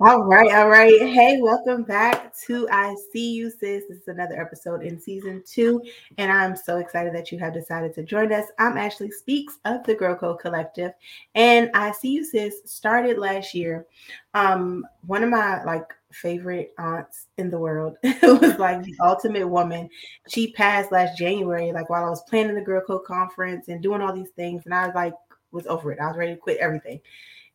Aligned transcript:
All 0.00 0.22
right, 0.22 0.52
all 0.52 0.68
right. 0.68 1.02
Hey, 1.02 1.40
welcome 1.42 1.82
back 1.82 2.32
to 2.46 2.68
I 2.70 2.94
See 3.12 3.32
You, 3.32 3.50
sis. 3.50 3.82
This 3.88 3.98
is 3.98 4.06
another 4.06 4.40
episode 4.40 4.84
in 4.84 5.00
season 5.00 5.42
two, 5.44 5.82
and 6.18 6.30
I'm 6.30 6.54
so 6.54 6.76
excited 6.76 7.12
that 7.16 7.32
you 7.32 7.38
have 7.40 7.52
decided 7.52 7.94
to 7.94 8.04
join 8.04 8.32
us. 8.32 8.44
I'm 8.60 8.78
Ashley 8.78 9.10
Speaks 9.10 9.58
of 9.64 9.82
the 9.82 9.96
Girl 9.96 10.14
Code 10.14 10.38
Collective, 10.38 10.92
and 11.34 11.68
I 11.74 11.90
See 11.90 12.10
You, 12.10 12.24
sis 12.24 12.60
started 12.64 13.18
last 13.18 13.54
year. 13.54 13.86
Um, 14.34 14.86
one 15.04 15.24
of 15.24 15.30
my 15.30 15.64
like 15.64 15.92
favorite 16.12 16.74
aunts 16.78 17.26
in 17.36 17.50
the 17.50 17.58
world 17.58 17.96
was 18.22 18.56
like 18.56 18.84
the 18.84 18.94
ultimate 19.02 19.48
woman. 19.48 19.90
She 20.28 20.52
passed 20.52 20.92
last 20.92 21.18
January, 21.18 21.72
like 21.72 21.90
while 21.90 22.04
I 22.04 22.10
was 22.10 22.22
planning 22.30 22.54
the 22.54 22.60
Girl 22.60 22.82
Code 22.86 23.04
conference 23.04 23.66
and 23.66 23.82
doing 23.82 24.00
all 24.00 24.12
these 24.12 24.30
things, 24.36 24.62
and 24.64 24.72
I 24.72 24.86
was 24.86 24.94
like 24.94 25.14
was 25.50 25.66
over 25.66 25.90
it. 25.90 25.98
I 26.00 26.06
was 26.06 26.16
ready 26.16 26.34
to 26.34 26.40
quit 26.40 26.58
everything. 26.58 27.00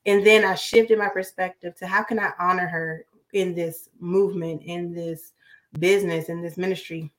And 0.05 0.25
then 0.25 0.43
I 0.43 0.55
shifted 0.55 0.97
my 0.97 1.09
perspective 1.09 1.75
to 1.77 1.87
how 1.87 2.03
can 2.03 2.19
I 2.19 2.31
honor 2.39 2.67
her 2.67 3.05
in 3.33 3.55
this 3.55 3.89
movement, 3.99 4.63
in 4.63 4.93
this 4.93 5.33
business, 5.79 6.29
in 6.29 6.41
this 6.41 6.57
ministry. 6.57 7.11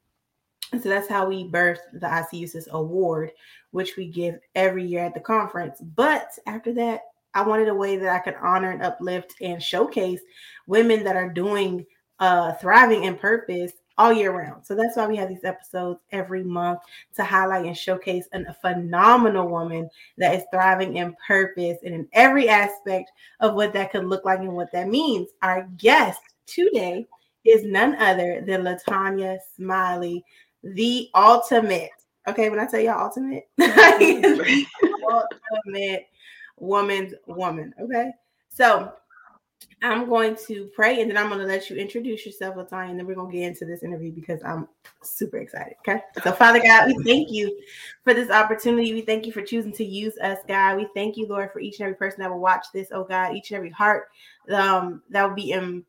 And 0.72 0.82
so 0.82 0.88
that's 0.88 1.08
how 1.08 1.28
we 1.28 1.48
birthed 1.48 1.92
the 1.92 2.06
ICUSIS 2.06 2.68
Award, 2.68 3.30
which 3.70 3.96
we 3.96 4.08
give 4.08 4.38
every 4.54 4.84
year 4.84 5.04
at 5.04 5.14
the 5.14 5.20
conference. 5.20 5.80
But 5.80 6.30
after 6.46 6.72
that, 6.74 7.02
I 7.34 7.42
wanted 7.42 7.68
a 7.68 7.74
way 7.74 7.96
that 7.96 8.14
I 8.14 8.18
could 8.20 8.36
honor 8.40 8.70
and 8.70 8.82
uplift 8.82 9.34
and 9.40 9.62
showcase 9.62 10.20
women 10.66 11.04
that 11.04 11.16
are 11.16 11.28
doing 11.28 11.84
uh, 12.20 12.52
thriving 12.54 13.04
in 13.04 13.16
purpose 13.16 13.72
all 13.96 14.12
year 14.12 14.36
round. 14.36 14.64
So 14.66 14.74
that's 14.74 14.96
why 14.96 15.06
we 15.06 15.16
have 15.16 15.28
these 15.28 15.44
episodes 15.44 16.00
every 16.10 16.42
month 16.42 16.80
to 17.14 17.24
highlight 17.24 17.66
and 17.66 17.76
showcase 17.76 18.26
an, 18.32 18.46
a 18.48 18.54
phenomenal 18.54 19.48
woman 19.48 19.88
that 20.18 20.34
is 20.34 20.44
thriving 20.52 20.96
in 20.96 21.14
purpose 21.26 21.78
and 21.84 21.94
in 21.94 22.08
every 22.12 22.48
aspect 22.48 23.12
of 23.40 23.54
what 23.54 23.72
that 23.72 23.92
could 23.92 24.06
look 24.06 24.24
like 24.24 24.40
and 24.40 24.52
what 24.54 24.72
that 24.72 24.88
means. 24.88 25.28
Our 25.42 25.68
guest 25.78 26.20
today 26.46 27.06
is 27.44 27.64
none 27.64 27.94
other 27.96 28.42
than 28.46 28.62
LaTonya 28.62 29.38
Smiley, 29.56 30.24
the 30.62 31.08
ultimate. 31.14 31.90
Okay, 32.26 32.48
when 32.48 32.58
I 32.58 32.66
tell 32.66 32.80
y'all 32.80 33.04
ultimate, 33.04 33.48
ultimate 35.10 36.06
woman's 36.58 37.14
woman. 37.26 37.74
Okay, 37.80 38.10
so 38.48 38.92
I'm 39.84 40.08
going 40.08 40.34
to 40.46 40.70
pray 40.74 41.02
and 41.02 41.10
then 41.10 41.18
I'm 41.18 41.28
going 41.28 41.40
to 41.40 41.46
let 41.46 41.68
you 41.68 41.76
introduce 41.76 42.24
yourself, 42.24 42.56
LaTonya, 42.56 42.90
and 42.90 42.98
then 42.98 43.06
we're 43.06 43.14
going 43.14 43.30
to 43.30 43.36
get 43.36 43.46
into 43.46 43.66
this 43.66 43.82
interview 43.82 44.12
because 44.12 44.40
I'm 44.42 44.66
super 45.02 45.36
excited. 45.36 45.74
Okay. 45.80 46.00
So, 46.22 46.32
Father 46.32 46.62
God, 46.62 46.86
we 46.86 47.04
thank 47.04 47.30
you 47.30 47.60
for 48.02 48.14
this 48.14 48.30
opportunity. 48.30 48.94
We 48.94 49.02
thank 49.02 49.26
you 49.26 49.32
for 49.32 49.42
choosing 49.42 49.72
to 49.72 49.84
use 49.84 50.16
us, 50.18 50.38
God. 50.48 50.78
We 50.78 50.88
thank 50.94 51.18
you, 51.18 51.26
Lord, 51.26 51.52
for 51.52 51.60
each 51.60 51.80
and 51.80 51.84
every 51.84 51.96
person 51.96 52.20
that 52.20 52.30
will 52.30 52.40
watch 52.40 52.64
this, 52.72 52.88
oh 52.92 53.04
God, 53.04 53.36
each 53.36 53.50
and 53.50 53.58
every 53.58 53.70
heart 53.70 54.08
um, 54.50 55.02
that 55.10 55.28
will 55.28 55.36
be 55.36 55.52
Im- 55.52 55.84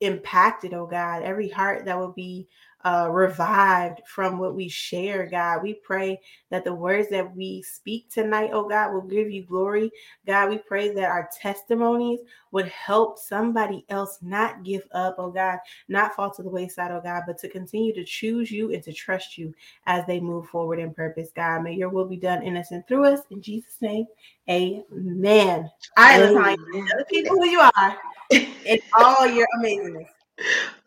impacted, 0.00 0.72
oh 0.72 0.86
God, 0.86 1.22
every 1.22 1.50
heart 1.50 1.84
that 1.84 1.98
will 1.98 2.12
be 2.12 2.48
uh, 2.84 3.08
revived 3.10 4.02
from 4.06 4.38
what 4.38 4.54
we 4.54 4.68
share, 4.68 5.26
God. 5.26 5.62
We 5.62 5.74
pray 5.74 6.20
that 6.50 6.64
the 6.64 6.74
words 6.74 7.08
that 7.08 7.34
we 7.34 7.62
speak 7.62 8.10
tonight, 8.10 8.50
oh 8.52 8.68
God, 8.68 8.92
will 8.92 9.02
give 9.02 9.30
you 9.30 9.42
glory. 9.42 9.90
God, 10.26 10.50
we 10.50 10.58
pray 10.58 10.92
that 10.92 11.10
our 11.10 11.28
testimonies 11.32 12.20
would 12.50 12.68
help 12.68 13.18
somebody 13.18 13.86
else 13.88 14.18
not 14.20 14.64
give 14.64 14.82
up, 14.92 15.16
oh 15.18 15.30
God, 15.30 15.58
not 15.88 16.14
fall 16.14 16.30
to 16.32 16.42
the 16.42 16.50
wayside, 16.50 16.90
oh 16.92 17.00
God, 17.02 17.22
but 17.26 17.38
to 17.38 17.48
continue 17.48 17.94
to 17.94 18.04
choose 18.04 18.50
you 18.50 18.72
and 18.72 18.82
to 18.82 18.92
trust 18.92 19.38
you 19.38 19.54
as 19.86 20.04
they 20.06 20.20
move 20.20 20.46
forward 20.48 20.78
in 20.78 20.92
purpose, 20.92 21.30
God. 21.34 21.62
May 21.62 21.74
your 21.74 21.88
will 21.88 22.06
be 22.06 22.16
done 22.18 22.42
in 22.42 22.56
us 22.56 22.70
and 22.70 22.86
through 22.86 23.06
us. 23.06 23.20
In 23.30 23.40
Jesus' 23.40 23.78
name, 23.80 24.06
amen. 24.50 25.70
I 25.96 26.14
am 26.14 26.34
telling 26.34 26.56
the 26.98 27.04
people 27.08 27.36
who 27.36 27.46
you 27.46 27.60
are 27.60 27.96
in 28.30 28.78
all 28.98 29.26
your 29.26 29.46
amazingness. 29.58 30.06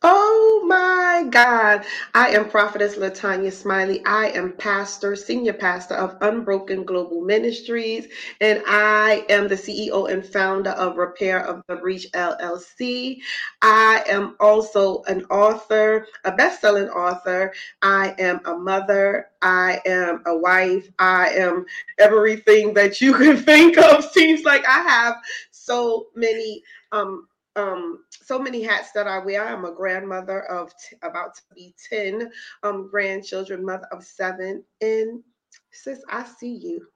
Oh 0.03 0.63
my 0.67 1.27
God. 1.29 1.85
I 2.13 2.29
am 2.29 2.49
Prophetess 2.49 2.97
LaTonya 2.97 3.51
Smiley. 3.51 4.05
I 4.05 4.27
am 4.29 4.53
pastor, 4.53 5.15
senior 5.15 5.53
pastor 5.53 5.95
of 5.95 6.17
Unbroken 6.21 6.83
Global 6.83 7.21
Ministries, 7.21 8.07
and 8.39 8.61
I 8.67 9.25
am 9.29 9.47
the 9.47 9.55
CEO 9.55 10.11
and 10.11 10.25
founder 10.25 10.69
of 10.71 10.97
Repair 10.97 11.45
of 11.45 11.63
the 11.67 11.77
Breach 11.77 12.07
LLC. 12.13 13.19
I 13.63 14.03
am 14.07 14.35
also 14.39 15.03
an 15.03 15.25
author, 15.25 16.07
a 16.25 16.31
best-selling 16.31 16.89
author. 16.89 17.53
I 17.81 18.15
am 18.19 18.41
a 18.45 18.55
mother. 18.57 19.29
I 19.41 19.81
am 19.85 20.21
a 20.27 20.37
wife. 20.37 20.89
I 20.99 21.29
am 21.29 21.65
everything 21.97 22.73
that 22.75 23.01
you 23.01 23.13
can 23.17 23.37
think 23.37 23.77
of. 23.79 24.05
Seems 24.11 24.43
like 24.43 24.65
I 24.67 24.81
have 24.83 25.15
so 25.51 26.07
many 26.15 26.63
um 26.93 27.26
um, 27.57 28.03
so 28.09 28.39
many 28.39 28.61
hats 28.61 28.91
that 28.93 29.07
I 29.07 29.17
wear. 29.17 29.45
I'm 29.45 29.65
a 29.65 29.73
grandmother 29.73 30.43
of 30.45 30.71
t- 30.77 30.95
about 31.01 31.35
to 31.35 31.41
be 31.55 31.73
10 31.89 32.31
um, 32.63 32.87
grandchildren, 32.89 33.65
mother 33.65 33.87
of 33.91 34.03
seven. 34.03 34.63
And 34.79 35.23
sis, 35.71 36.01
I 36.09 36.23
see 36.23 36.53
you. 36.53 36.87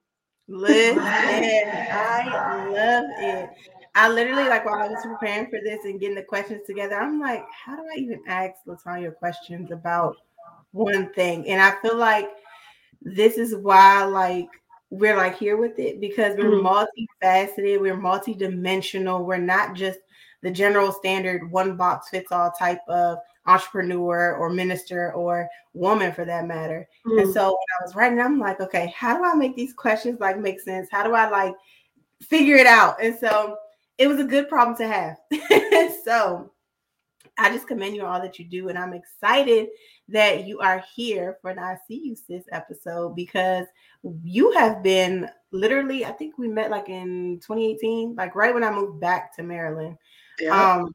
Listen, 0.48 1.00
I 1.02 2.68
love 2.70 3.06
it. 3.18 3.50
I 3.96 4.10
literally 4.10 4.48
like 4.48 4.66
while 4.66 4.82
I 4.82 4.88
was 4.88 5.04
preparing 5.04 5.50
for 5.50 5.60
this 5.64 5.84
and 5.84 6.00
getting 6.00 6.16
the 6.16 6.24
questions 6.24 6.62
together, 6.66 6.96
I'm 6.96 7.20
like, 7.20 7.44
how 7.52 7.76
do 7.76 7.82
I 7.82 7.98
even 7.98 8.22
ask 8.28 8.54
LaTonya 8.68 9.16
questions 9.16 9.72
about 9.72 10.16
one 10.72 11.12
thing? 11.14 11.48
And 11.48 11.62
I 11.62 11.76
feel 11.82 11.98
like 11.98 12.30
this 13.02 13.38
is 13.38 13.56
why 13.56 14.04
like 14.04 14.50
we're 14.92 15.18
like 15.18 15.38
here 15.38 15.58
with 15.58 15.80
it 15.80 16.00
because 16.00 16.38
we're 16.38 16.52
mm-hmm. 16.52 17.26
multifaceted, 17.26 17.82
we're 17.82 17.98
multidimensional, 17.98 19.26
we're 19.26 19.38
not 19.38 19.74
just 19.74 20.00
the 20.42 20.52
general 20.52 20.92
standard 20.92 21.50
one 21.52 21.76
box 21.76 22.10
fits 22.10 22.32
all 22.32 22.52
type 22.52 22.82
of 22.88 23.20
entrepreneur 23.46 24.36
or 24.36 24.50
minister 24.50 25.14
or 25.14 25.48
woman 25.74 26.12
for 26.12 26.26
that 26.26 26.48
matter. 26.48 26.88
Mm. 27.06 27.24
And 27.24 27.34
so 27.34 27.46
when 27.46 27.54
I 27.80 27.84
was 27.84 27.96
writing, 27.96 28.20
I'm 28.20 28.40
like, 28.40 28.60
okay, 28.62 28.94
how 28.96 29.18
do 29.18 29.24
I 29.24 29.34
make 29.34 29.56
these 29.56 29.74
questions 29.74 30.20
like 30.20 30.40
make 30.40 30.60
sense? 30.60 30.90
How 30.92 31.04
do 31.04 31.14
I 31.14 31.30
like 31.30 31.56
figure 32.22 32.56
it 32.56 32.68
out? 32.68 33.02
And 33.02 33.18
so 33.18 33.58
it 33.98 34.08
was 34.08 34.20
a 34.20 34.24
good 34.24 34.50
problem 34.50 34.78
to 34.78 34.88
have. 34.88 35.18
so 36.04 36.52
I 37.38 37.50
just 37.50 37.68
commend 37.68 37.96
you 37.96 38.06
all 38.06 38.22
that 38.22 38.38
you 38.38 38.46
do. 38.46 38.70
And 38.70 38.78
I'm 38.78 38.94
excited 38.94 39.70
that 40.10 40.46
you 40.46 40.60
are 40.60 40.84
here 40.96 41.38
for 41.42 41.54
the 41.54 41.62
I 41.62 41.78
See 41.88 42.02
You 42.04 42.16
Sis 42.16 42.44
episode 42.52 43.16
because 43.16 43.66
you 44.24 44.52
have 44.52 44.84
been 44.84 45.30
literally, 45.52 46.06
I 46.06 46.12
think 46.12 46.38
we 46.38 46.48
met 46.48 46.72
like 46.72 46.90
in 46.90 47.40
2018, 47.42 48.16
like 48.16 48.36
right 48.36 48.54
when 48.54 48.64
I 48.64 48.72
moved 48.72 49.00
back 49.00 49.36
to 49.36 49.44
Maryland. 49.44 49.98
Yeah. 50.42 50.76
Um, 50.76 50.94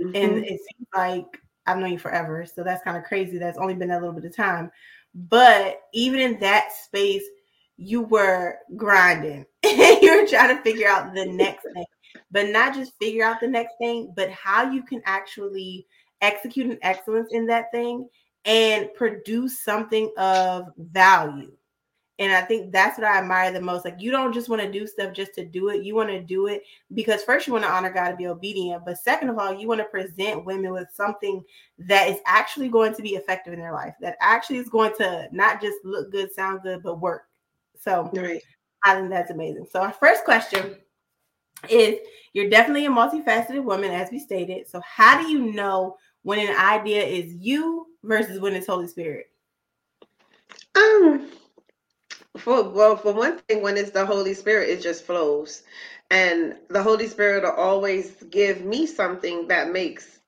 mm-hmm. 0.00 0.14
and 0.14 0.44
it 0.44 0.60
seems 0.60 0.88
like 0.94 1.26
I've 1.66 1.78
known 1.78 1.92
you 1.92 1.98
forever. 1.98 2.46
So 2.46 2.62
that's 2.62 2.84
kind 2.84 2.96
of 2.96 3.04
crazy. 3.04 3.38
That's 3.38 3.58
only 3.58 3.74
been 3.74 3.90
a 3.90 3.98
little 3.98 4.12
bit 4.12 4.24
of 4.24 4.36
time. 4.36 4.70
But 5.14 5.80
even 5.92 6.20
in 6.20 6.38
that 6.40 6.72
space, 6.72 7.24
you 7.76 8.02
were 8.02 8.58
grinding. 8.76 9.46
And 9.64 9.78
you 10.02 10.20
were 10.20 10.26
trying 10.26 10.56
to 10.56 10.62
figure 10.62 10.88
out 10.88 11.14
the 11.14 11.26
next 11.26 11.66
thing, 11.74 11.84
but 12.30 12.48
not 12.48 12.74
just 12.74 12.92
figure 13.00 13.24
out 13.24 13.40
the 13.40 13.48
next 13.48 13.74
thing, 13.78 14.12
but 14.16 14.30
how 14.30 14.70
you 14.70 14.82
can 14.82 15.02
actually 15.04 15.86
execute 16.20 16.66
an 16.66 16.78
excellence 16.82 17.28
in 17.32 17.46
that 17.46 17.70
thing 17.72 18.08
and 18.44 18.92
produce 18.94 19.62
something 19.62 20.12
of 20.16 20.68
value. 20.78 21.52
And 22.20 22.32
I 22.32 22.42
think 22.42 22.70
that's 22.70 22.96
what 22.96 23.08
I 23.08 23.18
admire 23.18 23.50
the 23.50 23.60
most. 23.60 23.84
Like, 23.84 24.00
you 24.00 24.12
don't 24.12 24.32
just 24.32 24.48
want 24.48 24.62
to 24.62 24.70
do 24.70 24.86
stuff 24.86 25.12
just 25.12 25.34
to 25.34 25.44
do 25.44 25.70
it. 25.70 25.82
You 25.82 25.96
want 25.96 26.10
to 26.10 26.20
do 26.20 26.46
it 26.46 26.62
because 26.92 27.24
first 27.24 27.46
you 27.46 27.52
want 27.52 27.64
to 27.64 27.70
honor 27.70 27.92
God 27.92 28.10
and 28.10 28.18
be 28.18 28.28
obedient. 28.28 28.84
But 28.84 28.98
second 28.98 29.30
of 29.30 29.38
all, 29.38 29.52
you 29.52 29.66
want 29.66 29.80
to 29.80 29.86
present 29.86 30.44
women 30.44 30.72
with 30.72 30.86
something 30.92 31.42
that 31.78 32.08
is 32.08 32.18
actually 32.24 32.68
going 32.68 32.94
to 32.94 33.02
be 33.02 33.16
effective 33.16 33.52
in 33.52 33.58
their 33.58 33.72
life, 33.72 33.94
that 34.00 34.16
actually 34.20 34.58
is 34.58 34.68
going 34.68 34.92
to 34.98 35.28
not 35.32 35.60
just 35.60 35.78
look 35.84 36.12
good, 36.12 36.32
sound 36.32 36.62
good, 36.62 36.84
but 36.84 37.00
work. 37.00 37.24
So 37.80 38.08
right. 38.14 38.40
I 38.84 38.94
think 38.94 39.10
that's 39.10 39.32
amazing. 39.32 39.66
So, 39.70 39.80
our 39.80 39.92
first 39.92 40.24
question 40.24 40.76
is 41.68 41.98
you're 42.32 42.50
definitely 42.50 42.86
a 42.86 42.90
multifaceted 42.90 43.64
woman, 43.64 43.90
as 43.90 44.10
we 44.10 44.18
stated. 44.18 44.68
So, 44.68 44.80
how 44.84 45.20
do 45.20 45.28
you 45.28 45.52
know 45.52 45.96
when 46.22 46.38
an 46.38 46.56
idea 46.56 47.02
is 47.02 47.34
you 47.34 47.86
versus 48.02 48.38
when 48.40 48.54
it's 48.54 48.66
Holy 48.66 48.86
Spirit? 48.86 49.26
Um, 50.76 51.30
for 52.38 52.68
well, 52.70 52.96
for 52.96 53.12
one 53.14 53.38
thing, 53.38 53.62
when 53.62 53.76
it's 53.78 53.90
the 53.90 54.06
Holy 54.06 54.34
Spirit, 54.34 54.70
it 54.70 54.82
just 54.82 55.04
flows, 55.04 55.62
and 56.10 56.56
the 56.70 56.82
Holy 56.82 57.06
Spirit 57.08 57.44
will 57.44 57.52
always 57.52 58.22
give 58.30 58.64
me 58.64 58.86
something 58.86 59.48
that 59.48 59.72
makes 59.72 60.20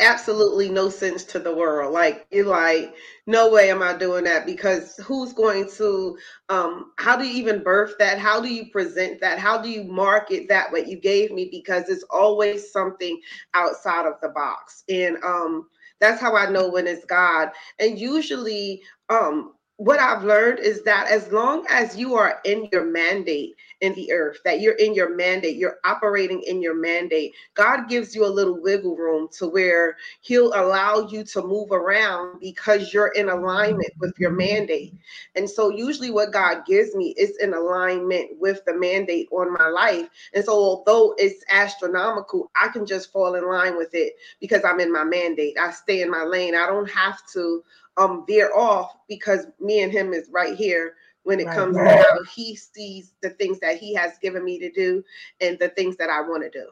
absolutely 0.00 0.68
no 0.68 0.88
sense 0.90 1.24
to 1.24 1.38
the 1.38 1.54
world. 1.54 1.92
Like 1.92 2.26
you're 2.30 2.46
like, 2.46 2.94
no 3.26 3.50
way 3.50 3.70
am 3.70 3.82
I 3.82 3.96
doing 3.96 4.24
that 4.24 4.46
because 4.46 4.96
who's 4.98 5.32
going 5.32 5.68
to 5.76 6.18
um 6.50 6.92
how 6.98 7.16
do 7.16 7.26
you 7.26 7.34
even 7.34 7.62
birth 7.62 7.94
that? 7.98 8.18
How 8.18 8.40
do 8.40 8.48
you 8.52 8.70
present 8.70 9.20
that? 9.20 9.38
How 9.38 9.60
do 9.60 9.70
you 9.70 9.84
market 9.84 10.48
that 10.48 10.72
what 10.72 10.88
you 10.88 10.98
gave 11.00 11.32
me? 11.32 11.48
Because 11.50 11.88
it's 11.88 12.04
always 12.10 12.72
something 12.72 13.20
outside 13.54 14.06
of 14.06 14.14
the 14.22 14.30
box. 14.30 14.84
And 14.88 15.16
um 15.24 15.68
that's 16.00 16.20
how 16.20 16.36
I 16.36 16.50
know 16.50 16.68
when 16.70 16.86
it's 16.86 17.04
God. 17.06 17.50
And 17.78 17.98
usually 17.98 18.82
um 19.10 19.54
what 19.80 19.98
I've 19.98 20.24
learned 20.24 20.58
is 20.58 20.82
that 20.82 21.08
as 21.10 21.32
long 21.32 21.64
as 21.70 21.96
you 21.96 22.14
are 22.14 22.38
in 22.44 22.68
your 22.70 22.84
mandate 22.84 23.56
in 23.80 23.94
the 23.94 24.12
earth, 24.12 24.36
that 24.44 24.60
you're 24.60 24.74
in 24.74 24.92
your 24.92 25.16
mandate, 25.16 25.56
you're 25.56 25.78
operating 25.84 26.42
in 26.42 26.60
your 26.60 26.74
mandate, 26.74 27.32
God 27.54 27.88
gives 27.88 28.14
you 28.14 28.26
a 28.26 28.28
little 28.28 28.60
wiggle 28.60 28.94
room 28.94 29.28
to 29.38 29.46
where 29.48 29.96
He'll 30.20 30.52
allow 30.52 31.08
you 31.08 31.24
to 31.24 31.40
move 31.40 31.72
around 31.72 32.40
because 32.40 32.92
you're 32.92 33.12
in 33.12 33.30
alignment 33.30 33.90
with 34.00 34.12
your 34.18 34.32
mandate. 34.32 34.92
And 35.34 35.48
so, 35.48 35.70
usually, 35.70 36.10
what 36.10 36.30
God 36.30 36.66
gives 36.66 36.94
me 36.94 37.14
is 37.16 37.38
in 37.38 37.54
alignment 37.54 38.38
with 38.38 38.62
the 38.66 38.74
mandate 38.74 39.28
on 39.32 39.50
my 39.50 39.68
life. 39.68 40.10
And 40.34 40.44
so, 40.44 40.52
although 40.52 41.14
it's 41.16 41.42
astronomical, 41.48 42.50
I 42.54 42.68
can 42.68 42.84
just 42.84 43.10
fall 43.10 43.34
in 43.34 43.48
line 43.48 43.78
with 43.78 43.94
it 43.94 44.12
because 44.40 44.62
I'm 44.62 44.78
in 44.78 44.92
my 44.92 45.04
mandate. 45.04 45.56
I 45.58 45.70
stay 45.70 46.02
in 46.02 46.10
my 46.10 46.24
lane. 46.24 46.54
I 46.54 46.66
don't 46.66 46.90
have 46.90 47.16
to 47.32 47.64
um 47.96 48.24
veer 48.26 48.52
off 48.54 48.96
because 49.08 49.46
me 49.58 49.82
and 49.82 49.92
him 49.92 50.12
is 50.12 50.28
right 50.30 50.56
here 50.56 50.94
when 51.24 51.40
it 51.40 51.46
right, 51.46 51.56
comes 51.56 51.76
to 51.76 51.84
how 51.84 52.24
he 52.24 52.56
sees 52.56 53.12
the 53.22 53.30
things 53.30 53.58
that 53.60 53.76
he 53.76 53.94
has 53.94 54.18
given 54.18 54.44
me 54.44 54.58
to 54.58 54.70
do 54.70 55.04
and 55.40 55.58
the 55.58 55.68
things 55.70 55.96
that 55.96 56.08
I 56.08 56.20
want 56.20 56.42
to 56.42 56.50
do. 56.50 56.66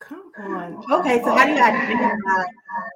Come 0.00 0.30
on. 0.38 0.84
Okay, 0.92 1.20
so 1.22 1.34
how 1.34 1.44
do 1.44 1.52
you 1.52 1.60
identify 1.60 2.44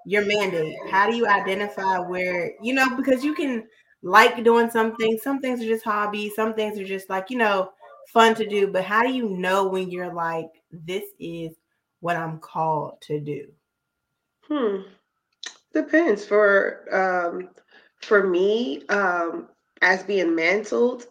your 0.06 0.24
mandate? 0.24 0.76
How 0.88 1.10
do 1.10 1.16
you 1.16 1.26
identify 1.26 1.98
where, 1.98 2.52
you 2.62 2.74
know, 2.74 2.96
because 2.96 3.24
you 3.24 3.34
can 3.34 3.66
like 4.02 4.42
doing 4.44 4.70
something, 4.70 5.18
some 5.20 5.40
things 5.40 5.60
are 5.60 5.66
just 5.66 5.84
hobbies, 5.84 6.34
some 6.36 6.54
things 6.54 6.78
are 6.78 6.84
just 6.84 7.10
like, 7.10 7.28
you 7.28 7.38
know, 7.38 7.72
fun 8.08 8.34
to 8.36 8.46
do, 8.46 8.68
but 8.68 8.84
how 8.84 9.02
do 9.02 9.12
you 9.12 9.28
know 9.30 9.66
when 9.66 9.90
you're 9.90 10.12
like, 10.12 10.50
this 10.70 11.04
is 11.18 11.52
what 12.00 12.16
I'm 12.16 12.38
called 12.38 13.00
to 13.02 13.18
do? 13.20 13.48
Hmm. 14.42 14.82
Depends. 15.72 16.24
For 16.24 16.84
um, 16.94 17.50
for 18.00 18.26
me, 18.26 18.84
um, 18.88 19.48
as 19.82 20.02
being 20.04 20.34
mantled, 20.34 21.06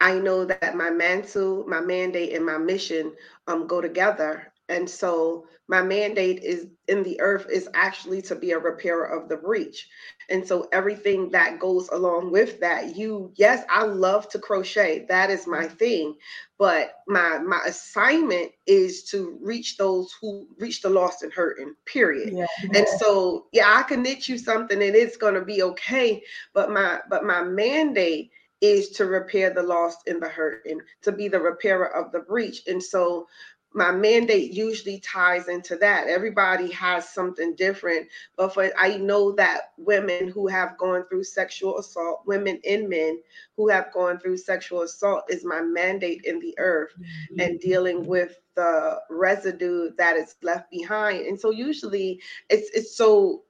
I 0.00 0.18
know 0.18 0.44
that 0.44 0.68
my 0.76 0.90
mantle, 0.90 1.64
my 1.66 1.80
mandate, 1.80 2.34
and 2.34 2.44
my 2.44 2.58
mission 2.58 3.14
um 3.46 3.66
go 3.66 3.80
together. 3.80 4.52
And 4.68 4.88
so 4.88 5.46
my 5.68 5.82
mandate 5.82 6.42
is 6.42 6.66
in 6.88 7.02
the 7.02 7.20
earth 7.20 7.46
is 7.50 7.68
actually 7.74 8.22
to 8.22 8.34
be 8.34 8.52
a 8.52 8.58
repairer 8.58 9.04
of 9.04 9.28
the 9.28 9.36
breach. 9.36 9.88
And 10.28 10.46
so 10.46 10.68
everything 10.72 11.30
that 11.30 11.58
goes 11.60 11.88
along 11.88 12.32
with 12.32 12.60
that, 12.60 12.96
you, 12.96 13.32
yes, 13.36 13.64
I 13.68 13.84
love 13.84 14.28
to 14.30 14.38
crochet. 14.38 15.06
That 15.08 15.30
is 15.30 15.46
my 15.46 15.66
thing. 15.66 16.16
But 16.58 16.94
my 17.06 17.38
my 17.38 17.60
assignment 17.66 18.52
is 18.66 19.04
to 19.04 19.38
reach 19.40 19.76
those 19.76 20.12
who 20.20 20.48
reach 20.58 20.82
the 20.82 20.90
lost 20.90 21.22
and 21.22 21.32
hurting, 21.32 21.74
period. 21.84 22.32
Yeah. 22.32 22.46
And 22.74 22.88
so 22.98 23.46
yeah, 23.52 23.72
I 23.76 23.82
can 23.82 24.02
knit 24.02 24.28
you 24.28 24.38
something 24.38 24.82
and 24.82 24.96
it's 24.96 25.16
gonna 25.16 25.44
be 25.44 25.62
okay. 25.62 26.22
But 26.54 26.70
my 26.70 27.00
but 27.08 27.24
my 27.24 27.42
mandate 27.42 28.30
is 28.60 28.88
to 28.90 29.04
repair 29.04 29.50
the 29.50 29.62
lost 29.62 29.98
and 30.06 30.22
the 30.22 30.28
hurting, 30.28 30.80
to 31.02 31.12
be 31.12 31.28
the 31.28 31.40
repairer 31.40 31.94
of 31.94 32.10
the 32.12 32.20
breach. 32.20 32.62
And 32.66 32.82
so 32.82 33.26
my 33.74 33.92
mandate 33.92 34.52
usually 34.52 35.00
ties 35.00 35.48
into 35.48 35.76
that. 35.76 36.08
Everybody 36.08 36.70
has 36.72 37.08
something 37.08 37.54
different, 37.56 38.08
but 38.36 38.54
for 38.54 38.70
I 38.78 38.96
know 38.96 39.32
that 39.32 39.72
women 39.76 40.28
who 40.28 40.46
have 40.46 40.78
gone 40.78 41.04
through 41.08 41.24
sexual 41.24 41.78
assault, 41.78 42.22
women 42.26 42.60
and 42.68 42.88
men 42.88 43.20
who 43.56 43.68
have 43.68 43.92
gone 43.92 44.18
through 44.18 44.38
sexual 44.38 44.82
assault 44.82 45.24
is 45.28 45.44
my 45.44 45.60
mandate 45.60 46.22
in 46.24 46.38
the 46.40 46.54
earth 46.58 46.92
mm-hmm. 46.98 47.40
and 47.40 47.60
dealing 47.60 48.06
with 48.06 48.38
the 48.54 48.98
residue 49.10 49.90
that 49.98 50.16
is 50.16 50.36
left 50.42 50.70
behind. 50.70 51.26
And 51.26 51.38
so 51.38 51.50
usually 51.50 52.22
it's 52.48 52.70
it's 52.74 52.96
so 52.96 53.42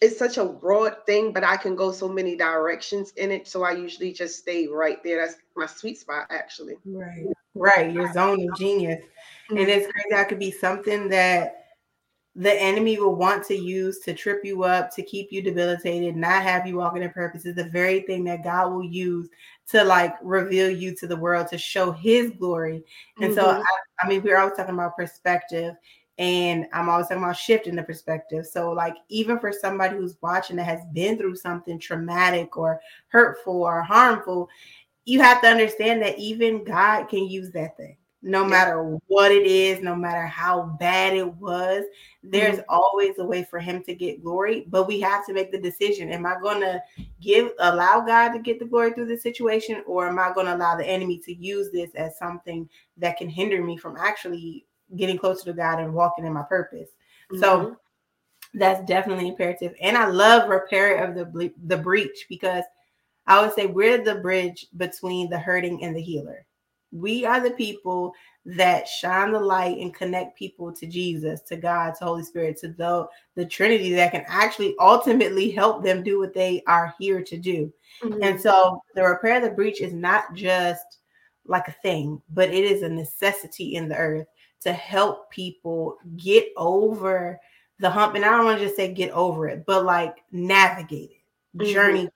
it's 0.00 0.18
such 0.18 0.38
a 0.38 0.44
broad 0.44 0.96
thing, 1.06 1.32
but 1.32 1.42
I 1.42 1.56
can 1.56 1.74
go 1.74 1.90
so 1.90 2.08
many 2.08 2.36
directions 2.36 3.12
in 3.16 3.32
it. 3.32 3.48
So 3.48 3.64
I 3.64 3.72
usually 3.72 4.12
just 4.12 4.38
stay 4.38 4.68
right 4.68 5.02
there. 5.02 5.24
That's 5.24 5.38
my 5.56 5.66
sweet 5.66 5.98
spot, 5.98 6.26
actually. 6.30 6.74
Right, 6.84 7.26
right. 7.54 7.92
Your 7.92 8.12
zone 8.12 8.46
of 8.48 8.58
genius. 8.58 9.02
Mm-hmm. 9.50 9.58
And 9.58 9.68
it's 9.68 9.90
crazy. 9.90 10.08
That 10.10 10.28
could 10.28 10.38
be 10.38 10.50
something 10.50 11.08
that 11.08 11.54
the 12.34 12.52
enemy 12.52 13.00
will 13.00 13.16
want 13.16 13.44
to 13.46 13.54
use 13.54 13.98
to 14.00 14.14
trip 14.14 14.44
you 14.44 14.62
up, 14.62 14.94
to 14.94 15.02
keep 15.02 15.32
you 15.32 15.42
debilitated, 15.42 16.14
not 16.14 16.42
have 16.42 16.66
you 16.66 16.76
walking 16.76 17.02
in 17.02 17.10
purpose. 17.10 17.44
Is 17.44 17.56
the 17.56 17.64
very 17.64 18.02
thing 18.02 18.22
that 18.24 18.44
God 18.44 18.72
will 18.72 18.84
use 18.84 19.28
to 19.70 19.82
like 19.82 20.14
reveal 20.22 20.70
you 20.70 20.94
to 20.96 21.06
the 21.06 21.16
world 21.16 21.48
to 21.48 21.58
show 21.58 21.90
His 21.90 22.30
glory. 22.30 22.84
And 23.20 23.32
mm-hmm. 23.32 23.40
so, 23.40 23.50
I, 23.50 23.64
I 24.00 24.08
mean, 24.08 24.22
we're 24.22 24.38
always 24.38 24.56
talking 24.56 24.74
about 24.74 24.96
perspective, 24.96 25.74
and 26.18 26.66
I'm 26.72 26.88
always 26.88 27.08
talking 27.08 27.24
about 27.24 27.36
shifting 27.36 27.74
the 27.74 27.82
perspective. 27.82 28.46
So, 28.46 28.70
like, 28.70 28.94
even 29.08 29.40
for 29.40 29.52
somebody 29.52 29.96
who's 29.96 30.16
watching 30.22 30.56
that 30.56 30.64
has 30.64 30.80
been 30.92 31.18
through 31.18 31.36
something 31.36 31.78
traumatic 31.78 32.56
or 32.56 32.80
hurtful 33.08 33.62
or 33.62 33.82
harmful, 33.82 34.48
you 35.08 35.20
have 35.20 35.40
to 35.42 35.48
understand 35.48 36.02
that 36.02 36.18
even 36.18 36.64
God 36.64 37.04
can 37.04 37.28
use 37.28 37.50
that 37.52 37.76
thing 37.76 37.96
no 38.22 38.44
matter 38.44 38.98
what 39.06 39.30
it 39.30 39.46
is, 39.46 39.80
no 39.80 39.94
matter 39.94 40.26
how 40.26 40.76
bad 40.80 41.14
it 41.14 41.34
was, 41.36 41.84
there's 42.22 42.58
mm-hmm. 42.58 42.70
always 42.70 43.18
a 43.18 43.24
way 43.24 43.44
for 43.44 43.60
him 43.60 43.82
to 43.84 43.94
get 43.94 44.22
glory. 44.22 44.66
But 44.68 44.88
we 44.88 45.00
have 45.00 45.24
to 45.26 45.32
make 45.32 45.52
the 45.52 45.60
decision: 45.60 46.10
Am 46.10 46.26
I 46.26 46.36
going 46.40 46.60
to 46.60 46.82
give 47.20 47.52
allow 47.60 48.00
God 48.00 48.32
to 48.32 48.40
get 48.40 48.58
the 48.58 48.64
glory 48.64 48.92
through 48.92 49.06
this 49.06 49.22
situation, 49.22 49.82
or 49.86 50.08
am 50.08 50.18
I 50.18 50.32
going 50.34 50.46
to 50.46 50.56
allow 50.56 50.76
the 50.76 50.86
enemy 50.86 51.18
to 51.26 51.34
use 51.34 51.70
this 51.70 51.90
as 51.94 52.18
something 52.18 52.68
that 52.96 53.18
can 53.18 53.28
hinder 53.28 53.62
me 53.62 53.76
from 53.76 53.96
actually 53.96 54.66
getting 54.96 55.18
closer 55.18 55.44
to 55.44 55.52
God 55.52 55.78
and 55.78 55.94
walking 55.94 56.26
in 56.26 56.32
my 56.32 56.42
purpose? 56.42 56.88
Mm-hmm. 57.30 57.40
So 57.40 57.76
that's 58.54 58.84
definitely 58.86 59.28
imperative. 59.28 59.74
And 59.80 59.96
I 59.96 60.08
love 60.08 60.48
repair 60.48 61.04
of 61.04 61.14
the 61.14 61.52
the 61.66 61.76
breach 61.76 62.26
because 62.28 62.64
I 63.28 63.40
would 63.40 63.54
say 63.54 63.66
we're 63.66 64.02
the 64.02 64.16
bridge 64.16 64.66
between 64.76 65.30
the 65.30 65.38
hurting 65.38 65.84
and 65.84 65.94
the 65.94 66.02
healer 66.02 66.44
we 66.92 67.24
are 67.24 67.40
the 67.40 67.50
people 67.50 68.14
that 68.44 68.88
shine 68.88 69.32
the 69.32 69.40
light 69.40 69.78
and 69.78 69.94
connect 69.94 70.38
people 70.38 70.72
to 70.72 70.86
Jesus, 70.86 71.42
to 71.42 71.56
God, 71.56 71.94
to 71.96 72.04
Holy 72.04 72.22
Spirit, 72.22 72.56
to 72.58 72.68
the, 72.68 73.06
the 73.34 73.44
Trinity 73.44 73.92
that 73.94 74.12
can 74.12 74.24
actually 74.26 74.74
ultimately 74.80 75.50
help 75.50 75.84
them 75.84 76.02
do 76.02 76.18
what 76.18 76.32
they 76.32 76.62
are 76.66 76.94
here 76.98 77.22
to 77.22 77.36
do. 77.36 77.72
Mm-hmm. 78.02 78.22
And 78.22 78.40
so 78.40 78.82
the 78.94 79.02
repair 79.02 79.36
of 79.36 79.42
the 79.42 79.50
breach 79.50 79.80
is 79.80 79.92
not 79.92 80.34
just 80.34 80.98
like 81.46 81.68
a 81.68 81.76
thing, 81.82 82.22
but 82.30 82.48
it 82.48 82.64
is 82.64 82.82
a 82.82 82.88
necessity 82.88 83.74
in 83.74 83.88
the 83.88 83.96
earth 83.96 84.26
to 84.60 84.72
help 84.72 85.30
people 85.30 85.98
get 86.16 86.46
over 86.56 87.38
the 87.80 87.90
hump. 87.90 88.14
And 88.14 88.24
I 88.24 88.30
don't 88.30 88.44
want 88.44 88.58
to 88.58 88.64
just 88.64 88.76
say 88.76 88.92
get 88.92 89.10
over 89.10 89.48
it, 89.48 89.64
but 89.66 89.84
like 89.84 90.16
navigate 90.32 91.10
it, 91.10 91.58
mm-hmm. 91.58 91.72
journey 91.72 92.08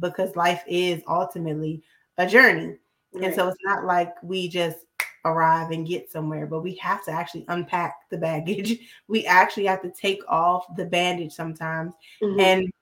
because 0.00 0.36
life 0.36 0.62
is 0.66 1.02
ultimately 1.08 1.82
a 2.18 2.26
journey. 2.26 2.76
And 3.22 3.34
so 3.34 3.48
it's 3.48 3.58
not 3.64 3.84
like 3.84 4.14
we 4.22 4.48
just 4.48 4.78
arrive 5.24 5.70
and 5.70 5.86
get 5.86 6.10
somewhere, 6.10 6.46
but 6.46 6.62
we 6.62 6.74
have 6.76 7.04
to 7.04 7.10
actually 7.10 7.44
unpack 7.48 7.96
the 8.10 8.18
baggage. 8.18 8.78
We 9.08 9.24
actually 9.26 9.66
have 9.66 9.82
to 9.82 9.90
take 9.90 10.20
off 10.28 10.66
the 10.76 10.84
bandage 10.84 11.32
sometimes. 11.32 11.94
Mm-hmm. 12.22 12.40
And 12.40 12.72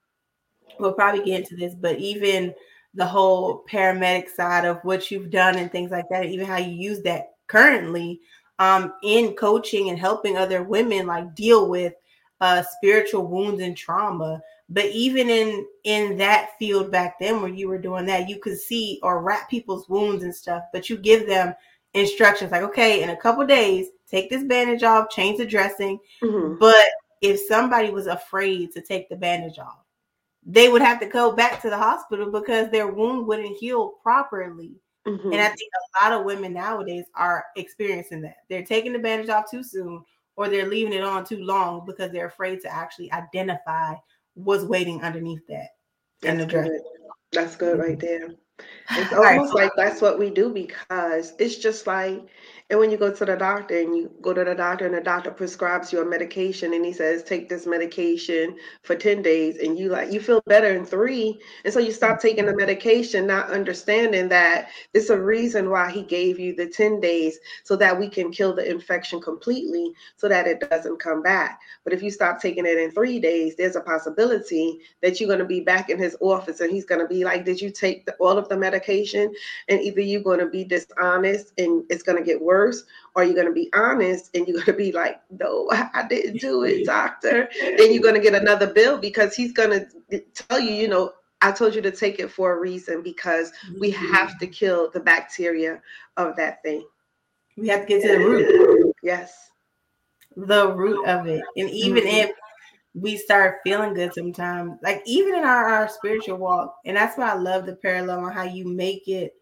we'll 0.78 0.94
probably 0.94 1.24
get 1.24 1.40
into 1.40 1.56
this, 1.56 1.74
but 1.74 1.98
even 1.98 2.54
the 2.94 3.06
whole 3.06 3.64
paramedic 3.70 4.28
side 4.28 4.64
of 4.64 4.78
what 4.82 5.10
you've 5.10 5.30
done 5.30 5.56
and 5.56 5.70
things 5.70 5.90
like 5.90 6.08
that, 6.10 6.26
even 6.26 6.46
how 6.46 6.56
you 6.56 6.72
use 6.72 7.02
that 7.02 7.34
currently 7.46 8.20
um, 8.58 8.94
in 9.02 9.34
coaching 9.34 9.90
and 9.90 9.98
helping 9.98 10.36
other 10.36 10.62
women 10.62 11.06
like 11.06 11.34
deal 11.34 11.68
with 11.68 11.94
uh, 12.40 12.62
spiritual 12.76 13.26
wounds 13.26 13.60
and 13.60 13.76
trauma 13.76 14.40
but 14.68 14.86
even 14.86 15.28
in 15.28 15.66
in 15.84 16.16
that 16.16 16.50
field 16.58 16.90
back 16.90 17.18
then 17.18 17.40
where 17.40 17.50
you 17.50 17.68
were 17.68 17.78
doing 17.78 18.06
that 18.06 18.28
you 18.28 18.38
could 18.38 18.58
see 18.58 18.98
or 19.02 19.22
wrap 19.22 19.48
people's 19.48 19.88
wounds 19.88 20.24
and 20.24 20.34
stuff 20.34 20.62
but 20.72 20.88
you 20.88 20.96
give 20.96 21.26
them 21.26 21.54
instructions 21.92 22.50
like 22.50 22.62
okay 22.62 23.02
in 23.02 23.10
a 23.10 23.16
couple 23.16 23.46
days 23.46 23.88
take 24.08 24.30
this 24.30 24.44
bandage 24.44 24.82
off 24.82 25.10
change 25.10 25.38
the 25.38 25.46
dressing 25.46 25.98
mm-hmm. 26.22 26.58
but 26.58 26.86
if 27.20 27.40
somebody 27.46 27.90
was 27.90 28.06
afraid 28.06 28.72
to 28.72 28.80
take 28.80 29.08
the 29.08 29.16
bandage 29.16 29.58
off 29.58 29.84
they 30.46 30.68
would 30.68 30.82
have 30.82 31.00
to 31.00 31.06
go 31.06 31.32
back 31.32 31.60
to 31.62 31.70
the 31.70 31.78
hospital 31.78 32.30
because 32.30 32.70
their 32.70 32.88
wound 32.88 33.26
wouldn't 33.26 33.56
heal 33.56 33.92
properly 34.02 34.72
mm-hmm. 35.06 35.32
and 35.32 35.40
i 35.40 35.48
think 35.48 35.70
a 36.00 36.04
lot 36.04 36.18
of 36.18 36.24
women 36.24 36.52
nowadays 36.52 37.04
are 37.14 37.44
experiencing 37.56 38.20
that 38.20 38.38
they're 38.48 38.64
taking 38.64 38.92
the 38.92 38.98
bandage 38.98 39.28
off 39.28 39.50
too 39.50 39.62
soon 39.62 40.02
or 40.36 40.48
they're 40.48 40.68
leaving 40.68 40.92
it 40.92 41.02
on 41.02 41.24
too 41.24 41.42
long 41.42 41.84
because 41.86 42.10
they're 42.10 42.26
afraid 42.26 42.60
to 42.62 42.72
actually 42.72 43.12
identify 43.12 43.94
what's 44.34 44.64
waiting 44.64 45.02
underneath 45.02 45.46
that 45.48 45.68
in 46.22 46.38
the 46.38 46.46
dress. 46.46 46.70
That's 47.32 47.56
good 47.56 47.78
right 47.78 47.98
there. 47.98 48.34
It's 48.90 49.12
almost 49.12 49.54
like 49.54 49.72
that's 49.76 50.00
what 50.00 50.18
we 50.18 50.30
do 50.30 50.50
because 50.50 51.32
it's 51.38 51.56
just 51.56 51.86
like 51.86 52.28
and 52.70 52.80
when 52.80 52.90
you 52.90 52.96
go 52.96 53.12
to 53.12 53.24
the 53.26 53.36
doctor 53.36 53.78
and 53.78 53.94
you 53.94 54.10
go 54.22 54.32
to 54.32 54.42
the 54.42 54.54
doctor 54.54 54.86
and 54.86 54.94
the 54.94 55.00
doctor 55.02 55.30
prescribes 55.30 55.92
you 55.92 56.00
a 56.00 56.04
medication 56.04 56.72
and 56.72 56.82
he 56.82 56.94
says, 56.94 57.22
take 57.22 57.46
this 57.46 57.66
medication 57.66 58.56
for 58.82 58.96
10 58.96 59.20
days 59.20 59.58
and 59.58 59.78
you 59.78 59.90
like 59.90 60.10
you 60.10 60.18
feel 60.18 60.42
better 60.46 60.74
in 60.74 60.86
three. 60.86 61.38
And 61.66 61.74
so 61.74 61.78
you 61.78 61.92
stop 61.92 62.20
taking 62.20 62.46
the 62.46 62.56
medication, 62.56 63.26
not 63.26 63.50
understanding 63.50 64.30
that 64.30 64.70
it's 64.94 65.10
a 65.10 65.20
reason 65.20 65.68
why 65.68 65.90
he 65.90 66.02
gave 66.02 66.38
you 66.38 66.56
the 66.56 66.66
10 66.66 67.00
days 67.00 67.38
so 67.64 67.76
that 67.76 67.98
we 67.98 68.08
can 68.08 68.32
kill 68.32 68.54
the 68.54 68.68
infection 68.68 69.20
completely 69.20 69.92
so 70.16 70.26
that 70.26 70.46
it 70.46 70.68
doesn't 70.70 70.98
come 70.98 71.22
back. 71.22 71.60
But 71.84 71.92
if 71.92 72.02
you 72.02 72.10
stop 72.10 72.40
taking 72.40 72.64
it 72.64 72.78
in 72.78 72.92
three 72.92 73.20
days, 73.20 73.56
there's 73.56 73.76
a 73.76 73.82
possibility 73.82 74.80
that 75.02 75.20
you're 75.20 75.28
going 75.28 75.38
to 75.38 75.44
be 75.44 75.60
back 75.60 75.90
in 75.90 75.98
his 75.98 76.16
office 76.22 76.60
and 76.60 76.72
he's 76.72 76.86
going 76.86 77.02
to 77.02 77.08
be 77.08 77.24
like, 77.24 77.44
Did 77.44 77.60
you 77.60 77.70
take 77.70 78.06
the, 78.06 78.14
all 78.14 78.38
of 78.38 78.43
the 78.48 78.56
medication? 78.56 79.32
And 79.68 79.80
either 79.80 80.00
you're 80.00 80.22
going 80.22 80.40
to 80.40 80.46
be 80.46 80.64
dishonest 80.64 81.52
and 81.58 81.84
it's 81.90 82.02
going 82.02 82.18
to 82.18 82.24
get 82.24 82.40
worse 82.40 82.84
or 83.14 83.24
you're 83.24 83.34
going 83.34 83.46
to 83.46 83.52
be 83.52 83.70
honest 83.74 84.30
and 84.34 84.46
you're 84.46 84.56
going 84.56 84.66
to 84.66 84.72
be 84.72 84.92
like 84.92 85.20
no 85.38 85.68
i 85.70 86.04
didn't 86.08 86.40
do 86.40 86.64
it 86.64 86.84
doctor. 86.84 87.48
Then 87.60 87.92
you're 87.92 88.02
going 88.02 88.14
to 88.14 88.20
get 88.20 88.34
another 88.34 88.72
bill 88.72 88.98
because 88.98 89.34
he's 89.34 89.52
going 89.52 89.86
to 90.10 90.20
tell 90.34 90.60
you 90.60 90.72
you 90.72 90.88
know 90.88 91.12
i 91.42 91.52
told 91.52 91.74
you 91.74 91.82
to 91.82 91.90
take 91.90 92.18
it 92.18 92.30
for 92.30 92.52
a 92.52 92.60
reason 92.60 93.02
because 93.02 93.52
we 93.78 93.90
have 93.90 94.38
to 94.38 94.46
kill 94.46 94.90
the 94.90 95.00
bacteria 95.00 95.80
of 96.16 96.36
that 96.36 96.62
thing. 96.62 96.84
We 97.56 97.68
have 97.68 97.82
to 97.82 97.86
get 97.86 98.02
to 98.02 98.08
the 98.08 98.18
root. 98.18 98.94
Yes. 99.02 99.50
The 100.36 100.72
root 100.72 101.06
of 101.06 101.26
it. 101.26 101.42
And 101.56 101.70
even 101.70 102.04
mm-hmm. 102.04 102.30
if 102.30 102.30
we 102.94 103.16
start 103.16 103.58
feeling 103.64 103.92
good 103.92 104.14
sometimes 104.14 104.78
like 104.82 105.02
even 105.04 105.34
in 105.34 105.44
our, 105.44 105.66
our 105.66 105.88
spiritual 105.88 106.38
walk 106.38 106.76
and 106.84 106.96
that's 106.96 107.18
why 107.18 107.30
i 107.30 107.34
love 107.34 107.66
the 107.66 107.74
parallel 107.76 108.20
on 108.20 108.32
how 108.32 108.44
you 108.44 108.64
make 108.64 109.08
it 109.08 109.34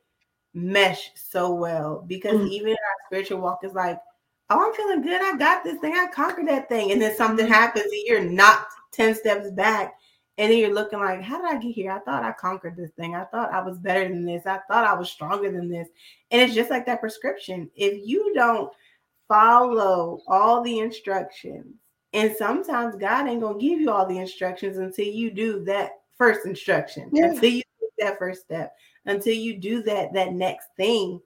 mesh 0.54 1.10
so 1.14 1.54
well 1.54 2.04
because 2.06 2.34
mm-hmm. 2.34 2.48
even 2.48 2.72
our 2.72 2.96
spiritual 3.06 3.40
walk 3.40 3.60
is 3.64 3.72
like, 3.72 3.98
oh, 4.50 4.66
I'm 4.66 4.74
feeling 4.74 5.02
good. 5.02 5.20
I 5.22 5.36
got 5.36 5.64
this 5.64 5.78
thing. 5.80 5.94
I 5.94 6.08
conquered 6.12 6.48
that 6.48 6.68
thing. 6.68 6.92
And 6.92 7.00
then 7.00 7.16
something 7.16 7.46
mm-hmm. 7.46 7.54
happens 7.54 7.84
and 7.84 8.02
you're 8.06 8.24
knocked 8.24 8.72
10 8.92 9.14
steps 9.14 9.50
back. 9.50 9.94
And 10.38 10.50
then 10.50 10.58
you're 10.58 10.74
looking 10.74 10.98
like, 10.98 11.22
how 11.22 11.42
did 11.42 11.56
I 11.56 11.60
get 11.60 11.72
here? 11.72 11.92
I 11.92 11.98
thought 12.00 12.24
I 12.24 12.32
conquered 12.32 12.76
this 12.76 12.90
thing. 12.92 13.14
I 13.14 13.24
thought 13.24 13.52
I 13.52 13.60
was 13.60 13.78
better 13.78 14.08
than 14.08 14.24
this. 14.24 14.46
I 14.46 14.60
thought 14.68 14.86
I 14.86 14.94
was 14.94 15.10
stronger 15.10 15.50
than 15.50 15.68
this. 15.68 15.88
And 16.30 16.40
it's 16.40 16.54
just 16.54 16.70
like 16.70 16.86
that 16.86 17.00
prescription. 17.00 17.70
If 17.76 18.06
you 18.06 18.32
don't 18.34 18.72
follow 19.28 20.20
all 20.26 20.62
the 20.62 20.80
instructions, 20.80 21.74
and 22.12 22.34
sometimes 22.36 22.96
God 22.96 23.28
ain't 23.28 23.40
gonna 23.40 23.58
give 23.58 23.80
you 23.80 23.90
all 23.90 24.06
the 24.06 24.18
instructions 24.18 24.78
until 24.78 25.06
you 25.06 25.30
do 25.30 25.64
that 25.64 25.92
first 26.16 26.46
instruction, 26.46 27.10
yeah. 27.12 27.26
until 27.26 27.50
you 27.50 27.62
take 27.80 27.90
that 27.98 28.18
first 28.18 28.42
step 28.42 28.74
until 29.06 29.34
you 29.34 29.56
do 29.56 29.82
that 29.82 30.12
that 30.12 30.32
next 30.32 30.68
thing. 30.76 31.20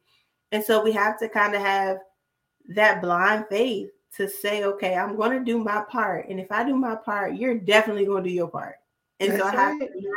And 0.52 0.62
so 0.62 0.82
we 0.82 0.92
have 0.92 1.18
to 1.18 1.28
kind 1.28 1.54
of 1.54 1.60
have 1.60 1.98
that 2.68 3.02
blind 3.02 3.46
faith 3.50 3.90
to 4.16 4.28
say, 4.28 4.64
okay, 4.64 4.94
I'm 4.94 5.16
going 5.16 5.36
to 5.38 5.44
do 5.44 5.62
my 5.62 5.84
part. 5.90 6.28
And 6.28 6.40
if 6.40 6.50
I 6.50 6.64
do 6.64 6.74
my 6.74 6.94
part, 6.94 7.34
you're 7.34 7.58
definitely 7.58 8.06
going 8.06 8.24
to 8.24 8.30
do 8.30 8.34
your 8.34 8.48
part. 8.48 8.76
And 9.20 9.32
That's 9.32 9.42
so 9.42 9.48
I 9.48 9.50
have 9.50 9.80
right. 9.80 9.92
to 9.92 10.12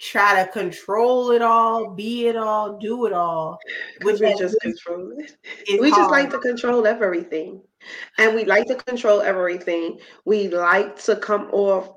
try 0.00 0.42
to 0.42 0.50
control 0.50 1.30
it 1.30 1.42
all, 1.42 1.90
be 1.90 2.26
it 2.26 2.36
all, 2.36 2.78
do 2.78 3.06
it 3.06 3.12
all. 3.12 3.58
Which 4.02 4.20
we 4.20 4.34
just 4.38 4.58
control 4.60 5.12
it. 5.18 5.36
We 5.80 5.90
hard. 5.90 6.00
just 6.00 6.10
like 6.10 6.30
to 6.30 6.38
control 6.38 6.86
everything. 6.86 7.60
And 8.18 8.34
we 8.34 8.44
like 8.44 8.66
to 8.66 8.74
control 8.74 9.20
everything. 9.20 9.98
We 10.24 10.48
like 10.48 11.02
to 11.04 11.16
come 11.16 11.50
off, 11.52 11.90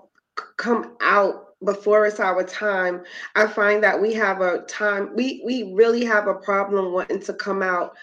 come 0.57 0.98
out 1.01 1.43
before 1.63 2.05
it's 2.05 2.19
our 2.19 2.43
time 2.43 3.03
i 3.36 3.48
find 3.48 3.81
that 3.81 4.01
we 4.01 4.13
have 4.13 4.41
a 4.41 4.63
time 4.63 5.15
we 5.15 5.41
we 5.45 5.72
really 5.74 6.03
have 6.03 6.27
a 6.27 6.33
problem 6.33 6.91
wanting 6.91 7.22
to 7.22 7.33
come 7.33 7.62
out 7.62 7.93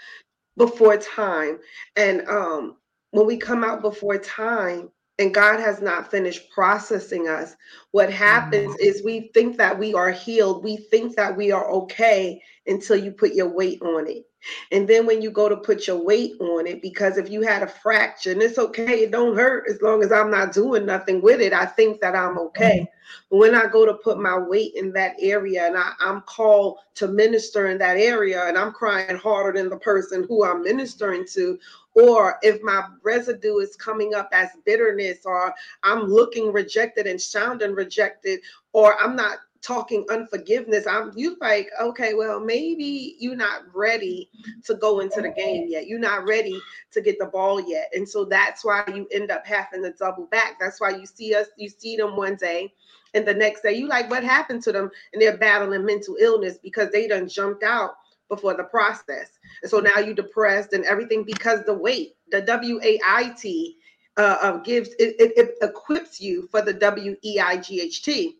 before 0.56 0.96
time 0.96 1.58
and 1.96 2.26
um 2.28 2.76
when 3.10 3.26
we 3.26 3.36
come 3.36 3.62
out 3.62 3.82
before 3.82 4.16
time 4.16 4.88
and 5.20 5.34
God 5.34 5.60
has 5.60 5.82
not 5.82 6.10
finished 6.10 6.50
processing 6.50 7.28
us. 7.28 7.54
What 7.90 8.10
happens 8.10 8.72
mm-hmm. 8.72 8.82
is 8.82 9.04
we 9.04 9.30
think 9.34 9.58
that 9.58 9.78
we 9.78 9.92
are 9.92 10.10
healed. 10.10 10.64
We 10.64 10.78
think 10.78 11.14
that 11.16 11.36
we 11.36 11.52
are 11.52 11.70
okay 11.70 12.42
until 12.66 12.96
you 12.96 13.12
put 13.12 13.34
your 13.34 13.48
weight 13.48 13.82
on 13.82 14.08
it. 14.08 14.24
And 14.72 14.88
then 14.88 15.06
when 15.06 15.20
you 15.20 15.30
go 15.30 15.50
to 15.50 15.56
put 15.56 15.86
your 15.86 16.02
weight 16.02 16.40
on 16.40 16.66
it, 16.66 16.80
because 16.80 17.18
if 17.18 17.28
you 17.28 17.42
had 17.42 17.62
a 17.62 17.66
fracture, 17.66 18.32
and 18.32 18.40
it's 18.40 18.58
okay, 18.58 19.02
it 19.02 19.10
don't 19.10 19.36
hurt 19.36 19.66
as 19.68 19.82
long 19.82 20.02
as 20.02 20.10
I'm 20.10 20.30
not 20.30 20.54
doing 20.54 20.86
nothing 20.86 21.20
with 21.20 21.42
it. 21.42 21.52
I 21.52 21.66
think 21.66 22.00
that 22.00 22.16
I'm 22.16 22.38
okay. 22.38 22.88
But 23.28 23.36
when 23.36 23.54
I 23.54 23.66
go 23.66 23.84
to 23.84 23.94
put 23.94 24.18
my 24.18 24.38
weight 24.38 24.74
in 24.74 24.92
that 24.92 25.16
area 25.20 25.66
and 25.66 25.76
I, 25.76 25.92
I'm 26.00 26.22
called 26.22 26.78
to 26.94 27.08
minister 27.08 27.68
in 27.68 27.78
that 27.78 27.96
area 27.96 28.46
and 28.46 28.56
I'm 28.56 28.72
crying 28.72 29.16
harder 29.16 29.58
than 29.58 29.68
the 29.68 29.78
person 29.78 30.24
who 30.28 30.44
I'm 30.44 30.62
ministering 30.62 31.26
to, 31.32 31.58
or 31.94 32.38
if 32.42 32.62
my 32.62 32.84
residue 33.02 33.58
is 33.58 33.76
coming 33.76 34.14
up 34.14 34.28
as 34.32 34.50
bitterness, 34.64 35.24
or 35.24 35.54
I'm 35.82 36.04
looking 36.04 36.52
rejected 36.52 37.06
and 37.06 37.20
sounding 37.20 37.74
rejected, 37.74 38.40
or 38.72 39.00
I'm 39.00 39.16
not 39.16 39.38
talking 39.62 40.06
unforgiveness, 40.08 40.86
I'm 40.86 41.12
you 41.16 41.36
like, 41.40 41.68
okay, 41.80 42.14
well, 42.14 42.40
maybe 42.40 43.16
you're 43.18 43.36
not 43.36 43.62
ready 43.74 44.30
to 44.64 44.74
go 44.74 45.00
into 45.00 45.20
the 45.20 45.30
game 45.30 45.66
yet. 45.68 45.86
You're 45.86 45.98
not 45.98 46.26
ready 46.26 46.58
to 46.92 47.00
get 47.00 47.18
the 47.18 47.26
ball 47.26 47.60
yet. 47.68 47.90
And 47.94 48.08
so 48.08 48.24
that's 48.24 48.64
why 48.64 48.82
you 48.88 49.06
end 49.12 49.30
up 49.30 49.46
having 49.46 49.82
to 49.82 49.92
double 49.92 50.26
back. 50.26 50.54
That's 50.58 50.80
why 50.80 50.90
you 50.90 51.04
see 51.04 51.34
us, 51.34 51.48
you 51.56 51.68
see 51.68 51.96
them 51.96 52.16
one 52.16 52.36
day, 52.36 52.72
and 53.14 53.26
the 53.26 53.34
next 53.34 53.62
day 53.62 53.72
you 53.74 53.88
like, 53.88 54.08
what 54.10 54.24
happened 54.24 54.62
to 54.62 54.72
them? 54.72 54.90
And 55.12 55.20
they're 55.20 55.36
battling 55.36 55.84
mental 55.84 56.16
illness 56.20 56.58
because 56.62 56.90
they 56.90 57.08
done 57.08 57.28
jumped 57.28 57.62
out 57.62 57.96
before 58.30 58.54
the 58.54 58.64
process. 58.64 59.38
And 59.62 59.70
so 59.70 59.80
now 59.80 59.98
you're 59.98 60.14
depressed 60.14 60.72
and 60.72 60.86
everything 60.86 61.24
because 61.24 61.64
the 61.64 61.74
weight, 61.74 62.16
the 62.30 62.40
W 62.40 62.80
A 62.82 62.98
I 63.06 63.34
T, 63.38 63.76
uh, 64.16 64.38
uh, 64.40 64.56
gives 64.58 64.88
it, 64.98 65.16
it, 65.20 65.32
it 65.36 65.54
equips 65.60 66.20
you 66.20 66.48
for 66.50 66.62
the 66.62 66.72
W 66.72 67.16
E 67.22 67.38
I 67.38 67.58
G 67.58 67.82
H 67.82 68.02
T 68.02 68.38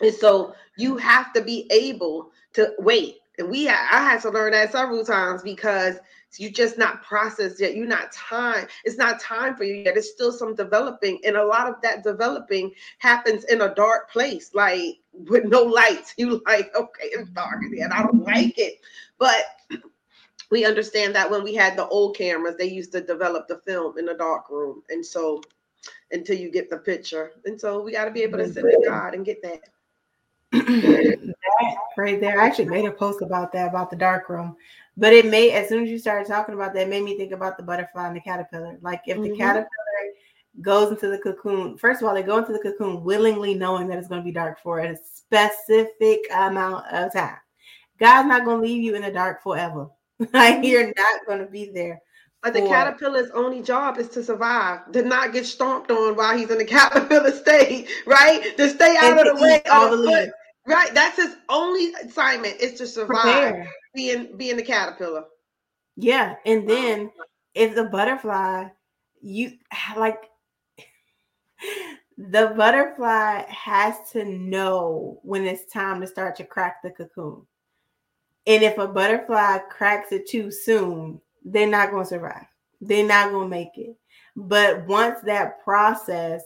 and 0.00 0.14
so 0.14 0.54
you 0.76 0.96
have 0.96 1.32
to 1.32 1.42
be 1.42 1.66
able 1.70 2.30
to 2.54 2.72
wait. 2.78 3.18
And 3.38 3.50
we 3.50 3.68
I 3.68 3.74
had 3.74 4.22
to 4.22 4.30
learn 4.30 4.52
that 4.52 4.72
several 4.72 5.04
times 5.04 5.42
because 5.42 5.96
you're 6.38 6.50
just 6.50 6.76
not 6.78 7.02
processed 7.02 7.60
yet. 7.60 7.74
You're 7.74 7.86
not 7.86 8.12
time. 8.12 8.66
It's 8.84 8.98
not 8.98 9.20
time 9.20 9.56
for 9.56 9.64
you 9.64 9.74
yet. 9.74 9.96
It's 9.96 10.10
still 10.10 10.32
some 10.32 10.54
developing. 10.54 11.20
And 11.24 11.36
a 11.36 11.44
lot 11.44 11.68
of 11.68 11.76
that 11.82 12.02
developing 12.02 12.72
happens 12.98 13.44
in 13.44 13.62
a 13.62 13.74
dark 13.74 14.10
place, 14.10 14.50
like 14.54 14.98
with 15.12 15.44
no 15.44 15.62
lights. 15.62 16.14
You 16.18 16.42
like, 16.46 16.74
okay, 16.74 17.04
it's 17.04 17.30
dark 17.30 17.62
and 17.62 17.92
I 17.92 18.02
don't 18.02 18.24
like 18.24 18.58
it. 18.58 18.80
But 19.18 19.44
we 20.50 20.64
understand 20.64 21.14
that 21.14 21.30
when 21.30 21.42
we 21.42 21.54
had 21.54 21.76
the 21.76 21.88
old 21.88 22.16
cameras, 22.16 22.56
they 22.58 22.66
used 22.66 22.92
to 22.92 23.00
develop 23.00 23.48
the 23.48 23.58
film 23.66 23.98
in 23.98 24.08
a 24.08 24.16
dark 24.16 24.50
room. 24.50 24.82
And 24.90 25.04
so 25.04 25.42
until 26.10 26.36
you 26.36 26.50
get 26.50 26.70
the 26.70 26.78
picture. 26.78 27.32
And 27.44 27.60
so 27.60 27.82
we 27.82 27.92
got 27.92 28.06
to 28.06 28.10
be 28.10 28.22
able 28.22 28.38
to 28.38 28.52
sit 28.52 28.64
in 28.64 28.84
God 28.84 29.14
and 29.14 29.24
get 29.24 29.42
that 29.42 29.60
that 30.52 31.34
right 31.96 32.20
there. 32.20 32.40
I 32.40 32.46
actually 32.46 32.66
made 32.66 32.84
a 32.84 32.92
post 32.92 33.22
about 33.22 33.52
that 33.52 33.68
about 33.68 33.90
the 33.90 33.96
dark 33.96 34.28
room, 34.28 34.56
but 34.96 35.12
it 35.12 35.26
made 35.26 35.52
as 35.52 35.68
soon 35.68 35.84
as 35.84 35.90
you 35.90 35.98
started 35.98 36.28
talking 36.28 36.54
about 36.54 36.74
that, 36.74 36.88
made 36.88 37.04
me 37.04 37.16
think 37.16 37.32
about 37.32 37.56
the 37.56 37.62
butterfly 37.62 38.06
and 38.06 38.16
the 38.16 38.20
caterpillar. 38.20 38.78
Like 38.80 39.02
if 39.06 39.18
mm-hmm. 39.18 39.30
the 39.30 39.36
caterpillar 39.36 39.66
goes 40.60 40.90
into 40.90 41.08
the 41.08 41.18
cocoon, 41.18 41.76
first 41.76 42.00
of 42.00 42.08
all, 42.08 42.14
they 42.14 42.22
go 42.22 42.38
into 42.38 42.52
the 42.52 42.58
cocoon 42.58 43.02
willingly 43.02 43.54
knowing 43.54 43.88
that 43.88 43.98
it's 43.98 44.08
going 44.08 44.20
to 44.20 44.24
be 44.24 44.32
dark 44.32 44.60
for 44.62 44.80
a 44.80 44.96
specific 44.96 46.20
amount 46.32 46.86
of 46.92 47.12
time. 47.12 47.36
God's 47.98 48.28
not 48.28 48.44
going 48.44 48.60
to 48.62 48.66
leave 48.66 48.82
you 48.82 48.94
in 48.94 49.02
the 49.02 49.10
dark 49.10 49.42
forever. 49.42 49.88
like 50.32 50.64
you're 50.64 50.84
mm-hmm. 50.84 51.02
not 51.02 51.26
going 51.26 51.40
to 51.40 51.50
be 51.50 51.70
there. 51.72 52.00
But 52.42 52.54
the 52.54 52.60
caterpillar's 52.60 53.30
only 53.32 53.60
job 53.60 53.98
is 53.98 54.08
to 54.10 54.22
survive, 54.22 54.92
to 54.92 55.02
not 55.02 55.32
get 55.32 55.46
stomped 55.46 55.90
on 55.90 56.14
while 56.14 56.38
he's 56.38 56.50
in 56.50 56.58
the 56.58 56.64
caterpillar 56.76 57.32
state, 57.32 57.88
right? 58.06 58.56
To 58.56 58.68
stay 58.68 58.94
out 58.96 59.18
and 59.18 59.26
of 59.26 59.36
the 59.36 59.42
way 59.42 59.60
of 59.68 59.90
the 59.90 60.04
foot. 60.04 60.30
Right. 60.64 60.94
That's 60.94 61.16
his 61.16 61.36
only 61.48 61.92
assignment 61.94 62.60
is 62.60 62.74
to 62.74 62.86
survive 62.86 63.22
Prepare. 63.24 63.70
being 63.94 64.36
being 64.36 64.56
the 64.56 64.62
caterpillar. 64.62 65.24
Yeah. 65.96 66.36
And 66.44 66.68
then 66.68 67.10
if 67.54 67.74
the 67.74 67.84
butterfly, 67.84 68.68
you 69.20 69.52
like 69.96 70.22
the 72.18 72.52
butterfly 72.56 73.42
has 73.48 73.96
to 74.12 74.24
know 74.24 75.18
when 75.22 75.44
it's 75.44 75.72
time 75.72 76.00
to 76.00 76.06
start 76.06 76.36
to 76.36 76.44
crack 76.44 76.82
the 76.82 76.90
cocoon. 76.90 77.46
And 78.46 78.62
if 78.62 78.78
a 78.78 78.86
butterfly 78.86 79.58
cracks 79.70 80.12
it 80.12 80.28
too 80.28 80.50
soon, 80.50 81.20
they're 81.44 81.66
not 81.66 81.90
going 81.90 82.04
to 82.04 82.08
survive. 82.08 82.46
They're 82.80 83.06
not 83.06 83.30
going 83.30 83.50
to 83.50 83.56
make 83.56 83.76
it. 83.76 83.96
But 84.36 84.86
once 84.86 85.20
that 85.22 85.62
process 85.64 86.42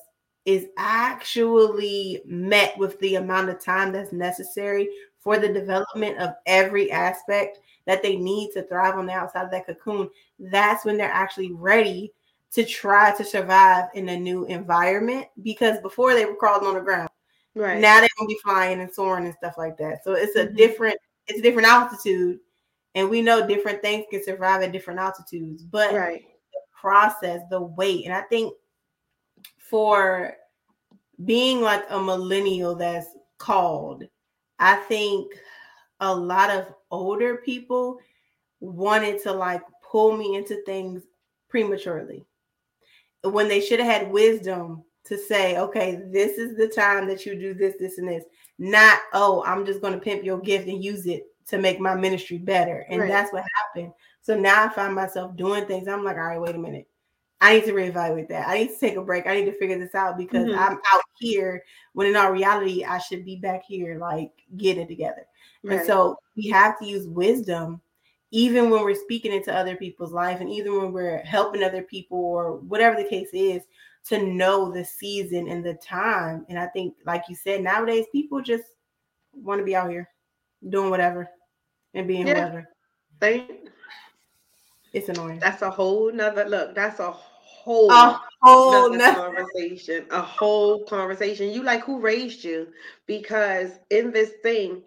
is 0.47 0.67
actually 0.79 2.23
met 2.25 2.77
with 2.79 2.99
the 3.01 3.17
amount 3.17 3.51
of 3.51 3.63
time 3.63 3.93
that's 3.93 4.13
necessary 4.13 4.89
for 5.19 5.39
the 5.39 5.53
development 5.53 6.19
of 6.19 6.35
every 6.47 6.91
aspect 6.91 7.59
that 7.87 8.03
they 8.03 8.17
need 8.17 8.53
to 8.53 8.63
thrive 8.63 8.97
on 8.97 9.07
the 9.07 9.13
outside 9.13 9.45
of 9.45 9.51
that 9.51 9.67
cocoon, 9.67 10.09
that's 10.39 10.85
when 10.85 10.97
they're 10.97 11.11
actually 11.11 11.53
ready 11.53 12.13
to 12.53 12.65
try 12.65 13.15
to 13.17 13.25
survive 13.25 13.87
in 13.95 14.09
a 14.09 14.19
new 14.19 14.45
environment 14.47 15.27
because 15.43 15.79
before 15.81 16.15
they 16.15 16.25
were 16.25 16.35
crawling 16.35 16.67
on 16.67 16.75
the 16.75 16.81
ground. 16.81 17.09
Right. 17.55 17.81
Now 17.81 18.01
they're 18.01 18.09
gonna 18.19 18.29
be 18.29 18.39
flying 18.43 18.81
and 18.81 18.93
soaring 18.93 19.27
and 19.27 19.35
stuff 19.35 19.55
like 19.59 19.77
that. 19.79 20.05
So 20.05 20.13
it's 20.13 20.37
a 20.37 20.47
mm-hmm. 20.47 20.57
different 20.57 20.99
it's 21.31 21.39
a 21.39 21.43
different 21.43 21.69
altitude, 21.69 22.41
and 22.95 23.09
we 23.09 23.23
know 23.23 23.47
different 23.47 23.81
things 23.83 24.05
can 24.11 24.23
survive 24.23 24.63
at 24.63 24.73
different 24.73 25.01
altitudes. 25.01 25.63
But 25.63 25.95
right. 25.95 26.25
the 26.53 26.61
process, 26.79 27.41
the 27.51 27.61
weight, 27.61 28.05
and 28.05 28.15
I 28.15 28.23
think 28.23 28.55
for 29.59 30.35
being 31.25 31.61
like 31.61 31.85
a 31.91 32.01
millennial 32.01 32.75
that's 32.75 33.07
called, 33.39 34.05
I 34.59 34.77
think 34.77 35.33
a 36.01 36.15
lot 36.15 36.51
of 36.51 36.67
older 36.91 37.37
people 37.37 37.99
wanted 38.61 39.23
to 39.23 39.33
like 39.33 39.63
pull 39.89 40.17
me 40.17 40.37
into 40.37 40.63
things 40.65 41.03
prematurely 41.49 42.25
when 43.23 43.49
they 43.49 43.61
should 43.61 43.81
have 43.81 44.03
had 44.03 44.11
wisdom 44.11 44.83
to 45.05 45.19
say, 45.19 45.59
okay, 45.59 46.01
this 46.11 46.39
is 46.39 46.57
the 46.57 46.69
time 46.69 47.07
that 47.09 47.27
you 47.27 47.35
do 47.35 47.55
this, 47.55 47.75
this, 47.79 47.99
and 47.99 48.09
this. 48.09 48.25
Not, 48.61 49.01
oh, 49.15 49.43
I'm 49.47 49.65
just 49.65 49.81
going 49.81 49.95
to 49.95 49.99
pimp 49.99 50.23
your 50.23 50.39
gift 50.39 50.69
and 50.69 50.85
use 50.85 51.07
it 51.07 51.25
to 51.47 51.57
make 51.57 51.81
my 51.81 51.95
ministry 51.95 52.37
better. 52.37 52.85
And 52.91 53.01
right. 53.01 53.09
that's 53.09 53.33
what 53.33 53.43
happened. 53.57 53.93
So 54.21 54.39
now 54.39 54.67
I 54.67 54.69
find 54.69 54.95
myself 54.95 55.35
doing 55.35 55.65
things. 55.65 55.89
I'm 55.89 56.05
like, 56.05 56.17
all 56.17 56.25
right, 56.25 56.41
wait 56.41 56.55
a 56.55 56.59
minute. 56.59 56.87
I 57.41 57.55
need 57.55 57.65
to 57.65 57.73
reevaluate 57.73 58.29
that. 58.29 58.47
I 58.47 58.59
need 58.59 58.69
to 58.69 58.79
take 58.79 58.97
a 58.97 59.03
break. 59.03 59.27
I 59.27 59.35
need 59.35 59.47
to 59.47 59.59
figure 59.59 59.79
this 59.79 59.95
out 59.95 60.19
because 60.19 60.47
mm-hmm. 60.47 60.59
I'm 60.59 60.79
out 60.93 61.03
here 61.19 61.65
when 61.95 62.07
in 62.07 62.17
all 62.17 62.31
reality, 62.31 62.85
I 62.85 62.99
should 62.99 63.25
be 63.25 63.37
back 63.37 63.63
here, 63.67 63.99
like 63.99 64.31
getting 64.59 64.83
it 64.83 64.89
together. 64.89 65.27
Right. 65.63 65.79
And 65.79 65.87
so 65.87 66.19
we 66.37 66.49
have 66.49 66.79
to 66.81 66.87
use 66.87 67.07
wisdom 67.07 67.81
even 68.31 68.69
when 68.69 68.85
we're 68.85 68.95
speaking 68.95 69.33
into 69.33 69.55
other 69.55 69.75
people's 69.75 70.13
life 70.13 70.41
and 70.41 70.51
even 70.51 70.77
when 70.77 70.93
we're 70.93 71.23
helping 71.25 71.65
other 71.65 71.83
people 71.83 72.19
or 72.19 72.59
whatever 72.59 73.03
the 73.03 73.09
case 73.09 73.31
is 73.33 73.63
to 74.07 74.25
know 74.27 74.71
the 74.71 74.85
season 74.85 75.49
and 75.49 75.65
the 75.65 75.75
time 75.75 76.45
and 76.49 76.59
i 76.59 76.67
think 76.67 76.95
like 77.07 77.23
you 77.29 77.35
said 77.35 77.63
nowadays 77.63 78.07
people 78.13 78.41
just 78.41 78.65
want 79.33 79.59
to 79.59 79.65
be 79.65 79.77
out 79.77 79.91
here 79.91 80.09
doing 80.69 80.91
whatever 80.91 81.29
and 81.95 82.07
being 82.07 82.27
yeah. 82.27 82.35
whatever 82.35 82.69
Thank. 83.21 83.51
it's 84.93 85.09
annoying 85.09 85.39
that's 85.39 85.63
a 85.63 85.71
whole 85.71 86.13
nother 86.13 86.49
look 86.49 86.75
that's 86.75 87.01
a 87.01 87.11
whole 87.11 87.91
a 87.91 88.21
whole 88.43 88.91
nother 88.91 89.21
conversation 89.21 90.07
a 90.11 90.23
whole 90.23 90.85
conversation 90.85 91.51
you 91.51 91.63
like 91.63 91.85
who 91.85 92.01
raised 92.01 92.43
you 92.43 92.69
because 93.07 93.79
in 93.91 94.11
this 94.11 94.33
thing 94.43 94.83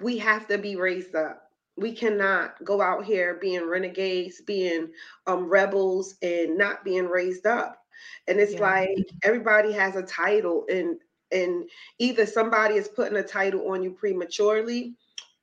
we 0.00 0.18
have 0.18 0.46
to 0.48 0.58
be 0.58 0.76
raised 0.76 1.14
up 1.14 1.48
we 1.78 1.92
cannot 1.92 2.62
go 2.64 2.80
out 2.80 3.04
here 3.04 3.38
being 3.40 3.66
renegades, 3.66 4.40
being 4.40 4.88
um, 5.26 5.48
rebels, 5.48 6.16
and 6.22 6.58
not 6.58 6.84
being 6.84 7.06
raised 7.06 7.46
up. 7.46 7.78
And 8.26 8.38
it's 8.38 8.54
yeah. 8.54 8.60
like 8.60 9.10
everybody 9.22 9.72
has 9.72 9.96
a 9.96 10.02
title, 10.02 10.64
and 10.70 10.98
and 11.30 11.68
either 11.98 12.26
somebody 12.26 12.74
is 12.76 12.88
putting 12.88 13.18
a 13.18 13.22
title 13.22 13.70
on 13.70 13.82
you 13.82 13.90
prematurely, 13.90 14.94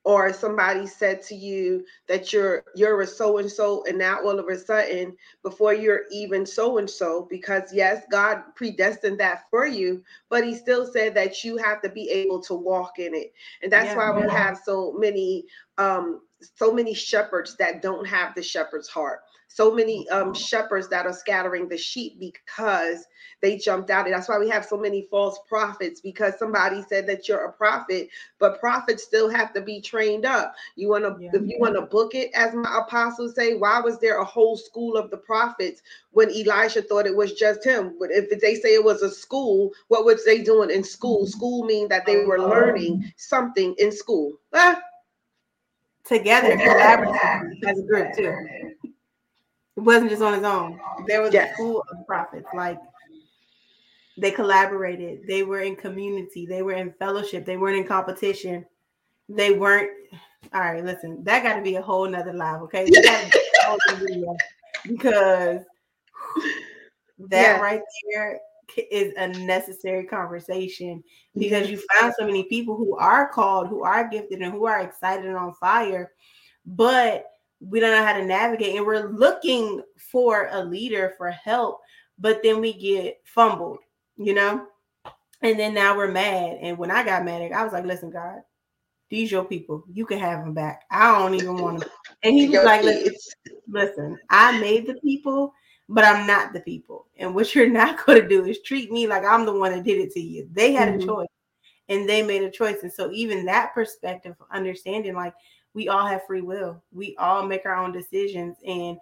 or 0.06 0.32
somebody 0.32 0.86
said 0.86 1.22
to 1.24 1.36
you 1.36 1.84
that 2.08 2.32
you're 2.32 2.64
you're 2.76 3.02
a 3.02 3.08
so 3.08 3.40
and 3.40 3.52
so 3.52 3.84
and 3.86 3.98
now 3.98 4.22
all 4.22 4.40
of 4.40 4.48
a 4.48 4.58
sudden 4.58 5.18
before 5.42 5.74
you're 5.74 6.04
even 6.12 6.46
so 6.46 6.78
and 6.78 6.90
so 6.90 7.28
because 7.30 7.74
yes 7.74 8.04
god 8.12 8.44
predestined 8.56 9.20
that 9.20 9.44
for 9.50 9.66
you 9.66 10.02
but 10.30 10.46
he 10.46 10.56
still 10.56 10.86
said 10.86 11.14
that 11.16 11.44
you 11.44 11.58
have 11.58 11.82
to 11.82 11.90
be 11.90 12.08
able 12.10 12.40
to 12.40 12.54
walk 12.54 13.00
in 13.00 13.14
it 13.14 13.34
and 13.64 13.72
that's 13.72 13.88
yeah, 13.88 13.98
why 13.98 14.18
yeah. 14.18 14.26
we 14.26 14.32
have 14.32 14.60
so 14.64 14.94
many 14.98 15.44
um 15.80 16.22
so 16.40 16.72
many 16.72 16.94
shepherds 16.94 17.58
that 17.58 17.82
don't 17.82 18.06
have 18.06 18.36
the 18.36 18.44
shepherd's 18.44 18.88
heart 18.88 19.22
so 19.48 19.74
many 19.74 20.08
um, 20.10 20.34
shepherds 20.34 20.90
that 20.90 21.06
are 21.06 21.14
scattering 21.14 21.70
the 21.70 21.78
sheep 21.78 22.20
because 22.20 23.06
they 23.42 23.58
jumped 23.58 23.90
out. 23.90 24.06
And 24.06 24.14
that's 24.14 24.28
why 24.28 24.40
we 24.40 24.50
have 24.50 24.66
so 24.66 24.78
many 24.78 25.04
false 25.04 25.40
prophets 25.48 26.02
because 26.02 26.38
somebody 26.38 26.84
said 26.90 27.08
that 27.08 27.28
you're 27.28 27.46
a 27.46 27.52
prophet, 27.54 28.10
but 28.40 28.60
prophets 28.60 29.04
still 29.04 29.30
have 29.30 29.54
to 29.54 29.62
be 29.62 29.80
trained 29.82 30.26
up. 30.26 30.54
You 30.76 30.90
want 30.90 31.04
to, 31.04 31.24
yeah. 31.24 31.30
if 31.34 31.48
you 31.48 31.58
want 31.60 31.76
to 31.76 31.84
book 31.84 32.16
it, 32.16 32.32
as 32.34 32.54
my 32.54 32.82
apostles 32.86 33.36
say, 33.36 33.56
why 33.56 33.80
was 33.80 34.00
there 34.00 34.20
a 34.20 34.26
whole 34.26 34.58
school 34.58 34.98
of 34.98 35.10
the 35.10 35.18
prophets 35.18 35.82
when 36.12 36.30
Elisha 36.30 36.82
thought 36.82 37.06
it 37.06 37.16
was 37.16 37.34
just 37.34 37.64
him? 37.64 37.96
But 38.00 38.10
if 38.12 38.42
they 38.42 38.56
say 38.56 38.74
it 38.74 38.84
was 38.84 39.04
a 39.04 39.12
school, 39.12 39.72
what 39.88 40.06
was 40.06 40.26
they 40.26 40.42
doing 40.42 40.70
in 40.70 40.84
school? 40.84 41.22
Mm-hmm. 41.22 41.38
School 41.38 41.66
mean 41.66 41.88
that 41.90 42.06
they 42.06 42.26
were 42.26 42.40
learning 42.40 43.14
something 43.18 43.76
in 43.78 43.92
school. 43.92 44.34
Ah. 44.54 44.82
Together, 46.04 46.56
collaboratively 46.56 47.64
as 47.66 47.80
a 47.80 47.84
group 47.84 48.16
too. 48.16 48.65
It 49.78 49.82
wasn't 49.82 50.10
just 50.10 50.22
on 50.22 50.34
his 50.34 50.44
own. 50.44 50.80
There 51.06 51.22
was 51.22 51.34
yes. 51.34 51.52
a 51.52 51.54
school 51.56 51.84
of 51.92 52.08
prophets. 52.08 52.48
Like 52.54 52.80
they 54.18 54.32
collaborated. 54.32 55.28
They 55.28 55.44
were 55.44 55.60
in 55.62 55.76
community. 55.76 56.46
They 56.46 56.62
were 56.62 56.74
in 56.74 56.94
fellowship. 56.94 57.46
They 57.46 57.58
weren't 57.58 57.78
in 57.78 57.88
competition. 57.88 58.66
They 59.28 59.52
weren't. 59.52 59.92
All 60.54 60.62
right, 60.62 60.84
listen. 60.84 61.24
That 61.24 61.44
got 61.44 61.56
to 61.56 61.62
be 61.62 61.76
a 61.76 61.82
whole 61.82 62.08
nother 62.08 62.34
live. 62.34 62.62
Okay, 62.64 62.86
because 64.88 65.62
that 67.20 67.58
yeah. 67.58 67.60
right 67.60 67.82
there 68.12 68.40
is 68.92 69.14
a 69.18 69.28
necessary 69.28 70.06
conversation 70.06 71.04
because 71.36 71.70
you 71.70 71.82
found 71.94 72.14
so 72.18 72.26
many 72.26 72.44
people 72.44 72.76
who 72.76 72.96
are 72.98 73.30
called, 73.30 73.68
who 73.68 73.84
are 73.84 74.08
gifted, 74.08 74.42
and 74.42 74.52
who 74.52 74.66
are 74.66 74.82
excited 74.82 75.26
and 75.26 75.36
on 75.36 75.54
fire, 75.56 76.12
but 76.66 77.26
we 77.60 77.80
don't 77.80 77.92
know 77.92 78.06
how 78.06 78.18
to 78.18 78.26
navigate 78.26 78.76
and 78.76 78.86
we're 78.86 79.08
looking 79.10 79.82
for 79.98 80.50
a 80.52 80.64
leader 80.64 81.14
for 81.18 81.32
help 81.32 81.80
but 82.20 82.42
then 82.44 82.62
we 82.62 82.74
get 82.74 83.20
fumbled 83.24 83.80
you 84.18 84.34
know? 84.34 84.66
And 85.42 85.60
then 85.60 85.74
now 85.74 85.96
we're 85.96 86.12
mad 86.12 86.58
and 86.62 86.78
when 86.78 86.92
i 86.92 87.04
got 87.04 87.26
mad 87.26 87.52
i 87.52 87.64
was 87.64 87.74
like 87.74 87.86
listen 87.86 88.10
god 88.10 88.42
these 89.10 89.32
your 89.32 89.46
people. 89.46 89.84
You 89.92 90.06
can 90.06 90.20
have 90.20 90.44
them 90.44 90.54
back. 90.54 90.84
I 90.90 91.18
don't 91.18 91.36
even 91.36 91.58
want 91.62 91.82
to 91.82 91.90
and 92.24 92.34
he 92.34 92.50
was 92.50 92.64
like 92.64 92.84
listen, 92.84 93.14
listen 93.68 94.18
i 94.30 94.60
made 94.60 94.88
the 94.88 94.96
people 94.96 95.54
but 95.88 96.04
i'm 96.04 96.26
not 96.26 96.54
the 96.54 96.62
people. 96.62 97.08
And 97.18 97.36
what 97.36 97.54
you're 97.54 97.70
not 97.82 98.04
going 98.06 98.22
to 98.22 98.28
do 98.28 98.46
is 98.46 98.62
treat 98.62 98.92
me 98.92 99.08
like 99.08 99.24
i'm 99.24 99.46
the 99.46 99.54
one 99.54 99.72
that 99.72 99.84
did 99.84 100.00
it 100.00 100.12
to 100.14 100.20
you. 100.20 100.50
They 100.52 100.74
had 100.74 100.90
mm-hmm. 100.90 101.02
a 101.02 101.06
choice 101.06 101.28
and 101.88 102.10
they 102.10 102.24
made 102.24 102.42
a 102.42 102.50
choice. 102.50 102.82
And 102.82 102.92
so 102.92 103.12
even 103.12 103.46
that 103.46 103.74
perspective 103.74 104.36
understanding 104.52 105.14
like 105.14 105.34
we 105.76 105.90
all 105.90 106.08
have 106.08 106.26
free 106.26 106.42
will. 106.42 106.82
We 106.92 107.16
all 107.18 107.46
make 107.46 107.66
our 107.66 107.76
own 107.76 107.92
decisions. 107.92 108.56
And 108.66 108.98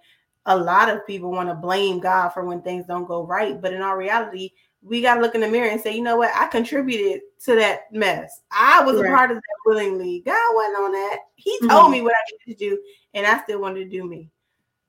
a 0.48 0.58
lot 0.58 0.90
of 0.90 1.06
people 1.08 1.32
want 1.32 1.48
to 1.48 1.56
blame 1.56 2.00
God 2.00 2.30
for 2.30 2.44
when 2.44 2.62
things 2.62 2.86
don't 2.88 3.08
go 3.08 3.26
right. 3.26 3.62
But 3.62 3.74
in 3.74 3.82
all 3.82 3.96
reality, 3.96 4.50
we 4.82 5.02
got 5.02 5.16
to 5.16 5.22
look 5.22 5.36
in 5.36 5.42
the 5.42 5.48
mirror 5.48 5.70
and 5.70 5.80
say, 5.80 5.96
you 5.96 6.02
know 6.02 6.18
what? 6.18 6.32
I 6.36 6.48
contributed 6.48 7.22
to 7.46 7.56
that 7.56 7.84
mess. 7.94 8.42
I 8.52 8.84
was 8.84 9.00
right. 9.00 9.10
a 9.12 9.16
part 9.16 9.32
of 9.32 9.38
that 9.38 9.58
willingly. 9.66 10.24
God 10.26 10.56
wasn't 10.56 10.78
on 10.78 10.92
that. 10.92 11.20
He 11.36 11.58
told 11.60 11.84
mm-hmm. 11.84 11.92
me 11.92 12.02
what 12.02 12.14
I 12.14 12.32
needed 12.32 12.60
to 12.60 12.70
do, 12.70 12.82
and 13.14 13.26
I 13.26 13.42
still 13.44 13.62
wanted 13.62 13.86
to 13.86 13.90
do 13.90 14.06
me. 14.06 14.30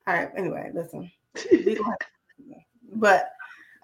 All 0.06 0.14
right. 0.14 0.30
Anyway, 0.36 0.70
listen. 0.74 1.10
but 2.94 3.28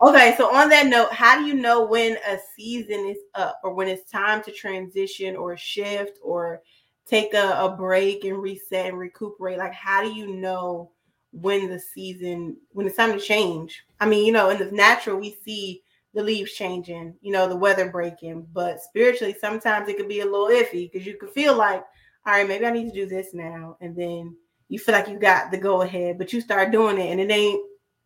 okay. 0.03 0.35
So 0.37 0.53
on 0.53 0.69
that 0.71 0.87
note, 0.87 1.13
how 1.13 1.39
do 1.39 1.47
you 1.47 1.55
know 1.55 1.85
when 1.85 2.17
a 2.29 2.39
season 2.57 3.07
is 3.07 3.19
up, 3.37 3.61
or 3.63 3.73
when 3.73 3.87
it's 3.87 4.11
time 4.11 4.43
to 4.45 4.53
transition, 4.53 5.37
or 5.37 5.57
shift, 5.57 6.19
or 6.25 6.63
take 7.11 7.35
a, 7.35 7.51
a 7.59 7.75
break 7.77 8.25
and 8.25 8.41
reset 8.41 8.87
and 8.87 8.99
recuperate? 8.99 9.59
Like, 9.59 9.75
how 9.75 10.03
do 10.03 10.13
you 10.13 10.35
know 10.35 10.91
when 11.33 11.69
the 11.69 11.79
season, 11.79 12.57
when 12.73 12.87
it's 12.87 12.97
time 12.97 13.13
to 13.13 13.21
change? 13.21 13.85
I 13.99 14.07
mean, 14.07 14.25
you 14.25 14.33
know, 14.33 14.51
in 14.51 14.59
the 14.59 14.71
natural, 14.71 15.19
we 15.19 15.37
see 15.45 15.83
the 16.15 16.23
leaves 16.23 16.53
changing, 16.53 17.15
you 17.21 17.33
know, 17.33 17.49
the 17.49 17.57
weather 17.57 17.91
breaking, 17.91 18.47
but 18.53 18.81
spiritually, 18.81 19.37
sometimes 19.41 19.89
it 19.89 19.97
could 19.97 20.09
be 20.09 20.21
a 20.21 20.25
little 20.25 20.49
iffy 20.49 20.91
because 20.91 21.07
you 21.07 21.17
could 21.17 21.31
feel 21.31 21.57
like, 21.57 21.85
all 22.27 22.35
right, 22.35 22.49
maybe 22.49 22.67
I 22.67 22.71
need 22.71 22.89
to 22.89 22.95
do 22.95 23.07
this 23.07 23.33
now. 23.33 23.77
And 23.81 23.95
then 23.95 24.37
you 24.69 24.79
feel 24.79 24.95
like 24.95 25.09
you 25.09 25.19
got 25.19 25.51
the 25.51 25.59
go 25.59 25.83
ahead, 25.83 26.19
but 26.19 26.33
you 26.33 26.41
start 26.41 26.73
doing 26.73 26.99
it 26.99 27.11
and 27.11 27.21
it 27.21 27.31
ain't 27.31 27.63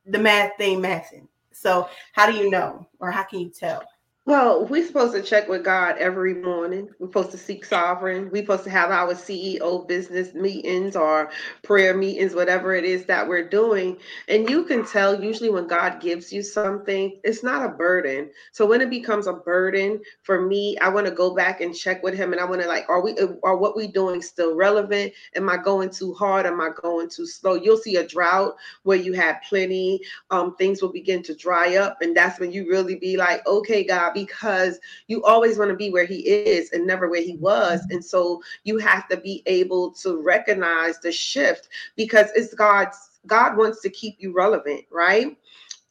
the 0.07 0.19
math 0.19 0.57
thing 0.59 0.81
mathing. 0.81 1.29
So, 1.53 1.89
how 2.13 2.31
do 2.31 2.37
you 2.37 2.51
know, 2.51 2.87
or 2.99 3.11
how 3.11 3.23
can 3.23 3.41
you 3.41 3.49
tell? 3.49 3.83
Well, 4.27 4.65
we're 4.65 4.87
supposed 4.87 5.13
to 5.13 5.21
check 5.21 5.51
with 5.51 5.65
God 5.65 5.99
every 5.99 6.33
morning. 6.33 6.89
We're 6.99 7.09
supposed 7.09 7.33
to 7.33 7.37
seek 7.37 7.63
sovereign. 7.63 8.31
We're 8.33 8.43
supposed 8.43 8.65
to 8.65 8.71
have 8.71 8.91
our 8.91 9.13
CEO 9.13 9.87
business 9.87 10.33
meetings 10.33 10.97
or 10.97 11.31
prayer 11.63 11.95
meetings, 11.95 12.35
whatever 12.35 12.75
it 12.75 12.87
is 12.87 13.05
that 13.05 13.29
we're 13.29 13.47
doing. 13.47 13.99
And 14.29 14.49
you 14.49 14.65
can 14.65 14.87
tell 14.87 15.23
usually 15.23 15.51
when 15.51 15.67
God 15.67 16.01
gives 16.01 16.33
you 16.33 16.43
something, 16.43 17.21
it's 17.23 17.43
not 17.43 17.67
a 17.67 17.69
burden. 17.69 18.31
So 18.53 18.65
when 18.65 18.81
it 18.81 18.89
becomes 18.89 19.27
a 19.27 19.35
burden 19.35 20.01
for 20.23 20.41
me, 20.41 20.79
I 20.79 20.89
want 20.89 21.07
to 21.07 21.13
go 21.13 21.35
back 21.35 21.61
and 21.61 21.75
check 21.75 22.03
with 22.03 22.15
him 22.15 22.33
and 22.33 22.41
I 22.41 22.47
want 22.47 22.63
to 22.63 22.67
like, 22.67 22.89
are 22.89 23.03
we 23.03 23.15
are 23.43 23.59
what 23.59 23.77
we 23.77 23.89
doing 23.89 24.23
still 24.23 24.57
relevant? 24.57 25.13
Am 25.37 25.51
I 25.51 25.59
going 25.59 25.91
too 25.91 26.15
hard? 26.15 26.47
Am 26.47 26.63
I 26.63 26.71
going 26.83 27.11
too 27.11 27.27
slow? 27.27 27.57
You'll 27.57 27.77
see 27.77 27.97
a 27.97 28.09
drought 28.09 28.57
where 28.85 28.97
you 28.97 29.13
have 29.13 29.43
plenty. 29.47 30.01
Um, 30.31 30.57
things 30.57 30.81
will 30.81 30.93
begin 30.93 31.23
to 31.25 31.35
dry 31.35 31.77
up, 31.77 31.99
and 32.01 32.17
that's 32.17 32.41
when 32.41 32.53
you 32.53 32.67
really 32.71 32.97
be 32.97 33.19
like, 33.19 33.47
okay, 33.47 33.85
God 33.85 34.14
because 34.15 34.79
you 35.09 35.23
always 35.25 35.59
want 35.59 35.71
to 35.71 35.77
be 35.77 35.91
where 35.91 36.07
he 36.07 36.21
is 36.27 36.73
and 36.73 36.87
never 36.87 37.09
where 37.09 37.23
he 37.23 37.37
was. 37.37 37.81
Mm-hmm. 37.81 37.93
And 37.93 38.05
so 38.05 38.43
you 38.65 38.79
have 38.79 39.09
to 39.09 39.17
be 39.17 39.43
able 39.47 39.93
to 39.95 40.23
recognize 40.23 40.99
the 41.01 41.13
shift 41.13 41.69
because 41.97 42.29
it's 42.35 42.55
God's 42.55 42.97
God 43.27 43.57
wants 43.57 43.81
to 43.83 43.91
keep 43.91 44.17
you 44.19 44.33
relevant, 44.33 44.85
right? 44.91 45.37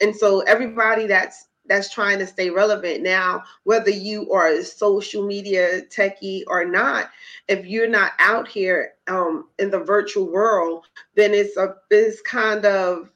And 0.01 0.15
so 0.15 0.41
everybody 0.41 1.07
that's 1.07 1.47
that's 1.65 1.93
trying 1.93 2.19
to 2.19 2.27
stay 2.27 2.49
relevant 2.49 3.01
now 3.01 3.41
whether 3.63 3.89
you 3.89 4.31
are 4.33 4.47
a 4.47 4.63
social 4.63 5.25
media 5.25 5.81
techie 5.83 6.43
or 6.47 6.65
not 6.65 7.09
if 7.47 7.65
you're 7.65 7.87
not 7.87 8.11
out 8.19 8.47
here 8.47 8.93
um, 9.07 9.47
in 9.59 9.69
the 9.69 9.79
virtual 9.79 10.29
world 10.29 10.85
then 11.15 11.33
it's 11.33 11.55
a 11.57 11.75
it's 11.89 12.21
kind 12.21 12.65
of 12.65 13.09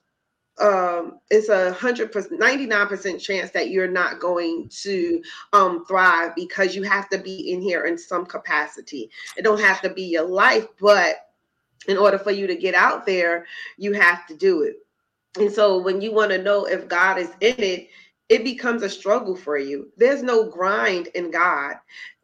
um, 0.60 1.20
it's 1.30 1.50
a 1.50 1.72
hundred 1.74 2.12
percent, 2.12 2.40
ninety 2.40 2.66
nine 2.66 2.88
percent 2.88 3.22
chance 3.22 3.52
that 3.52 3.70
you're 3.70 3.88
not 3.88 4.20
going 4.20 4.70
to 4.82 5.22
um, 5.54 5.86
thrive 5.86 6.36
because 6.36 6.76
you 6.76 6.84
have 6.84 7.10
to 7.10 7.18
be 7.18 7.52
in 7.52 7.62
here 7.62 7.86
in 7.86 7.98
some 7.98 8.26
capacity. 8.26 9.12
It 9.38 9.44
don't 9.44 9.62
have 9.62 9.82
to 9.82 9.90
be 9.90 10.04
your 10.04 10.28
life, 10.28 10.68
but 10.80 11.28
in 11.88 11.98
order 11.98 12.18
for 12.18 12.32
you 12.32 12.48
to 12.48 12.56
get 12.56 12.76
out 12.76 13.06
there, 13.06 13.46
you 13.78 13.94
have 13.94 14.26
to 14.28 14.36
do 14.36 14.64
it. 14.64 14.78
And 15.40 15.52
so 15.52 15.78
when 15.78 16.02
you 16.02 16.12
want 16.12 16.32
to 16.32 16.42
know 16.42 16.66
if 16.66 16.88
God 16.88 17.20
is 17.20 17.30
in 17.42 17.56
it, 17.60 17.90
it 18.30 18.44
becomes 18.44 18.82
a 18.82 18.90
struggle 18.90 19.36
for 19.36 19.58
you. 19.58 19.92
There's 19.96 20.24
no 20.24 20.50
grind 20.50 21.08
in 21.16 21.32
God. 21.32 21.76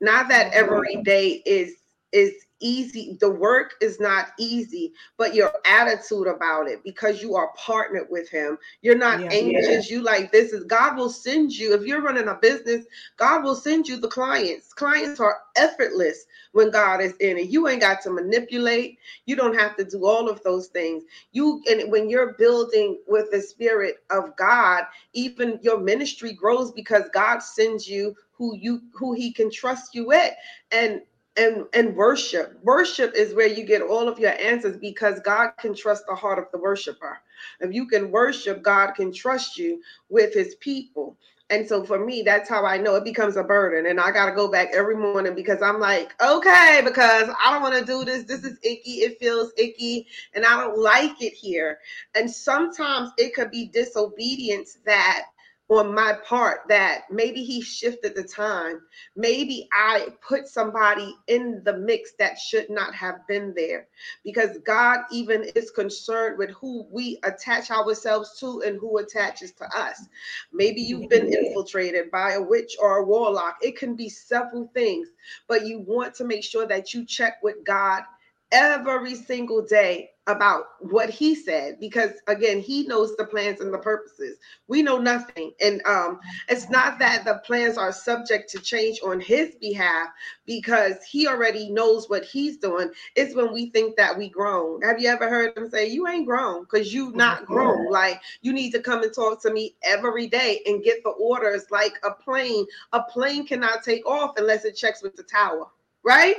Not 0.01 0.27
that 0.29 0.51
every 0.53 1.01
day 1.03 1.41
is 1.45 1.75
is 2.11 2.33
easy. 2.63 3.17
The 3.19 3.29
work 3.29 3.75
is 3.81 3.99
not 3.99 4.31
easy, 4.39 4.93
but 5.17 5.35
your 5.35 5.51
attitude 5.65 6.27
about 6.27 6.67
it 6.67 6.83
because 6.83 7.21
you 7.21 7.35
are 7.35 7.51
partnered 7.55 8.07
with 8.09 8.29
him. 8.29 8.57
You're 8.81 8.97
not 8.97 9.21
yeah, 9.21 9.29
anxious. 9.31 9.89
Yeah. 9.89 9.97
You 9.97 10.03
like 10.03 10.31
this 10.31 10.53
is 10.53 10.63
God 10.63 10.97
will 10.97 11.09
send 11.09 11.51
you. 11.51 11.73
If 11.73 11.85
you're 11.85 12.01
running 12.01 12.29
a 12.29 12.35
business, 12.35 12.85
God 13.17 13.43
will 13.43 13.55
send 13.55 13.87
you 13.87 13.97
the 13.97 14.07
clients. 14.07 14.73
Clients 14.73 15.19
are 15.19 15.41
effortless 15.55 16.25
when 16.53 16.71
God 16.71 17.01
is 17.01 17.13
in 17.17 17.37
it. 17.37 17.49
You 17.49 17.67
ain't 17.67 17.81
got 17.81 18.01
to 18.03 18.09
manipulate. 18.09 18.97
You 19.25 19.35
don't 19.35 19.57
have 19.57 19.75
to 19.77 19.83
do 19.83 20.05
all 20.05 20.29
of 20.29 20.41
those 20.43 20.67
things. 20.67 21.03
You 21.33 21.61
and 21.69 21.91
when 21.91 22.09
you're 22.09 22.33
building 22.33 22.99
with 23.07 23.29
the 23.31 23.41
spirit 23.41 23.97
of 24.09 24.35
God, 24.37 24.85
even 25.13 25.59
your 25.61 25.79
ministry 25.79 26.33
grows 26.33 26.71
because 26.71 27.03
God 27.13 27.39
sends 27.39 27.87
you 27.87 28.15
who 28.31 28.55
you 28.55 28.81
who 28.93 29.13
he 29.13 29.31
can 29.31 29.51
trust 29.51 29.93
you 29.93 30.07
with. 30.07 30.33
And 30.71 31.01
and 31.37 31.65
and 31.73 31.95
worship. 31.95 32.59
Worship 32.63 33.13
is 33.15 33.33
where 33.33 33.47
you 33.47 33.63
get 33.63 33.81
all 33.81 34.07
of 34.07 34.19
your 34.19 34.33
answers 34.33 34.77
because 34.77 35.19
god 35.21 35.51
can 35.59 35.73
trust 35.73 36.03
the 36.07 36.15
heart 36.15 36.39
of 36.39 36.45
the 36.51 36.57
worshiper. 36.57 37.19
If 37.59 37.73
you 37.73 37.87
can 37.87 38.11
worship 38.11 38.61
god 38.61 38.91
can 38.95 39.11
trust 39.11 39.57
you 39.57 39.81
with 40.09 40.33
his 40.33 40.55
people. 40.55 41.17
And 41.49 41.67
so 41.67 41.83
for 41.83 42.03
me 42.03 42.21
that's 42.21 42.49
how 42.49 42.65
i 42.65 42.77
know 42.77 42.95
it 42.95 43.03
becomes 43.03 43.35
a 43.35 43.43
burden. 43.43 43.89
And 43.89 43.99
i 43.99 44.11
got 44.11 44.27
to 44.27 44.35
go 44.35 44.47
back 44.47 44.69
every 44.73 44.95
morning 44.95 45.35
because 45.35 45.61
i'm 45.61 45.79
like 45.79 46.13
okay 46.21 46.81
because 46.85 47.29
i 47.43 47.51
don't 47.51 47.63
want 47.63 47.75
to 47.79 47.85
do 47.85 48.05
this. 48.05 48.25
This 48.25 48.43
is 48.43 48.59
icky. 48.63 49.01
It 49.01 49.19
feels 49.19 49.53
icky 49.57 50.07
and 50.35 50.45
i 50.45 50.61
don't 50.61 50.77
like 50.77 51.21
it 51.21 51.33
here. 51.33 51.79
And 52.15 52.29
sometimes 52.29 53.11
it 53.17 53.33
could 53.33 53.49
be 53.49 53.65
disobedience 53.65 54.77
that 54.85 55.25
on 55.69 55.93
my 55.93 56.13
part 56.25 56.61
that 56.67 57.03
maybe 57.09 57.43
he 57.43 57.61
shifted 57.61 58.15
the 58.15 58.23
time. 58.23 58.81
Maybe 59.15 59.67
I 59.73 60.09
put 60.27 60.47
somebody 60.47 61.15
in 61.27 61.61
the 61.63 61.77
mix 61.77 62.13
that 62.19 62.37
should 62.37 62.69
not 62.69 62.93
have 62.93 63.25
been 63.27 63.53
there 63.55 63.87
because 64.23 64.57
God 64.65 64.99
even 65.11 65.43
is 65.55 65.71
concerned 65.71 66.37
with 66.37 66.51
who 66.51 66.85
we 66.91 67.19
attach 67.23 67.71
ourselves 67.71 68.37
to 68.39 68.61
and 68.65 68.77
who 68.79 68.97
attaches 68.97 69.53
to 69.53 69.65
us. 69.75 70.05
Maybe 70.51 70.81
you've 70.81 71.09
been 71.09 71.33
infiltrated 71.33 72.11
by 72.11 72.33
a 72.33 72.41
witch 72.41 72.75
or 72.79 72.97
a 72.97 73.05
warlock. 73.05 73.57
It 73.61 73.77
can 73.77 73.95
be 73.95 74.09
several 74.09 74.69
things, 74.73 75.07
but 75.47 75.65
you 75.65 75.79
want 75.79 76.13
to 76.15 76.25
make 76.25 76.43
sure 76.43 76.67
that 76.67 76.93
you 76.93 77.05
check 77.05 77.41
with 77.41 77.63
God 77.63 78.03
every 78.51 79.15
single 79.15 79.65
day 79.65 80.11
about 80.27 80.65
what 80.79 81.09
he 81.09 81.35
said 81.35 81.77
because 81.79 82.11
again 82.27 82.59
he 82.59 82.87
knows 82.87 83.15
the 83.17 83.25
plans 83.25 83.59
and 83.59 83.73
the 83.73 83.77
purposes. 83.77 84.37
We 84.67 84.81
know 84.81 84.97
nothing. 84.97 85.51
And 85.59 85.81
um 85.85 86.19
it's 86.47 86.69
not 86.69 86.97
that 86.99 87.25
the 87.25 87.41
plans 87.45 87.77
are 87.77 87.91
subject 87.91 88.49
to 88.51 88.59
change 88.59 88.99
on 89.05 89.19
his 89.19 89.55
behalf 89.55 90.07
because 90.45 91.03
he 91.03 91.27
already 91.27 91.69
knows 91.69 92.09
what 92.09 92.23
he's 92.23 92.57
doing. 92.57 92.89
It's 93.15 93.35
when 93.35 93.51
we 93.51 93.69
think 93.71 93.97
that 93.97 94.17
we 94.17 94.29
grown. 94.29 94.81
Have 94.81 94.99
you 94.99 95.09
ever 95.09 95.29
heard 95.29 95.57
him 95.57 95.69
say 95.69 95.87
you 95.87 96.07
ain't 96.07 96.25
grown 96.25 96.61
because 96.63 96.93
you 96.93 97.11
not 97.11 97.45
grown? 97.45 97.91
Like 97.91 98.21
you 98.41 98.53
need 98.53 98.71
to 98.71 98.81
come 98.81 99.03
and 99.03 99.13
talk 99.13 99.41
to 99.43 99.51
me 99.51 99.75
every 99.83 100.27
day 100.27 100.61
and 100.65 100.83
get 100.83 101.03
the 101.03 101.11
orders 101.11 101.65
like 101.69 101.99
a 102.03 102.11
plane. 102.11 102.65
A 102.93 103.01
plane 103.03 103.45
cannot 103.45 103.83
take 103.83 104.05
off 104.05 104.33
unless 104.37 104.63
it 104.63 104.75
checks 104.75 105.03
with 105.03 105.15
the 105.15 105.23
tower 105.23 105.65
right 106.03 106.35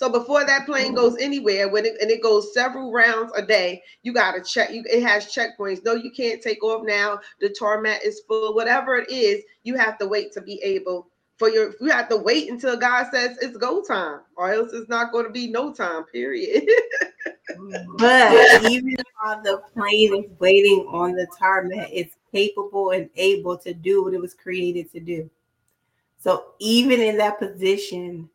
so 0.00 0.08
before 0.08 0.46
that 0.46 0.64
plane 0.64 0.94
goes 0.94 1.18
anywhere, 1.18 1.68
when 1.68 1.84
it 1.84 2.00
and 2.00 2.10
it 2.10 2.22
goes 2.22 2.54
several 2.54 2.90
rounds 2.90 3.32
a 3.36 3.42
day, 3.42 3.82
you 4.02 4.14
got 4.14 4.32
to 4.32 4.40
check. 4.40 4.72
You 4.72 4.82
it 4.90 5.02
has 5.02 5.26
checkpoints. 5.26 5.84
No, 5.84 5.92
you 5.92 6.10
can't 6.10 6.40
take 6.40 6.64
off 6.64 6.86
now. 6.86 7.18
The 7.38 7.50
tarmac 7.50 8.00
is 8.02 8.22
full. 8.26 8.54
Whatever 8.54 8.96
it 8.96 9.10
is, 9.10 9.44
you 9.62 9.76
have 9.76 9.98
to 9.98 10.08
wait 10.08 10.32
to 10.32 10.40
be 10.40 10.58
able 10.62 11.08
for 11.36 11.50
your. 11.50 11.74
You 11.82 11.90
have 11.90 12.08
to 12.08 12.16
wait 12.16 12.48
until 12.48 12.78
God 12.78 13.08
says 13.12 13.36
it's 13.42 13.58
go 13.58 13.82
time, 13.82 14.20
or 14.38 14.50
else 14.50 14.72
it's 14.72 14.88
not 14.88 15.12
going 15.12 15.26
to 15.26 15.32
be 15.32 15.48
no 15.48 15.70
time. 15.70 16.04
Period. 16.04 16.66
but 17.98 18.64
even 18.70 18.96
while 19.20 19.42
the 19.42 19.62
plane 19.74 20.14
is 20.24 20.30
waiting 20.38 20.86
on 20.88 21.12
the 21.12 21.26
tarmac, 21.38 21.90
it's 21.92 22.16
capable 22.32 22.92
and 22.92 23.10
able 23.16 23.58
to 23.58 23.74
do 23.74 24.02
what 24.02 24.14
it 24.14 24.20
was 24.22 24.32
created 24.32 24.90
to 24.92 25.00
do. 25.00 25.28
So 26.16 26.52
even 26.58 27.02
in 27.02 27.18
that 27.18 27.38
position, 27.38 28.30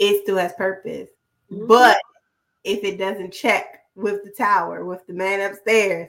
it 0.00 0.22
still 0.22 0.38
has 0.38 0.52
purpose. 0.54 1.10
Mm-hmm. 1.52 1.68
But 1.68 1.98
if 2.64 2.82
it 2.82 2.98
doesn't 2.98 3.32
check 3.32 3.84
with 3.94 4.24
the 4.24 4.30
tower, 4.30 4.84
with 4.84 5.06
the 5.06 5.12
man 5.12 5.48
upstairs, 5.48 6.08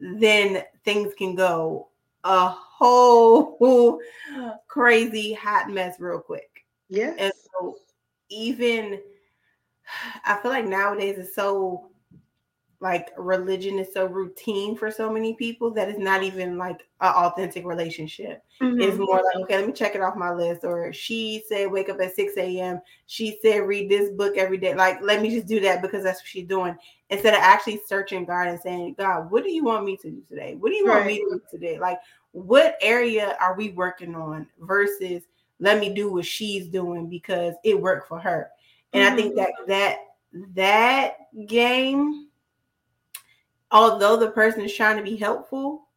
then 0.00 0.62
things 0.84 1.12
can 1.18 1.34
go 1.34 1.88
a 2.22 2.48
whole 2.48 4.00
crazy 4.68 5.34
hot 5.34 5.68
mess 5.68 6.00
real 6.00 6.20
quick. 6.20 6.64
Yeah. 6.88 7.14
And 7.18 7.32
so 7.52 7.76
even 8.30 9.00
I 10.24 10.36
feel 10.36 10.50
like 10.50 10.66
nowadays 10.66 11.18
it's 11.18 11.34
so 11.34 11.90
like 12.84 13.08
religion 13.16 13.78
is 13.78 13.90
so 13.94 14.04
routine 14.04 14.76
for 14.76 14.90
so 14.90 15.10
many 15.10 15.32
people 15.32 15.70
that 15.70 15.88
it's 15.88 15.98
not 15.98 16.22
even 16.22 16.58
like 16.58 16.86
an 17.00 17.14
authentic 17.14 17.64
relationship. 17.64 18.44
Mm-hmm. 18.60 18.78
It's 18.78 18.98
more 18.98 19.22
like, 19.24 19.36
okay, 19.44 19.56
let 19.56 19.66
me 19.66 19.72
check 19.72 19.94
it 19.94 20.02
off 20.02 20.16
my 20.16 20.30
list. 20.30 20.64
Or 20.64 20.92
she 20.92 21.42
said 21.48 21.72
wake 21.72 21.88
up 21.88 21.98
at 22.02 22.14
6 22.14 22.36
a.m. 22.36 22.82
She 23.06 23.38
said 23.40 23.66
read 23.66 23.90
this 23.90 24.10
book 24.10 24.36
every 24.36 24.58
day. 24.58 24.74
Like, 24.74 25.00
let 25.00 25.22
me 25.22 25.30
just 25.30 25.46
do 25.46 25.60
that 25.60 25.80
because 25.80 26.04
that's 26.04 26.20
what 26.20 26.28
she's 26.28 26.46
doing. 26.46 26.76
Instead 27.08 27.32
of 27.32 27.40
actually 27.40 27.80
searching 27.86 28.26
God 28.26 28.48
and 28.48 28.60
saying, 28.60 28.96
God, 28.98 29.30
what 29.30 29.44
do 29.44 29.50
you 29.50 29.64
want 29.64 29.86
me 29.86 29.96
to 29.96 30.10
do 30.10 30.22
today? 30.28 30.54
What 30.54 30.68
do 30.68 30.76
you 30.76 30.86
right. 30.86 30.96
want 30.96 31.06
me 31.06 31.18
to 31.20 31.30
do 31.30 31.40
today? 31.50 31.78
Like, 31.78 31.98
what 32.32 32.76
area 32.82 33.34
are 33.40 33.56
we 33.56 33.70
working 33.70 34.14
on 34.14 34.46
versus 34.60 35.22
let 35.58 35.80
me 35.80 35.94
do 35.94 36.12
what 36.12 36.26
she's 36.26 36.68
doing 36.68 37.08
because 37.08 37.54
it 37.64 37.80
worked 37.80 38.08
for 38.08 38.18
her. 38.18 38.50
And 38.92 39.02
mm-hmm. 39.02 39.12
I 39.12 39.16
think 39.16 39.34
mm-hmm. 39.34 39.70
that 39.70 39.98
that 40.54 41.14
that 41.34 41.46
game 41.46 42.23
although 43.74 44.16
the 44.16 44.30
person 44.30 44.62
is 44.62 44.74
trying 44.74 44.96
to 44.96 45.02
be 45.02 45.16
helpful, 45.16 45.88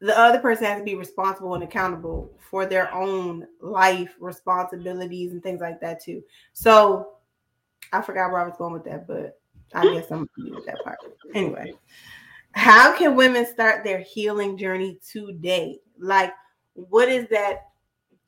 the 0.00 0.18
other 0.18 0.40
person 0.40 0.64
has 0.66 0.78
to 0.78 0.84
be 0.84 0.96
responsible 0.96 1.54
and 1.54 1.62
accountable 1.62 2.36
for 2.50 2.66
their 2.66 2.92
own 2.92 3.46
life 3.60 4.16
responsibilities 4.18 5.32
and 5.32 5.42
things 5.42 5.60
like 5.60 5.80
that 5.80 6.02
too. 6.02 6.22
So 6.52 7.12
I 7.92 8.02
forgot 8.02 8.32
where 8.32 8.40
I 8.40 8.46
was 8.46 8.56
going 8.58 8.72
with 8.72 8.84
that, 8.84 9.06
but 9.06 9.38
I 9.72 9.84
guess 9.94 10.10
I'm 10.10 10.28
with 10.36 10.66
that 10.66 10.82
part. 10.82 10.98
Anyway, 11.32 11.74
how 12.52 12.96
can 12.96 13.14
women 13.14 13.46
start 13.46 13.84
their 13.84 14.00
healing 14.00 14.58
journey 14.58 14.98
today? 15.08 15.78
Like, 15.96 16.32
what 16.74 17.08
is 17.08 17.28
that 17.28 17.68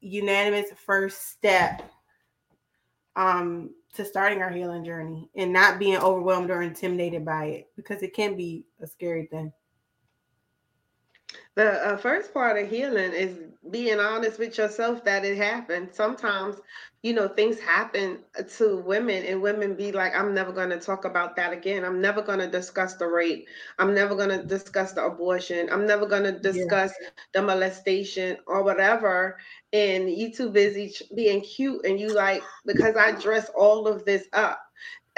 unanimous 0.01 0.67
first 0.77 1.31
step 1.31 1.81
um 3.15 3.71
to 3.95 4.05
starting 4.05 4.43
our 4.43 4.51
healing 4.51 4.85
journey 4.85 5.29
and 5.35 5.53
not 5.53 5.79
being 5.79 5.97
overwhelmed 5.97 6.51
or 6.51 6.63
intimidated 6.63 7.25
by 7.25 7.47
it 7.47 7.69
because 7.77 8.03
it 8.03 8.15
can 8.15 8.37
be 8.37 8.65
a 8.81 8.87
scary 8.87 9.27
thing. 9.27 9.53
The 11.55 11.71
uh, 11.87 11.97
first 11.97 12.33
part 12.33 12.57
of 12.63 12.69
healing 12.69 13.13
is 13.13 13.39
being 13.71 14.01
honest 14.01 14.39
with 14.39 14.57
yourself 14.57 15.05
that 15.05 15.25
it 15.25 15.37
happened. 15.37 15.91
Sometimes, 15.93 16.57
you 17.03 17.13
know, 17.13 17.29
things 17.29 17.61
happen 17.61 18.21
to 18.57 18.79
women, 18.79 19.25
and 19.25 19.43
women 19.43 19.75
be 19.75 19.93
like, 19.93 20.15
I'm 20.15 20.35
never 20.35 20.53
going 20.53 20.71
to 20.71 20.81
talk 20.81 21.05
about 21.05 21.37
that 21.37 21.53
again. 21.53 21.85
I'm 21.85 22.01
never 22.01 22.23
going 22.23 22.39
to 22.39 22.49
discuss 22.49 22.95
the 22.97 23.07
rape. 23.07 23.47
I'm 23.79 23.95
never 23.95 24.15
going 24.15 24.31
to 24.31 24.43
discuss 24.43 24.93
the 24.93 25.05
abortion. 25.05 25.69
I'm 25.71 25.87
never 25.87 26.07
going 26.07 26.25
to 26.25 26.39
discuss 26.39 26.93
yeah. 27.01 27.09
the 27.35 27.43
molestation 27.43 28.39
or 28.47 28.63
whatever. 28.63 29.39
And 29.73 30.11
you 30.11 30.33
too 30.33 30.51
busy 30.51 30.95
being 31.15 31.43
cute, 31.43 31.85
and 31.85 32.01
you 32.01 32.15
like, 32.15 32.43
because 32.65 32.97
I 32.97 33.13
dress 33.13 33.51
all 33.57 33.87
of 33.87 34.05
this 34.05 34.25
up 34.33 34.61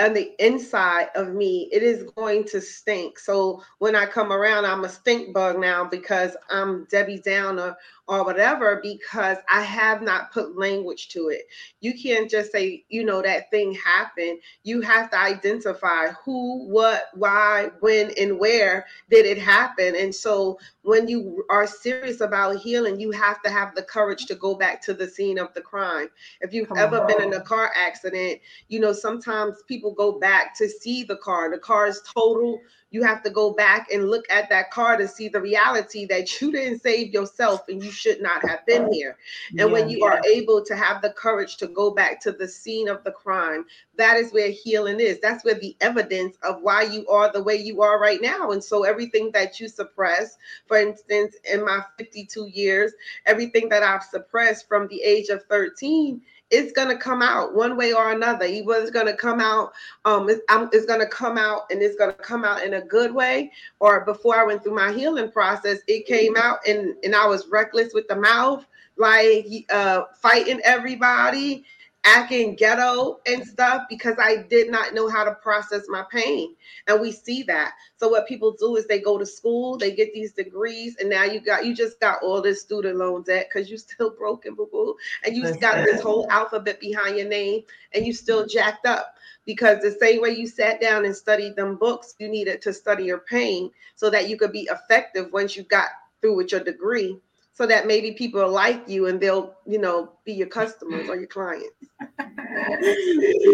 on 0.01 0.13
the 0.13 0.33
inside 0.45 1.09
of 1.15 1.33
me, 1.33 1.69
it 1.73 1.83
is 1.83 2.05
going 2.17 2.45
to 2.45 2.61
stink. 2.61 3.19
So 3.19 3.63
when 3.79 3.95
I 3.95 4.07
come 4.07 4.33
around, 4.33 4.65
I'm 4.65 4.85
a 4.85 4.89
stink 4.89 5.33
bug 5.33 5.61
now 5.61 5.85
because 5.85 6.37
I'm 6.51 6.87
Debbie 6.91 7.21
Downer 7.21 7.77
or 8.07 8.25
whatever 8.25 8.81
because 8.83 9.39
I 9.49 9.63
have 9.63 10.03
not 10.03 10.33
put 10.33 10.59
language 10.59 11.09
to 11.11 11.29
it. 11.29 11.43
You 11.81 11.95
can't 11.95 12.31
just 12.31 12.53
say, 12.53 12.85
you 12.89 13.05
know, 13.05 13.23
that 13.23 13.51
thing 13.51 13.75
happened. 13.75 14.41
You 14.63 14.83
have 14.83 15.11
to 15.11 15.19
identify 15.19 16.09
who, 16.25 16.67
what, 16.69 17.05
why, 17.15 17.71
when, 17.81 18.13
and 18.21 18.39
where 18.39 18.87
did 19.11 19.25
it 19.25 19.39
happen. 19.39 19.97
And 19.97 20.15
so 20.15 20.59
when 20.83 21.09
you 21.09 21.45
are 21.49 21.67
serious 21.67 22.21
about 22.21 22.59
healing, 22.59 23.01
you 23.01 23.11
have 23.13 23.41
to 23.43 23.51
have 23.51 23.75
the 23.75 23.83
courage 23.83 24.27
to 24.27 24.35
go 24.35 24.55
back 24.55 24.83
to 24.83 24.93
the 24.93 25.09
scene 25.09 25.39
of 25.39 25.55
the 25.55 25.63
crime. 25.63 26.09
If 26.41 26.53
you've 26.53 26.69
Come 26.69 26.79
ever 26.79 27.01
on. 27.01 27.07
been 27.07 27.23
in 27.23 27.33
a 27.35 27.41
car 27.41 27.71
accident, 27.75 28.41
you 28.69 28.81
know, 28.81 28.93
sometimes 28.93 29.63
people 29.67 29.95
go 29.95 30.19
back 30.19 30.57
to 30.59 30.69
see 30.69 31.05
the 31.05 31.17
car. 31.17 31.51
The 31.51 31.59
car 31.59 31.87
is 31.87 32.03
total 32.15 32.61
you 32.91 33.03
have 33.03 33.23
to 33.25 33.31
go 33.31 33.53
back 33.53 33.89
and 33.93 34.09
look 34.09 34.25
at 34.31 34.49
that 34.51 34.71
car 34.71 34.97
to 34.97 35.09
see 35.09 35.29
the 35.29 35.41
reality 35.41 36.07
that 36.07 36.41
you 36.41 36.53
didn't 36.53 36.81
save 36.81 37.13
yourself 37.13 37.63
and 37.69 37.83
you 37.83 37.91
should 37.91 38.23
not 38.23 38.49
have 38.49 38.65
been 38.67 38.93
here. 38.93 39.17
And 39.51 39.59
yeah, 39.59 39.65
when 39.67 39.89
you 39.89 39.99
yeah. 40.01 40.07
are 40.07 40.23
able 40.25 40.65
to 40.65 40.77
have 40.77 41.03
the 41.03 41.11
courage 41.11 41.57
to 41.57 41.67
go 41.67 41.91
back 41.91 42.21
to 42.21 42.31
the 42.31 42.47
scene 42.47 42.89
of 42.89 43.03
the 43.03 43.11
crime, 43.11 43.67
that 43.97 44.17
is 44.17 44.33
where 44.33 44.51
healing 44.51 45.01
is. 45.01 45.19
That's 45.21 45.45
where 45.45 45.59
the 45.59 45.77
evidence 45.81 46.37
of 46.43 46.63
why 46.63 46.83
you 46.83 47.07
are 47.09 47.33
the 47.33 47.43
way 47.43 47.57
you 47.57 47.83
are 47.83 47.99
right 48.01 48.23
now. 48.23 48.53
And 48.53 48.63
so 48.63 48.85
everything 48.85 49.33
that 49.33 49.59
you 49.59 49.69
suppress, 49.69 50.37
for 50.67 50.77
instance, 50.77 51.35
in 51.51 51.65
my 51.65 51.83
52 51.99 52.47
years, 52.47 52.93
everything 53.27 53.69
that 53.71 53.83
I've 53.83 54.05
suppressed 54.05 54.69
from 54.69 54.87
the 54.89 55.03
age 55.03 55.31
of 55.31 55.43
13 55.45 56.21
it's 56.51 56.73
going 56.73 56.89
to 56.89 56.97
come 56.97 57.23
out 57.23 57.55
one 57.55 57.77
way 57.77 57.93
or 57.93 58.13
another. 58.13 58.47
He 58.47 58.63
was 58.63 58.91
going 58.91 59.07
to 59.07 59.17
come 59.17 59.41
out. 59.41 59.73
Um, 60.05 60.29
it's, 60.29 60.43
it's 60.49 60.87
going 60.87 61.01
to 61.01 61.07
come 61.07 61.39
out, 61.39 61.63
and 61.71 61.83
it's 61.83 61.97
going 61.97 62.11
to 62.11 62.23
come 62.23 62.45
out 62.45 62.63
in 62.63 62.75
a 62.75 62.83
good 62.83 63.15
way. 63.15 63.51
Or 63.81 64.05
before 64.05 64.37
I 64.37 64.45
went 64.45 64.63
through 64.63 64.75
my 64.75 64.93
healing 64.93 65.31
process, 65.31 65.79
it 65.89 66.07
came 66.07 66.37
out, 66.37 66.59
and 66.67 66.95
and 67.03 67.15
I 67.15 67.27
was 67.27 67.49
reckless 67.49 67.93
with 67.95 68.07
the 68.09 68.17
mouth, 68.17 68.65
like 68.97 69.47
uh, 69.71 70.03
fighting 70.21 70.61
everybody 70.65 71.65
acting 72.05 72.55
ghetto 72.55 73.21
and 73.27 73.47
stuff 73.47 73.85
because 73.89 74.17
I 74.19 74.43
did 74.49 74.71
not 74.71 74.95
know 74.95 75.09
how 75.09 75.25
to 75.25 75.35
process 75.35 75.85
my 75.89 76.05
pain. 76.11 76.55
And 76.87 77.01
we 77.01 77.11
see 77.11 77.43
that. 77.45 77.73
So 77.97 78.09
what 78.09 78.29
people 78.29 78.53
do 78.59 78.77
is 78.77 78.87
they 78.87 79.01
go 79.01 79.19
to 79.19 79.27
school, 79.27 79.79
they 79.79 79.95
get 79.95 80.13
these 80.13 80.33
degrees, 80.33 80.97
and 81.01 81.09
now 81.09 81.25
you 81.25 81.41
got 81.41 81.65
you 81.65 81.75
just 81.75 81.99
got 82.01 82.23
all 82.23 82.43
this 82.43 82.61
student 82.61 82.97
loan 82.97 83.23
debt 83.23 83.49
because 83.53 83.71
you 83.71 83.79
still 83.79 84.11
broken, 84.19 84.55
boo 84.55 84.69
boo, 84.71 84.97
and 85.25 85.37
you 85.37 85.55
got 85.59 85.85
this 85.85 86.01
whole 86.01 86.27
alphabet 86.31 86.79
behind 86.81 87.17
your 87.17 87.29
name, 87.29 87.63
and 87.93 88.07
you 88.07 88.13
still 88.13 88.47
jacked 88.47 88.87
up 88.87 89.17
because 89.47 89.81
the 89.81 89.97
same 90.01 90.21
way 90.21 90.31
you 90.31 90.47
sat 90.47 90.81
down 90.81 91.05
and 91.05 91.17
studied 91.17 91.57
them 91.57 91.77
books, 91.77 92.15
you 92.19 92.29
needed 92.29 92.63
to 92.63 92.73
study 92.73 93.05
your 93.05 93.19
pain 93.19 93.71
so 93.97 94.11
that 94.11 94.29
you 94.29 94.37
could 94.37 94.53
be 94.53 94.69
effective 94.71 95.33
once 95.33 95.57
you 95.57 95.63
got 95.65 95.89
through 96.21 96.37
with 96.37 96.53
your 96.53 96.65
degree 96.65 97.19
so 97.55 97.67
that 97.67 97.87
maybe 97.87 98.11
people 98.13 98.49
like 98.51 98.89
you 98.89 99.07
and 99.07 99.21
they'll, 99.21 99.55
you 99.65 99.79
know, 99.79 100.13
be 100.25 100.33
your 100.33 100.49
customers 100.49 101.09
or 101.09 101.17
your 101.17 101.29
clients. 101.29 101.69
we 102.21 103.53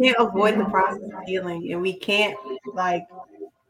can't 0.00 0.16
avoid 0.18 0.58
the 0.58 0.66
process 0.70 1.02
of 1.02 1.22
healing 1.26 1.70
and 1.70 1.80
we 1.80 1.92
can't 1.92 2.36
like 2.72 3.06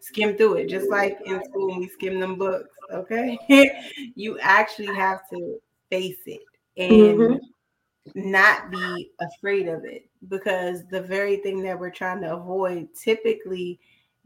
skim 0.01 0.37
through 0.37 0.55
it 0.55 0.69
just 0.69 0.89
like 0.89 1.19
in 1.27 1.43
school 1.45 1.69
when 1.69 1.81
we 1.81 1.89
skim 1.89 2.19
them 2.19 2.37
books 2.37 2.77
okay 2.93 3.39
you 4.17 4.37
actually 4.41 4.93
have 4.93 5.21
to 5.31 5.61
face 5.91 6.19
it 6.27 6.41
and 6.77 7.19
mm-hmm. 7.19 8.31
not 8.31 8.69
be 8.71 9.11
afraid 9.21 9.69
of 9.69 9.85
it 9.85 10.09
because 10.29 10.85
the 10.91 11.01
very 11.01 11.37
thing 11.37 11.63
that 11.63 11.79
we're 11.79 11.91
trying 11.91 12.21
to 12.21 12.35
avoid 12.35 12.89
typically 12.95 13.79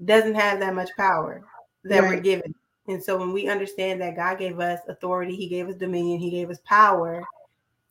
doesn't 0.07 0.35
have 0.35 0.61
that 0.61 0.75
much 0.75 0.91
power 0.97 1.45
that 1.85 2.03
right. 2.03 2.11
we're 2.11 2.21
given 2.21 2.55
and 2.89 3.03
so 3.03 3.17
when 3.17 3.33
we 3.33 3.49
understand 3.49 4.01
that 4.01 4.17
God 4.17 4.39
gave 4.39 4.61
us 4.61 4.81
authority, 4.89 5.35
He 5.35 5.49
gave 5.49 5.69
us 5.69 5.77
dominion, 5.77 6.19
He 6.19 6.31
gave 6.31 6.51
us 6.51 6.61
power, 6.65 7.25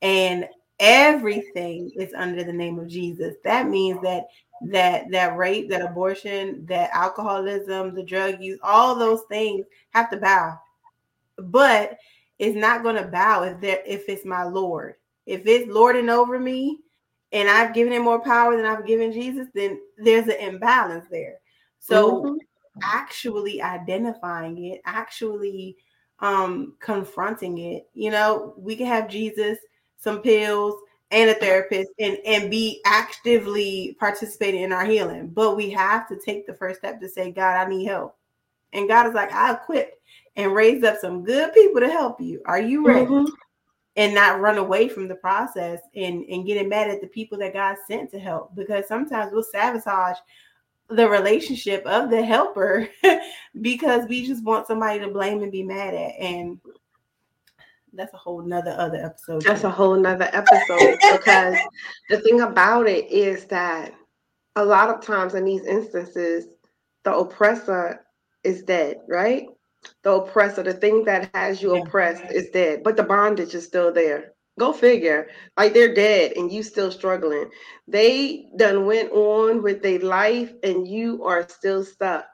and 0.02 0.48
everything 0.80 1.92
is 1.96 2.14
under 2.14 2.44
the 2.44 2.54
name 2.54 2.80
of 2.80 2.88
Jesus, 2.88 3.36
that 3.44 3.68
means 3.68 4.02
that 4.04 4.28
that 4.62 5.12
that 5.12 5.38
rape, 5.38 5.70
that 5.70 5.82
abortion, 5.82 6.66
that 6.66 6.90
alcoholism, 6.94 7.94
the 7.94 8.04
drug 8.04 8.42
use, 8.42 8.60
all 8.64 8.96
those 8.96 9.22
things 9.30 9.66
have 9.92 10.10
to 10.10 10.18
bow. 10.18 10.58
But 11.38 11.98
it's 12.40 12.56
not 12.56 12.84
going 12.84 12.96
to 12.96 13.10
bow 13.10 13.44
if 13.44 13.60
there 13.60 13.84
if 13.86 14.08
it's 14.08 14.26
my 14.26 14.44
Lord. 14.44 14.96
If 15.26 15.46
it's 15.46 15.72
lording 15.72 16.10
over 16.10 16.40
me 16.40 16.80
and 17.32 17.50
I've 17.50 17.74
given 17.74 17.92
him 17.92 18.04
more 18.04 18.20
power 18.20 18.56
than 18.56 18.66
I've 18.66 18.86
given 18.86 19.12
Jesus, 19.12 19.48
then 19.54 19.82
there's 19.98 20.28
an 20.28 20.40
imbalance 20.40 21.06
there. 21.10 21.40
So 21.80 22.22
mm-hmm 22.22 22.36
actually 22.84 23.62
identifying 23.62 24.66
it, 24.66 24.82
actually 24.86 25.78
um 26.20 26.76
confronting 26.80 27.58
it. 27.58 27.88
You 27.94 28.12
know, 28.12 28.54
we 28.58 28.76
can 28.76 28.88
have 28.88 29.10
Jesus, 29.10 29.58
some 29.98 30.22
pills, 30.22 30.76
and 31.12 31.30
a 31.30 31.34
therapist 31.36 31.90
and 32.00 32.18
and 32.26 32.50
be 32.50 32.82
actively 32.86 33.96
participating 34.00 34.62
in 34.62 34.74
our 34.74 34.86
healing. 34.86 35.28
But 35.28 35.56
we 35.56 35.70
have 35.72 36.08
to 36.10 36.18
take 36.18 36.46
the 36.46 36.54
first 36.54 36.80
step 36.80 37.00
to 37.00 37.10
say 37.10 37.32
god 37.32 37.66
i 37.66 37.70
need 37.70 37.86
help. 37.86 38.18
And 38.74 38.88
god 38.88 39.08
is 39.08 39.14
like 39.14 39.32
i 39.32 39.54
equipped 39.54 39.98
and 40.36 40.54
raised 40.54 40.84
up 40.84 40.98
some 41.00 41.24
good 41.24 41.54
people 41.54 41.82
to 41.82 41.90
help 41.90 42.20
you. 42.20 42.42
Are 42.46 42.60
you 42.60 42.86
ready? 42.86 43.06
Mm-hmm. 43.06 43.32
and 43.98 44.14
not 44.14 44.42
run 44.42 44.58
away 44.58 44.90
from 44.90 45.08
the 45.08 45.16
process 45.16 45.80
and 45.96 46.26
and 46.26 46.46
getting 46.46 46.70
mad 46.70 46.90
at 46.90 47.02
the 47.02 47.08
people 47.08 47.38
that 47.38 47.54
god 47.54 47.78
sent 47.88 48.12
to 48.12 48.20
help. 48.20 48.56
Because 48.56 48.88
sometimes 48.88 49.32
we'll 49.32 49.44
sabotage 49.44 50.18
the 50.90 51.10
relationship 51.10 51.86
of 51.86 52.10
the 52.10 52.24
helper 52.24 52.88
because 53.62 54.08
we 54.08 54.26
just 54.26 54.44
want 54.44 54.68
somebody 54.68 55.00
to 55.00 55.08
blame 55.08 55.42
and 55.42 55.52
be 55.52 55.64
mad 55.64 55.94
at 55.94 56.14
and 56.20 56.60
that's 57.94 58.14
a 58.14 58.18
whole 58.18 58.42
nother 58.42 58.76
other 58.78 58.98
episode 58.98 59.42
that's 59.42 59.64
a 59.64 59.70
whole 59.70 59.96
nother 59.96 60.30
episode 60.32 60.98
because 61.12 61.58
the 62.10 62.20
thing 62.20 62.42
about 62.42 62.88
it 62.88 63.10
is 63.10 63.46
that 63.46 63.94
a 64.58 64.64
lot 64.64 64.90
of 64.90 65.02
times 65.02 65.34
in 65.34 65.44
these 65.44 65.66
instances 65.66 66.48
the 67.04 67.16
oppressor 67.16 68.02
is 68.44 68.62
dead 68.64 68.98
right? 69.08 69.48
The 70.04 70.12
oppressor 70.12 70.62
the 70.62 70.74
thing 70.74 71.04
that 71.06 71.30
has 71.34 71.62
you 71.62 71.76
yeah. 71.76 71.82
oppressed 71.82 72.32
is 72.32 72.50
dead 72.52 72.84
but 72.84 72.96
the 72.96 73.04
bondage 73.04 73.56
is 73.56 73.66
still 73.66 73.92
there 73.92 74.35
Go 74.60 74.72
figure. 74.74 75.28
Like 75.58 75.74
they're 75.74 75.94
dead 75.94 76.34
and 76.36 76.52
you 76.52 76.64
still 76.64 76.92
struggling. 76.92 77.50
They 77.88 78.50
done 78.58 78.86
went 78.86 79.12
on 79.12 79.62
with 79.64 79.82
their 79.82 80.00
life 80.00 80.54
and 80.64 80.88
you 80.88 81.24
are 81.26 81.48
still 81.50 81.84
stuck. 81.84 82.26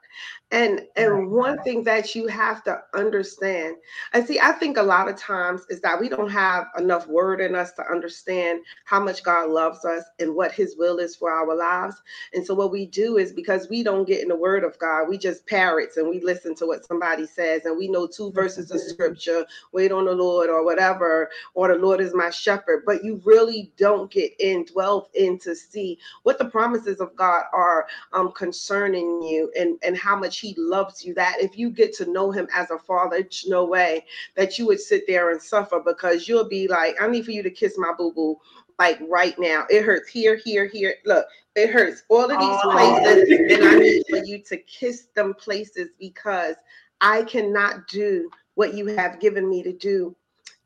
And 0.52 0.82
and 0.96 1.30
one 1.32 1.62
thing 1.64 1.84
that 1.84 2.14
you 2.14 2.28
have 2.28 2.64
to 2.64 2.80
understand, 2.94 3.76
I 4.14 4.22
see, 4.24 4.40
I 4.40 4.52
think 4.52 4.78
a 4.78 4.84
lot 4.84 5.08
of 5.08 5.16
times 5.16 5.62
is 5.70 5.80
that 5.82 6.00
we 6.00 6.08
don't 6.08 6.30
have 6.30 6.68
enough 6.78 7.08
word 7.08 7.40
in 7.40 7.56
us 7.56 7.72
to 7.74 7.82
understand 7.90 8.60
how 8.86 9.00
much 9.00 9.24
God 9.24 9.50
loves 9.50 9.84
us 9.84 10.04
and 10.20 10.36
what 10.36 10.52
his 10.52 10.76
will 10.78 10.98
is 11.00 11.16
for 11.16 11.32
our 11.32 11.56
lives. 11.56 11.96
And 12.34 12.46
so 12.46 12.54
what 12.54 12.72
we 12.72 12.86
do 12.86 13.18
is 13.18 13.32
because 13.32 13.68
we 13.70 13.82
don't 13.82 14.06
get 14.06 14.22
in 14.22 14.28
the 14.28 14.36
word 14.36 14.64
of 14.64 14.78
God, 14.78 15.08
we 15.08 15.18
just 15.18 15.46
parrots 15.48 15.98
and 15.98 16.08
we 16.08 16.20
listen 16.20 16.54
to 16.56 16.66
what 16.66 16.86
somebody 16.86 17.26
says 17.26 17.66
and 17.66 17.78
we 17.78 17.88
know 17.88 18.06
two 18.06 18.32
verses 18.32 18.70
of 18.70 18.80
scripture, 18.80 19.46
wait 19.72 19.92
on 19.92 20.06
the 20.06 20.14
Lord 20.14 20.50
or 20.50 20.64
whatever, 20.64 21.30
or 21.54 21.68
the 21.68 21.76
Lord 21.76 22.00
is 22.00 22.14
my 22.14 22.30
shepherd, 22.30 22.84
but 22.86 23.04
you 23.04 23.20
really 23.24 23.72
don't 23.78 24.10
get 24.10 24.32
in, 24.40 24.64
dwell 24.66 25.10
in 25.14 25.38
to 25.40 25.56
see 25.56 25.98
what 26.24 26.38
the 26.38 26.46
promises 26.46 27.00
of 27.00 27.16
God 27.16 27.44
are 27.52 27.86
um, 28.14 28.32
concerning 28.32 29.22
you 29.22 29.52
and, 29.58 29.78
and 29.82 29.96
how 29.96 30.16
much 30.16 30.41
he 30.42 30.54
loves 30.58 31.04
you 31.04 31.14
that 31.14 31.36
if 31.40 31.56
you 31.56 31.70
get 31.70 31.94
to 31.94 32.10
know 32.10 32.30
him 32.30 32.46
as 32.54 32.70
a 32.70 32.78
father 32.78 33.16
it's 33.16 33.46
no 33.48 33.64
way 33.64 34.04
that 34.36 34.58
you 34.58 34.66
would 34.66 34.80
sit 34.80 35.04
there 35.06 35.30
and 35.30 35.40
suffer 35.40 35.80
because 35.80 36.28
you'll 36.28 36.48
be 36.48 36.68
like 36.68 37.00
i 37.00 37.08
need 37.08 37.24
for 37.24 37.30
you 37.30 37.42
to 37.42 37.50
kiss 37.50 37.78
my 37.78 37.92
boo-boo 37.96 38.36
like 38.78 38.98
right 39.08 39.38
now. 39.38 39.64
It 39.70 39.82
hurts 39.84 40.08
here 40.08 40.34
here 40.34 40.66
here. 40.66 40.94
Look 41.04 41.26
it 41.54 41.70
hurts 41.70 42.02
all 42.08 42.24
of 42.24 42.30
these 42.30 42.60
oh. 42.64 42.70
places 42.70 43.52
and 43.52 43.64
i 43.64 43.74
need 43.74 44.02
for 44.10 44.24
you 44.24 44.38
to 44.38 44.56
kiss 44.58 45.08
them 45.14 45.34
places 45.34 45.90
because 45.98 46.56
i 47.00 47.22
cannot 47.24 47.86
do 47.88 48.30
what 48.54 48.74
you 48.74 48.86
have 48.86 49.20
given 49.20 49.48
me 49.48 49.62
to 49.62 49.72
do 49.72 50.14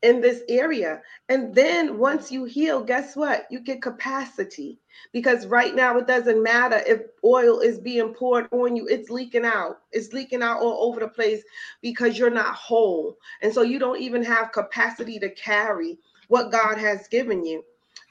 in 0.03 0.21
this 0.21 0.41
area. 0.47 1.01
And 1.29 1.53
then 1.53 1.97
once 1.97 2.31
you 2.31 2.45
heal, 2.45 2.83
guess 2.83 3.15
what? 3.15 3.47
You 3.49 3.59
get 3.59 3.81
capacity 3.81 4.79
because 5.11 5.47
right 5.47 5.75
now 5.75 5.97
it 5.97 6.07
doesn't 6.07 6.41
matter 6.41 6.81
if 6.85 7.01
oil 7.23 7.59
is 7.59 7.79
being 7.79 8.13
poured 8.13 8.47
on 8.51 8.75
you, 8.75 8.87
it's 8.87 9.09
leaking 9.09 9.45
out. 9.45 9.79
It's 9.91 10.13
leaking 10.13 10.43
out 10.43 10.61
all 10.61 10.89
over 10.89 10.99
the 10.99 11.07
place 11.07 11.43
because 11.81 12.17
you're 12.17 12.29
not 12.29 12.55
whole. 12.55 13.17
And 13.41 13.53
so 13.53 13.61
you 13.61 13.79
don't 13.79 14.01
even 14.01 14.23
have 14.23 14.51
capacity 14.51 15.19
to 15.19 15.29
carry 15.31 15.97
what 16.27 16.51
God 16.51 16.77
has 16.77 17.07
given 17.07 17.45
you. 17.45 17.63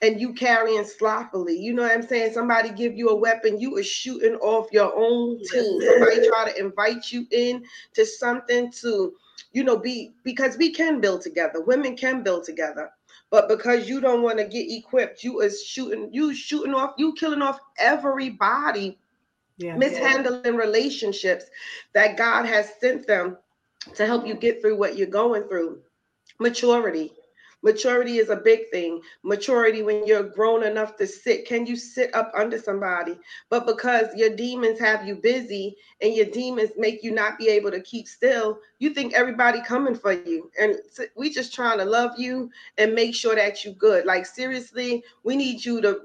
And 0.03 0.21
you 0.21 0.35
carrying 0.35 0.85
sloppily, 0.85 1.59
you 1.59 1.73
know 1.73 1.83
what 1.83 1.93
I'm 1.93 2.03
saying? 2.03 2.35
Somebody 2.35 2.69
give 2.69 2.95
you 2.95 3.09
a 3.09 3.17
weapon, 3.17 3.59
you 3.59 3.79
are 3.79 3.83
shooting 3.83 4.35
off 4.37 4.67
your 4.71 4.93
own 4.95 5.39
team. 5.39 5.81
Somebody 5.81 6.29
try 6.29 6.53
to 6.53 6.61
invite 6.61 7.11
you 7.13 7.27
in 7.31 7.65
to 7.95 8.05
something 8.05 8.71
to 8.83 9.15
you 9.57 9.65
know, 9.65 9.79
be 9.79 10.13
because 10.23 10.59
we 10.59 10.71
can 10.71 11.01
build 11.01 11.23
together. 11.23 11.63
Women 11.63 11.97
can 11.97 12.23
build 12.23 12.45
together. 12.45 12.91
But 13.31 13.49
because 13.49 13.89
you 13.89 14.03
don't 14.03 14.21
want 14.21 14.37
to 14.37 14.45
get 14.45 14.71
equipped, 14.71 15.25
you 15.25 15.41
is 15.41 15.65
shooting, 15.65 16.11
you 16.13 16.35
shooting 16.35 16.75
off, 16.75 16.93
you 16.99 17.15
killing 17.15 17.41
off 17.41 17.59
everybody, 17.79 18.99
yeah. 19.57 19.75
mishandling 19.75 20.57
relationships 20.57 21.47
that 21.95 22.19
God 22.19 22.45
has 22.45 22.71
sent 22.83 23.07
them 23.07 23.39
to 23.95 24.05
help 24.05 24.27
you 24.27 24.35
get 24.35 24.61
through 24.61 24.77
what 24.77 24.99
you're 24.99 25.07
going 25.07 25.45
through. 25.45 25.79
Maturity 26.39 27.15
Maturity 27.67 28.19
is 28.19 28.31
a 28.31 28.37
big 28.37 28.71
thing. 28.71 29.01
Maturity 29.25 29.83
when 29.83 30.07
you're 30.07 30.23
grown 30.23 30.63
enough 30.63 30.97
to 30.99 31.07
sit. 31.07 31.49
Can 31.49 31.67
you 31.67 31.75
sit 31.75 32.15
up 32.15 32.31
under 32.33 32.61
somebody? 32.61 33.19
But 33.51 33.67
because 33.67 34.07
your 34.15 34.37
demons 34.37 34.79
have 34.79 35.05
you 35.05 35.17
busy 35.17 35.77
and 36.01 36.15
your 36.15 36.27
demons 36.27 36.71
make 36.79 37.03
you 37.03 37.11
not 37.11 37.39
be 37.39 37.49
able 37.49 37.73
to 37.73 37.81
keep 37.81 38.07
still, 38.07 38.61
you 38.79 38.91
think 38.91 39.15
everybody 39.15 39.61
coming 39.63 39.97
for 39.97 40.13
you. 40.13 40.49
And 40.61 40.77
we 41.17 41.29
just 41.29 41.53
trying 41.53 41.79
to 41.79 41.85
love 41.85 42.13
you 42.17 42.51
and 42.79 42.95
make 42.95 43.17
sure 43.17 43.35
that 43.35 43.65
you 43.65 43.73
good. 43.73 44.07
Like 44.07 44.27
seriously, 44.27 45.03
we 45.25 45.35
need 45.35 45.65
you 45.65 45.81
to 45.81 46.03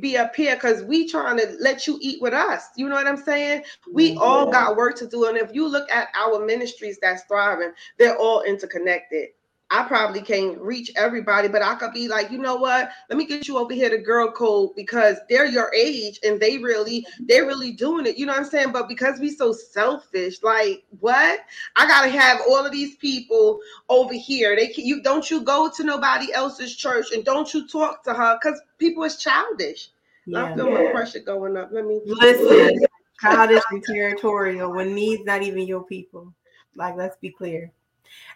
be 0.00 0.16
up 0.16 0.34
here 0.34 0.56
because 0.56 0.82
we 0.82 1.08
trying 1.08 1.36
to 1.38 1.56
let 1.60 1.86
you 1.86 1.98
eat 2.00 2.20
with 2.20 2.34
us. 2.34 2.64
You 2.74 2.88
know 2.88 2.96
what 2.96 3.06
I'm 3.06 3.16
saying? 3.16 3.62
We 3.92 4.10
mm-hmm. 4.10 4.22
all 4.22 4.50
got 4.50 4.76
work 4.76 4.96
to 4.96 5.06
do. 5.06 5.26
And 5.26 5.38
if 5.38 5.54
you 5.54 5.68
look 5.68 5.88
at 5.88 6.08
our 6.18 6.44
ministries 6.44 6.98
that's 7.00 7.22
thriving, 7.28 7.70
they're 7.96 8.18
all 8.18 8.42
interconnected. 8.42 9.28
I 9.68 9.82
probably 9.88 10.22
can't 10.22 10.60
reach 10.60 10.92
everybody, 10.96 11.48
but 11.48 11.60
I 11.60 11.74
could 11.74 11.92
be 11.92 12.06
like, 12.06 12.30
you 12.30 12.38
know 12.38 12.54
what? 12.54 12.90
Let 13.10 13.18
me 13.18 13.26
get 13.26 13.48
you 13.48 13.58
over 13.58 13.74
here 13.74 13.90
to 13.90 13.98
Girl 13.98 14.30
Code 14.30 14.70
because 14.76 15.16
they're 15.28 15.46
your 15.46 15.74
age 15.74 16.20
and 16.22 16.38
they 16.38 16.58
really, 16.58 17.04
they're 17.20 17.46
really 17.46 17.72
doing 17.72 18.06
it. 18.06 18.16
You 18.16 18.26
know 18.26 18.32
what 18.32 18.42
I'm 18.42 18.48
saying? 18.48 18.70
But 18.70 18.88
because 18.88 19.18
we 19.18 19.30
so 19.30 19.52
selfish, 19.52 20.40
like 20.44 20.84
what? 21.00 21.40
I 21.74 21.88
gotta 21.88 22.10
have 22.10 22.42
all 22.48 22.64
of 22.64 22.70
these 22.70 22.94
people 22.96 23.58
over 23.88 24.14
here. 24.14 24.54
They 24.54 24.68
can, 24.68 24.86
you 24.86 25.02
don't 25.02 25.28
you 25.28 25.40
go 25.42 25.68
to 25.76 25.82
nobody 25.82 26.32
else's 26.32 26.76
church 26.76 27.06
and 27.12 27.24
don't 27.24 27.52
you 27.52 27.66
talk 27.66 28.04
to 28.04 28.14
her 28.14 28.38
because 28.40 28.60
people 28.78 29.02
is 29.02 29.16
childish. 29.16 29.90
Yeah. 30.26 30.44
I 30.44 30.54
feel 30.54 30.70
my 30.70 30.92
pressure 30.92 31.20
going 31.20 31.56
up. 31.56 31.70
Let 31.72 31.86
me 31.86 32.00
listen. 32.04 32.86
childish 33.20 33.62
and 33.70 33.82
territorial 33.82 34.72
when 34.72 34.94
needs 34.94 35.24
not 35.24 35.42
even 35.42 35.66
your 35.66 35.82
people. 35.82 36.32
Like, 36.76 36.96
let's 36.96 37.16
be 37.16 37.30
clear. 37.30 37.72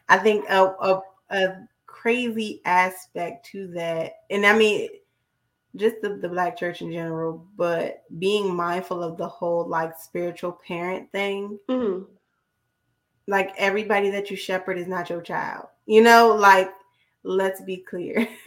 I 0.09 0.19
think 0.19 0.45
a, 0.49 0.65
a 0.65 1.03
a 1.31 1.57
crazy 1.87 2.61
aspect 2.65 3.47
to 3.47 3.69
that. 3.69 4.15
And 4.31 4.47
I 4.47 4.57
mean, 4.57 4.89
just 5.77 5.97
the, 6.03 6.17
the 6.17 6.29
black 6.29 6.57
church 6.57 6.83
in 6.83 6.93
general, 6.93 7.47
but 7.57 8.03
being 8.19 8.55
mindful 8.55 9.03
of 9.03 9.17
the 9.17 9.29
whole 9.29 9.67
like 9.67 9.97
spiritual 9.99 10.53
parent 10.67 11.11
thing. 11.13 11.59
Mm-hmm. 11.69 12.05
Like 13.27 13.53
everybody 13.57 14.11
that 14.11 14.31
you 14.31 14.37
shepherd 14.37 14.79
is 14.79 14.89
not 14.89 15.11
your 15.11 15.21
child. 15.21 15.67
You 15.87 16.03
know, 16.03 16.35
like 16.35 16.71
let's 17.23 17.63
be 17.63 17.77
clear. 17.77 18.29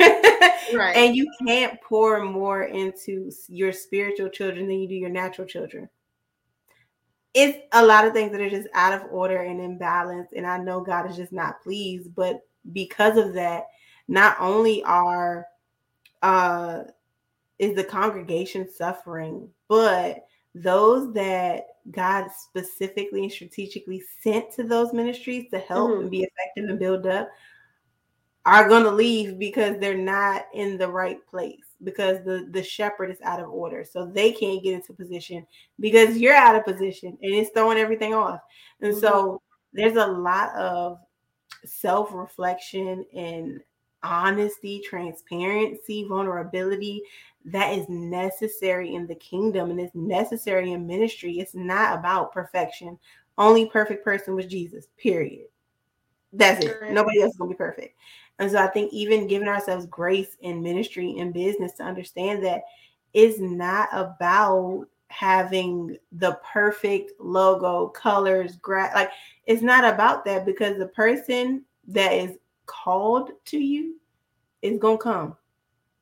right. 0.73 0.95
And 0.95 1.15
you 1.15 1.31
can't 1.45 1.79
pour 1.81 2.23
more 2.23 2.63
into 2.63 3.31
your 3.47 3.71
spiritual 3.71 4.29
children 4.29 4.67
than 4.67 4.79
you 4.79 4.87
do 4.87 4.95
your 4.95 5.09
natural 5.09 5.47
children. 5.47 5.89
It's 7.33 7.57
a 7.71 7.83
lot 7.83 8.05
of 8.05 8.13
things 8.13 8.31
that 8.31 8.41
are 8.41 8.49
just 8.49 8.67
out 8.73 8.93
of 8.93 9.11
order 9.11 9.41
and 9.41 9.59
imbalance. 9.59 10.29
And 10.35 10.45
I 10.45 10.57
know 10.57 10.81
God 10.81 11.09
is 11.09 11.15
just 11.15 11.31
not 11.31 11.63
pleased, 11.63 12.13
but 12.13 12.41
because 12.71 13.17
of 13.17 13.33
that, 13.33 13.67
not 14.07 14.37
only 14.39 14.83
are 14.83 15.45
uh 16.21 16.83
is 17.59 17.75
the 17.75 17.83
congregation 17.83 18.69
suffering, 18.69 19.49
but 19.67 20.25
those 20.55 21.13
that 21.13 21.65
God 21.91 22.29
specifically 22.31 23.23
and 23.23 23.31
strategically 23.31 24.03
sent 24.21 24.51
to 24.53 24.63
those 24.63 24.93
ministries 24.93 25.49
to 25.51 25.59
help 25.59 25.91
mm-hmm. 25.91 26.01
and 26.01 26.11
be 26.11 26.23
effective 26.23 26.69
and 26.69 26.79
build 26.79 27.05
up 27.07 27.29
are 28.45 28.67
going 28.67 28.83
to 28.83 28.91
leave 28.91 29.39
because 29.39 29.77
they're 29.79 29.97
not 29.97 30.45
in 30.53 30.77
the 30.77 30.87
right 30.87 31.25
place 31.27 31.63
because 31.83 32.23
the 32.25 32.47
the 32.51 32.63
shepherd 32.63 33.09
is 33.09 33.21
out 33.23 33.39
of 33.39 33.49
order 33.49 33.85
so 33.85 34.05
they 34.05 34.31
can't 34.31 34.63
get 34.63 34.73
into 34.73 34.93
position 34.93 35.45
because 35.79 36.17
you're 36.17 36.35
out 36.35 36.55
of 36.55 36.65
position 36.65 37.17
and 37.21 37.33
it's 37.33 37.51
throwing 37.51 37.77
everything 37.77 38.13
off 38.13 38.41
and 38.81 38.91
mm-hmm. 38.91 39.01
so 39.01 39.41
there's 39.71 39.95
a 39.95 40.05
lot 40.05 40.53
of 40.55 40.97
self 41.65 42.13
reflection 42.13 43.05
and 43.15 43.61
honesty, 44.03 44.81
transparency, 44.81 46.05
vulnerability 46.07 47.01
that 47.45 47.77
is 47.77 47.87
necessary 47.89 48.95
in 48.95 49.07
the 49.07 49.15
kingdom 49.15 49.69
and 49.71 49.79
it's 49.79 49.95
necessary 49.95 50.71
in 50.71 50.87
ministry. 50.87 51.39
It's 51.39 51.55
not 51.55 51.97
about 51.97 52.33
perfection. 52.33 52.97
Only 53.37 53.69
perfect 53.69 54.03
person 54.03 54.35
was 54.35 54.45
Jesus, 54.45 54.87
period. 54.97 55.47
That's 56.31 56.65
it. 56.65 56.91
Nobody 56.91 57.21
else 57.21 57.31
is 57.31 57.37
going 57.37 57.51
to 57.51 57.53
be 57.53 57.57
perfect. 57.57 57.97
And 58.39 58.49
so 58.49 58.57
I 58.57 58.67
think 58.67 58.91
even 58.91 59.27
giving 59.27 59.47
ourselves 59.47 59.85
grace 59.85 60.37
in 60.41 60.63
ministry 60.63 61.15
and 61.19 61.33
business 61.33 61.73
to 61.73 61.83
understand 61.83 62.43
that 62.43 62.63
it's 63.13 63.39
not 63.39 63.89
about 63.91 64.87
having 65.13 65.97
the 66.13 66.39
perfect 66.51 67.11
logo, 67.19 67.87
colors, 67.87 68.57
gra- 68.57 68.91
like 68.95 69.11
it's 69.45 69.61
not 69.61 69.85
about 69.85 70.25
that 70.25 70.45
because 70.45 70.77
the 70.77 70.87
person 70.87 71.63
that 71.87 72.13
is 72.13 72.37
called 72.65 73.31
to 73.45 73.57
you 73.57 73.99
is 74.61 74.79
going 74.79 74.97
to 74.97 75.03
come. 75.03 75.37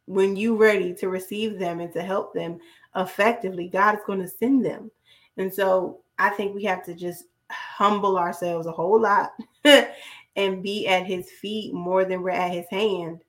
When 0.05 0.35
you 0.35 0.55
ready 0.55 0.93
to 0.95 1.09
receive 1.09 1.59
them 1.59 1.79
and 1.79 1.93
to 1.93 2.01
help 2.01 2.33
them 2.33 2.59
effectively 2.95 3.69
god 3.69 3.95
is 3.95 4.01
going 4.05 4.19
to 4.19 4.27
send 4.27 4.65
them. 4.65 4.91
And 5.37 5.53
so 5.53 6.01
i 6.21 6.29
think 6.29 6.53
we 6.53 6.63
have 6.63 6.85
to 6.85 6.93
just 6.93 7.25
humble 7.49 8.17
ourselves 8.17 8.67
a 8.67 8.71
whole 8.71 9.01
lot 9.01 9.33
and 10.35 10.63
be 10.63 10.87
at 10.87 11.05
his 11.05 11.29
feet 11.31 11.73
more 11.73 12.05
than 12.05 12.21
we're 12.21 12.29
at 12.29 12.51
his 12.51 12.67
hand 12.69 13.21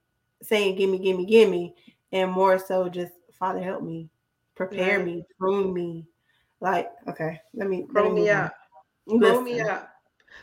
saying 0.43 0.77
gimme 0.77 0.99
gimme 0.99 1.27
gimme 1.27 1.75
and 2.13 2.31
more 2.31 2.59
so 2.59 2.89
just 2.89 3.13
father 3.33 3.63
help 3.63 3.83
me 3.83 4.09
prepare 4.67 4.99
yeah. 4.99 5.05
me 5.05 5.25
prune 5.39 5.73
me. 5.73 6.07
Like 6.61 6.91
okay 7.09 7.41
let 7.55 7.69
me 7.69 7.83
grow 7.83 8.13
me 8.13 8.31
up. 8.31 8.55
Grow 9.09 9.41
me 9.41 9.61
up. 9.61 9.89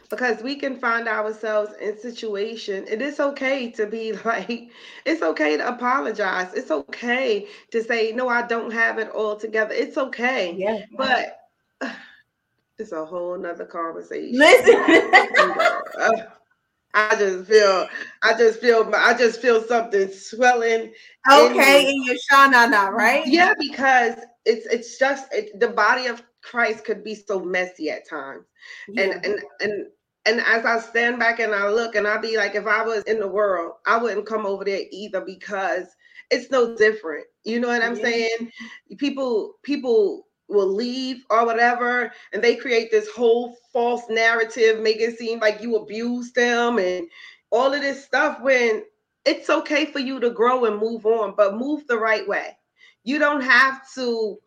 Because 0.09 0.41
we 0.43 0.55
can 0.55 0.79
find 0.79 1.07
ourselves 1.07 1.71
in 1.81 1.97
situation 1.97 2.85
and 2.89 3.01
it 3.01 3.01
is 3.01 3.19
okay 3.19 3.71
to 3.71 3.85
be 3.85 4.13
like 4.25 4.69
it's 5.05 5.21
okay 5.21 5.57
to 5.57 5.67
apologize. 5.67 6.53
It's 6.53 6.71
okay 6.71 7.47
to 7.71 7.83
say 7.83 8.11
no 8.11 8.27
i 8.27 8.45
don't 8.45 8.71
have 8.71 8.97
it 8.97 9.09
all 9.09 9.35
together. 9.35 9.73
It's 9.73 9.97
okay. 9.97 10.55
Yeah. 10.57 10.83
But 10.97 11.39
uh, 11.81 11.93
it's 12.77 12.91
a 12.91 13.05
whole 13.05 13.37
nother 13.37 13.65
conversation. 13.65 14.37
Listen 14.37 16.27
I 16.93 17.15
just 17.15 17.47
feel, 17.47 17.87
I 18.23 18.37
just 18.37 18.59
feel, 18.59 18.91
I 18.95 19.13
just 19.13 19.41
feel 19.41 19.61
something 19.61 20.11
swelling. 20.11 20.91
Okay, 21.31 21.83
in, 21.83 21.89
in 21.89 22.03
your 22.03 22.15
shana, 22.31 22.89
right? 22.91 23.25
Yeah, 23.27 23.53
because 23.59 24.15
it's 24.45 24.65
it's 24.67 24.97
just 24.97 25.31
it, 25.33 25.59
the 25.59 25.67
body 25.69 26.07
of 26.07 26.23
Christ 26.41 26.85
could 26.85 27.03
be 27.03 27.15
so 27.15 27.39
messy 27.39 27.91
at 27.91 28.09
times, 28.09 28.45
yeah. 28.87 29.03
and 29.03 29.25
and 29.25 29.39
and 29.61 29.87
and 30.25 30.41
as 30.41 30.65
I 30.65 30.79
stand 30.79 31.19
back 31.19 31.39
and 31.39 31.53
I 31.53 31.69
look 31.69 31.95
and 31.95 32.07
I 32.07 32.17
be 32.17 32.37
like, 32.37 32.55
if 32.55 32.67
I 32.67 32.83
was 32.83 33.03
in 33.03 33.19
the 33.19 33.27
world, 33.27 33.73
I 33.85 33.97
wouldn't 33.97 34.25
come 34.25 34.45
over 34.45 34.65
there 34.65 34.81
either 34.91 35.21
because 35.21 35.87
it's 36.29 36.51
no 36.51 36.75
different. 36.75 37.25
You 37.43 37.59
know 37.59 37.69
what 37.69 37.83
I'm 37.83 37.95
yeah. 37.97 38.03
saying? 38.03 38.51
People, 38.97 39.55
people 39.63 40.27
will 40.49 40.67
leave 40.73 41.23
or 41.29 41.45
whatever, 41.45 42.11
and 42.33 42.43
they 42.43 42.55
create 42.55 42.91
this 42.91 43.09
whole 43.09 43.57
false 43.73 44.03
narrative, 44.09 44.81
make 44.81 44.99
it 44.99 45.17
seem 45.17 45.39
like 45.39 45.61
you 45.61 45.75
abused 45.77 46.35
them 46.35 46.79
and 46.79 47.07
all 47.51 47.73
of 47.73 47.81
this 47.81 48.03
stuff 48.05 48.41
when 48.41 48.83
it's 49.25 49.49
okay 49.49 49.85
for 49.85 49.99
you 49.99 50.19
to 50.19 50.31
grow 50.31 50.65
and 50.65 50.79
move 50.79 51.05
on, 51.05 51.35
but 51.37 51.55
move 51.55 51.85
the 51.87 51.97
right 51.97 52.27
way. 52.27 52.57
You 53.03 53.19
don't 53.19 53.41
have 53.41 53.81
to 53.95 54.37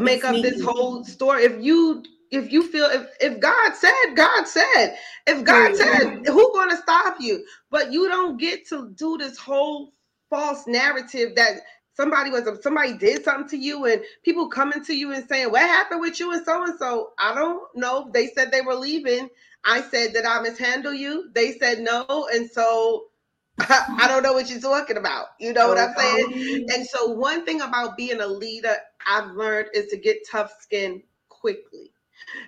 make 0.00 0.20
it's 0.20 0.24
up 0.24 0.42
me. 0.42 0.42
this 0.42 0.62
whole 0.62 1.04
story. 1.04 1.44
If 1.44 1.62
you 1.62 2.04
if 2.30 2.52
you 2.52 2.62
feel 2.62 2.86
if, 2.86 3.08
if 3.20 3.40
God 3.40 3.74
said, 3.74 3.92
God 4.16 4.46
said, 4.46 4.96
if 5.26 5.44
God 5.44 5.76
said, 5.76 6.20
who 6.26 6.52
gonna 6.54 6.76
stop 6.76 7.16
you? 7.20 7.44
But 7.70 7.92
you 7.92 8.08
don't 8.08 8.38
get 8.38 8.68
to 8.68 8.90
do 8.96 9.18
this 9.18 9.38
whole 9.38 9.92
false 10.30 10.66
narrative 10.66 11.34
that 11.36 11.60
somebody 12.00 12.30
was 12.30 12.62
somebody 12.62 12.94
did 12.94 13.22
something 13.24 13.48
to 13.50 13.56
you 13.56 13.84
and 13.84 14.02
people 14.24 14.48
coming 14.48 14.82
to 14.84 14.94
you 14.94 15.12
and 15.12 15.28
saying, 15.28 15.50
What 15.50 15.62
happened 15.62 16.00
with 16.00 16.18
you 16.18 16.32
and 16.32 16.44
so 16.44 16.64
and 16.64 16.78
so? 16.78 17.12
I 17.18 17.34
don't 17.34 17.62
know. 17.76 18.10
They 18.12 18.28
said 18.28 18.50
they 18.50 18.62
were 18.62 18.74
leaving. 18.74 19.28
I 19.64 19.82
said 19.82 20.14
that 20.14 20.26
I 20.26 20.40
mishandle 20.40 20.94
you. 20.94 21.30
They 21.34 21.52
said 21.52 21.80
no. 21.80 22.28
And 22.32 22.50
so 22.50 23.06
I 23.58 24.06
don't 24.08 24.22
know 24.22 24.32
what 24.32 24.50
you're 24.50 24.60
talking 24.60 24.96
about. 24.96 25.26
You 25.38 25.52
know 25.52 25.68
what 25.68 25.78
I'm 25.78 25.94
saying? 25.94 26.66
And 26.72 26.86
so 26.86 27.10
one 27.10 27.44
thing 27.44 27.60
about 27.60 27.96
being 27.96 28.20
a 28.20 28.26
leader 28.26 28.76
I've 29.06 29.32
learned 29.32 29.68
is 29.74 29.88
to 29.88 29.98
get 29.98 30.26
tough 30.30 30.52
skin 30.60 31.02
quickly 31.28 31.92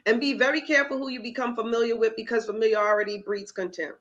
and 0.06 0.20
be 0.20 0.32
very 0.32 0.62
careful 0.62 0.96
who 0.96 1.08
you 1.08 1.22
become 1.22 1.54
familiar 1.54 1.96
with 1.96 2.16
because 2.16 2.46
familiarity 2.46 3.22
breeds 3.24 3.52
contempt. 3.52 3.98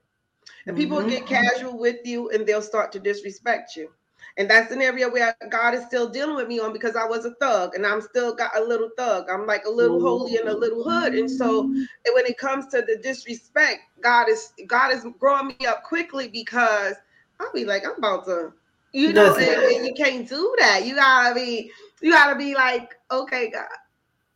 And 0.68 0.78
people 0.78 1.00
mm-hmm. 1.00 1.10
get 1.10 1.26
casual 1.26 1.78
with 1.78 2.06
you 2.06 2.30
and 2.30 2.46
they'll 2.46 2.62
start 2.62 2.92
to 2.94 3.00
disrespect 3.00 3.76
you. 3.76 3.90
And 4.38 4.50
that's 4.50 4.72
an 4.72 4.82
area 4.82 5.10
where 5.10 5.36
God 5.50 5.74
is 5.74 5.86
still 5.86 6.10
dealing 6.10 6.36
with 6.36 6.48
me 6.48 6.60
on 6.60 6.72
because 6.74 6.96
I 6.96 7.06
was 7.06 7.26
a 7.26 7.34
thug 7.36 7.76
and 7.76 7.86
I'm 7.86 8.02
still 8.02 8.34
got 8.34 8.58
a 8.58 8.64
little 8.64 8.90
thug. 8.98 9.30
I'm 9.30 9.46
like 9.46 9.66
a 9.66 9.70
little 9.70 10.00
holy 10.00 10.38
and 10.38 10.48
a 10.48 10.58
little 10.58 10.84
hood. 10.84 11.14
And 11.14 11.30
so 11.30 11.64
when 11.64 12.26
it 12.26 12.38
comes 12.38 12.68
to 12.68 12.82
the 12.82 12.98
disrespect, 13.04 13.82
God 14.02 14.30
is 14.30 14.54
God 14.68 14.94
is 14.94 15.06
growing 15.20 15.48
me 15.48 15.66
up 15.66 15.84
quickly 15.84 16.30
because 16.30 16.96
I'll 17.40 17.52
be 17.54 17.66
like, 17.66 17.84
I'm 17.86 17.98
about 17.98 18.26
to, 18.26 18.54
you 18.94 19.14
know, 19.14 19.36
and, 19.36 19.64
and 19.64 19.86
you 19.86 19.94
can't 19.96 20.28
do 20.28 20.56
that. 20.60 20.86
You 20.86 20.96
gotta 20.96 21.36
be, 21.36 21.72
you 22.02 22.12
gotta 22.12 22.38
be 22.38 22.56
like, 22.56 22.96
okay, 23.12 23.50
God. 23.50 23.66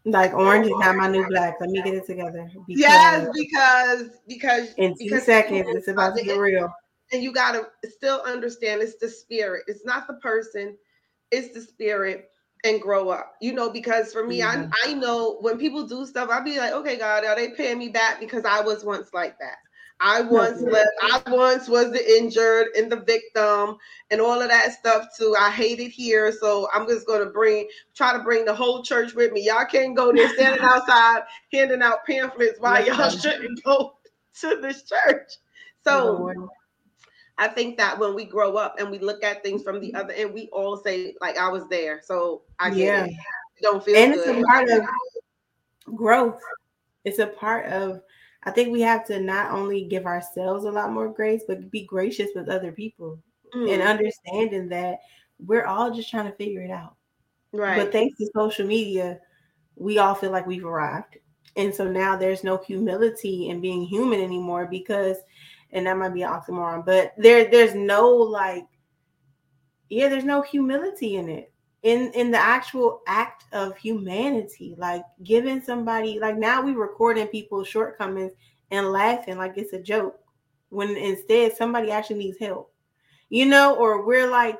Like 0.06 0.34
orange 0.34 0.68
is 0.68 0.74
not 0.78 0.96
my 0.96 1.08
new 1.08 1.26
black. 1.30 1.56
Let 1.60 1.70
me 1.70 1.82
get 1.82 1.94
it 1.94 2.06
together. 2.06 2.50
Because 2.68 2.80
yes, 2.80 3.28
because 3.34 4.10
because 4.28 4.74
in 4.74 4.94
two 4.94 5.06
because 5.06 5.24
seconds 5.24 5.68
it's 5.70 5.88
about 5.88 6.16
to 6.18 6.24
get 6.24 6.38
real 6.38 6.72
and 7.12 7.24
you 7.24 7.32
got 7.32 7.54
to 7.54 7.90
still 7.90 8.22
understand 8.26 8.82
it's 8.82 8.98
the 8.98 9.10
spirit. 9.10 9.64
It's 9.68 9.86
not 9.86 10.08
the 10.08 10.16
person 10.16 10.78
it's 11.32 11.54
the 11.54 11.62
spirit 11.62 12.30
and 12.64 12.82
grow 12.82 13.10
up 13.10 13.34
you 13.42 13.54
know 13.54 13.70
because 13.70 14.12
for 14.12 14.26
me. 14.26 14.42
I, 14.42 14.68
I 14.86 14.94
know 14.94 15.38
when 15.42 15.58
people 15.58 15.86
do 15.86 16.06
stuff 16.06 16.30
i'll 16.32 16.44
be 16.44 16.58
like 16.58 16.74
okay 16.74 16.98
god 16.98 17.26
are 17.26 17.36
they 17.36 17.50
paying 17.52 17.78
me 17.78 17.90
back? 17.90 18.20
Because 18.20 18.46
i 18.46 18.62
was 18.62 18.84
once 18.84 19.10
like 19.14 19.38
that. 19.40 19.58
I 20.02 20.22
once 20.22 20.62
left 20.62 20.90
i 21.02 21.22
once 21.28 21.68
was 21.68 21.92
the 21.92 22.18
injured 22.18 22.68
and 22.76 22.92
the 22.92 23.02
victim 23.02 23.78
and 24.12 24.20
all 24.20 24.42
of 24.42 24.50
that 24.50 24.74
stuff 24.74 25.08
too. 25.18 25.36
I 25.40 25.52
hate 25.52 25.80
it 25.80 25.90
here 25.90 26.32
so 26.32 26.68
i'm 26.74 26.88
just 26.88 27.06
going 27.06 27.24
to 27.24 27.30
bring 27.30 27.68
try 27.94 28.14
to 28.14 28.24
bring 28.24 28.46
the 28.46 28.56
whole 28.56 28.84
church 28.84 29.14
with 29.14 29.32
me. 29.32 29.46
Y'all 29.46 29.66
can't 29.66 29.96
go 29.96 30.12
there 30.12 30.30
standing 30.30 30.62
outside 30.64 31.24
handing 31.52 31.82
out 31.82 32.06
pamphlets 32.06 32.60
while 32.60 32.86
y'all 32.86 33.10
shouldn't 33.10 33.64
go 33.64 33.98
to 34.42 34.60
this 34.62 34.84
church. 34.84 35.32
So 35.84 36.34
I 37.38 37.48
think 37.50 37.78
that 37.78 38.00
when 38.00 38.16
we 38.16 38.26
grow 38.26 38.56
up 38.56 38.80
and 38.80 38.90
we 38.90 39.00
look 39.00 39.24
at 39.24 39.44
things 39.44 39.62
from 39.62 39.82
the 39.82 39.94
other 39.94 40.14
end, 40.14 40.34
we 40.34 40.48
all 40.54 40.78
say 40.78 41.16
like 41.20 41.38
I 41.38 41.50
was 41.50 41.68
there. 41.70 42.02
So 42.04 42.44
I 42.60 42.70
yeah. 42.70 43.08
don't 43.62 43.84
feel 43.84 43.98
and 43.98 44.14
good. 44.14 44.28
it's 44.30 44.40
a 44.40 44.44
part 44.44 44.70
of 44.70 44.84
growth. 45.96 46.40
It's 47.04 47.20
a 47.20 47.28
part 47.28 47.68
of 47.68 48.02
I 48.44 48.52
think 48.52 48.72
we 48.72 48.82
have 48.82 49.06
to 49.08 49.20
not 49.20 49.52
only 49.52 49.86
give 49.86 50.06
ourselves 50.06 50.66
a 50.66 50.72
lot 50.72 50.92
more 50.92 51.10
grace, 51.10 51.44
but 51.48 51.72
be 51.72 51.84
gracious 51.86 52.30
with 52.36 52.48
other 52.48 52.72
people 52.72 53.20
mm. 53.54 53.74
and 53.74 53.82
understanding 53.82 54.70
that 54.70 55.00
we're 55.40 55.66
all 55.66 55.92
just 55.92 56.10
trying 56.10 56.30
to 56.30 56.38
figure 56.38 56.62
it 56.62 56.72
out. 56.72 56.96
Right. 57.52 57.78
But 57.78 57.92
thanks 57.92 58.18
to 58.20 58.30
social 58.36 58.68
media, 58.68 59.20
we 59.76 59.98
all 59.98 60.14
feel 60.14 60.32
like 60.32 60.46
we've 60.46 60.66
arrived. 60.66 61.18
And 61.56 61.74
so 61.74 61.90
now 61.90 62.16
there's 62.16 62.44
no 62.44 62.58
humility 62.58 63.50
in 63.50 63.62
being 63.62 63.84
human 63.84 64.20
anymore 64.20 64.68
because 64.70 65.18
and 65.76 65.86
that 65.86 65.98
might 65.98 66.14
be 66.14 66.24
an 66.24 66.32
oxymoron, 66.32 66.86
but 66.86 67.14
there 67.18 67.52
there's 67.52 67.76
no 67.76 68.10
like 68.10 68.66
yeah, 69.90 70.10
there's 70.10 70.24
no 70.24 70.42
humility 70.42 71.18
in 71.18 71.30
it. 71.30 71.52
In 71.84 72.12
in 72.14 72.32
the 72.32 72.40
actual 72.40 73.02
act 73.06 73.44
of 73.52 73.78
humanity, 73.78 74.74
like 74.78 75.04
giving 75.24 75.62
somebody 75.62 76.18
like 76.18 76.38
now 76.38 76.62
we 76.62 76.72
recording 76.72 77.28
people's 77.28 77.68
shortcomings 77.68 78.32
and 78.72 78.92
laughing 78.92 79.38
like 79.38 79.58
it's 79.58 79.74
a 79.74 79.82
joke 79.82 80.18
when 80.70 80.96
instead 80.98 81.56
somebody 81.56 81.92
actually 81.92 82.20
needs 82.20 82.40
help. 82.40 82.74
You 83.30 83.46
know, 83.46 83.76
or 83.76 84.06
we're 84.06 84.30
like 84.30 84.58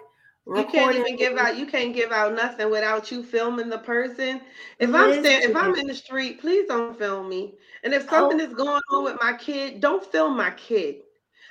you 0.48 0.66
can't 0.66 0.96
even 0.96 1.16
give 1.16 1.38
out 1.38 1.58
you 1.58 1.66
can't 1.66 1.94
give 1.94 2.12
out 2.12 2.36
nothing 2.36 2.70
without 2.70 3.12
you 3.12 3.24
filming 3.24 3.70
the 3.70 3.80
person 3.80 4.40
if 4.80 4.94
i'm 4.94 5.12
standing 5.14 5.50
if 5.50 5.56
i'm 5.56 5.76
in 5.76 5.88
the 5.88 5.96
street 5.96 6.40
please 6.40 6.68
don't 6.68 6.98
film 6.98 7.28
me 7.28 7.56
and 7.84 7.94
if 7.94 8.08
something 8.10 8.40
oh. 8.40 8.44
is 8.44 8.54
going 8.54 8.82
on 8.92 9.04
with 9.04 9.18
my 9.22 9.34
kid 9.34 9.80
don't 9.80 10.06
film 10.12 10.38
my 10.38 10.52
kid 10.52 10.98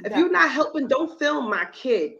if 0.05 0.16
you're 0.16 0.30
not 0.30 0.51
helping, 0.51 0.88
don't 0.88 1.18
film 1.18 1.51
my 1.51 1.66
kid. 1.72 2.12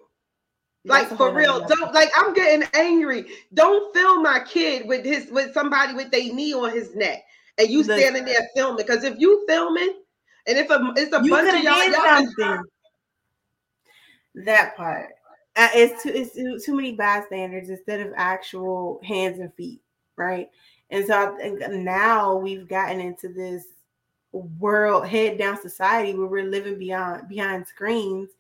Like 0.87 1.09
for 1.09 1.33
real, 1.33 1.67
don't 1.67 1.95
like 1.95 2.11
I'm 2.15 2.35
getting 2.35 2.69
angry. 2.75 3.25
Don't 3.55 3.95
film 3.95 4.23
my 4.23 4.41
kid 4.47 4.87
with 4.87 5.05
his 5.05 5.31
with 5.31 5.55
somebody 5.55 5.95
with 5.95 6.11
their 6.11 6.33
knee 6.33 6.53
on 6.53 6.73
his 6.73 6.95
neck 6.95 7.25
and 7.59 7.71
you 7.71 7.83
standing 7.83 8.27
there 8.27 8.49
filming. 8.55 8.77
Because 8.77 9.03
if 9.03 9.19
you 9.19 9.45
filming 9.49 10.03
and 10.47 10.59
if 10.59 10.69
a, 10.69 10.93
it's 10.97 11.15
a 11.15 11.21
bunch 11.21 11.55
of 11.55 11.63
y'all, 11.63 11.91
y'all 11.91 12.63
that 14.35 14.77
part. 14.77 15.11
Uh, 15.57 15.69
it's 15.75 16.03
too 16.03 16.11
it's 16.11 16.35
too, 16.35 16.59
too 16.59 16.75
many 16.75 16.93
bystanders 16.93 17.69
instead 17.69 18.01
of 18.01 18.13
actual 18.17 19.01
hands 19.05 19.39
and 19.39 19.55
feet, 19.55 19.81
right? 20.17 20.49
And 20.91 21.07
so 21.07 21.15
I 21.15 21.37
think 21.37 21.61
now 21.71 22.37
we've 22.37 22.69
gotten 22.69 23.01
into 23.01 23.29
this 23.29 23.65
world 24.35 25.07
head 25.07 25.39
down 25.39 25.61
society 25.61 26.15
where 26.15 26.27
we're 26.27 26.45
living 26.45 26.79
beyond 26.79 27.29
behind 27.29 27.67
screens. 27.67 28.31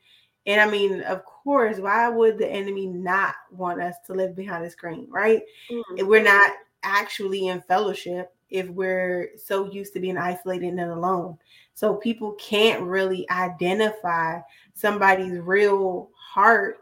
And 0.47 0.61
i 0.61 0.70
mean 0.70 1.01
of 1.03 1.24
course 1.24 1.78
why 1.78 2.09
would 2.09 2.36
the 2.36 2.47
enemy 2.47 2.86
not 2.86 3.34
want 3.51 3.80
us 3.80 3.95
to 4.07 4.12
live 4.12 4.36
behind 4.36 4.64
a 4.64 4.70
screen 4.70 5.07
right? 5.09 5.42
Mm-hmm. 5.70 5.99
if 5.99 6.07
we're 6.07 6.22
not 6.22 6.51
actually 6.82 7.49
in 7.49 7.62
fellowship 7.62 8.34
if 8.51 8.68
we're 8.68 9.30
so 9.36 9.70
used 9.70 9.95
to 9.95 10.01
being 10.01 10.16
isolated 10.18 10.68
and 10.68 10.80
alone. 10.80 11.36
So 11.74 11.95
people 11.95 12.32
can't 12.34 12.82
really 12.82 13.28
identify 13.30 14.40
somebody's 14.74 15.38
real 15.40 16.11
heart 16.14 16.78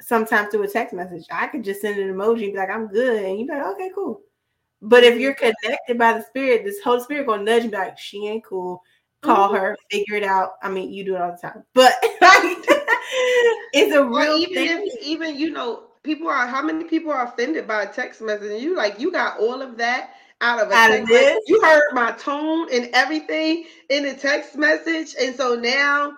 sometimes 0.00 0.50
through 0.50 0.62
a 0.62 0.68
text 0.68 0.94
message. 0.94 1.24
I 1.30 1.48
could 1.48 1.64
just 1.64 1.80
send 1.80 1.98
an 1.98 2.14
emoji 2.14 2.44
and 2.44 2.52
be 2.52 2.58
like 2.58 2.70
i'm 2.70 2.88
good 2.88 3.24
and 3.24 3.38
you'd 3.38 3.48
be 3.48 3.54
like 3.54 3.66
okay 3.74 3.90
cool 3.94 4.20
but 4.82 5.04
if 5.04 5.18
you're 5.18 5.34
connected 5.34 5.96
by 5.96 6.14
the 6.14 6.24
spirit, 6.24 6.64
this 6.64 6.80
Holy 6.82 7.00
Spirit 7.02 7.28
gonna 7.28 7.44
nudge 7.44 7.64
you 7.64 7.70
like, 7.70 7.96
she 7.96 8.26
ain't 8.26 8.44
cool. 8.44 8.82
Call 9.22 9.48
mm-hmm. 9.48 9.56
her, 9.56 9.76
figure 9.90 10.16
it 10.16 10.24
out. 10.24 10.54
I 10.60 10.68
mean, 10.68 10.92
you 10.92 11.04
do 11.04 11.14
it 11.14 11.22
all 11.22 11.30
the 11.30 11.38
time, 11.38 11.62
but 11.72 11.92
it's 13.72 13.94
a 13.94 14.04
real 14.04 14.36
even 14.38 14.54
thing. 14.54 14.90
If, 14.92 15.02
even 15.04 15.36
you 15.38 15.50
know, 15.50 15.84
people 16.02 16.28
are 16.28 16.48
how 16.48 16.62
many 16.62 16.82
people 16.84 17.12
are 17.12 17.26
offended 17.26 17.68
by 17.68 17.82
a 17.82 17.92
text 17.92 18.20
message, 18.20 18.50
and 18.50 18.60
you 18.60 18.76
like 18.76 18.98
you 18.98 19.12
got 19.12 19.38
all 19.38 19.62
of 19.62 19.76
that 19.76 20.10
out 20.40 20.60
of 20.60 20.70
a 20.70 20.74
out 20.74 20.88
text 20.88 21.02
of 21.04 21.08
message. 21.10 21.38
You 21.46 21.60
heard 21.62 21.92
my 21.92 22.10
tone 22.12 22.66
and 22.72 22.90
everything 22.92 23.66
in 23.88 24.02
the 24.02 24.14
text 24.14 24.56
message, 24.56 25.14
and 25.20 25.36
so 25.36 25.54
now 25.54 26.14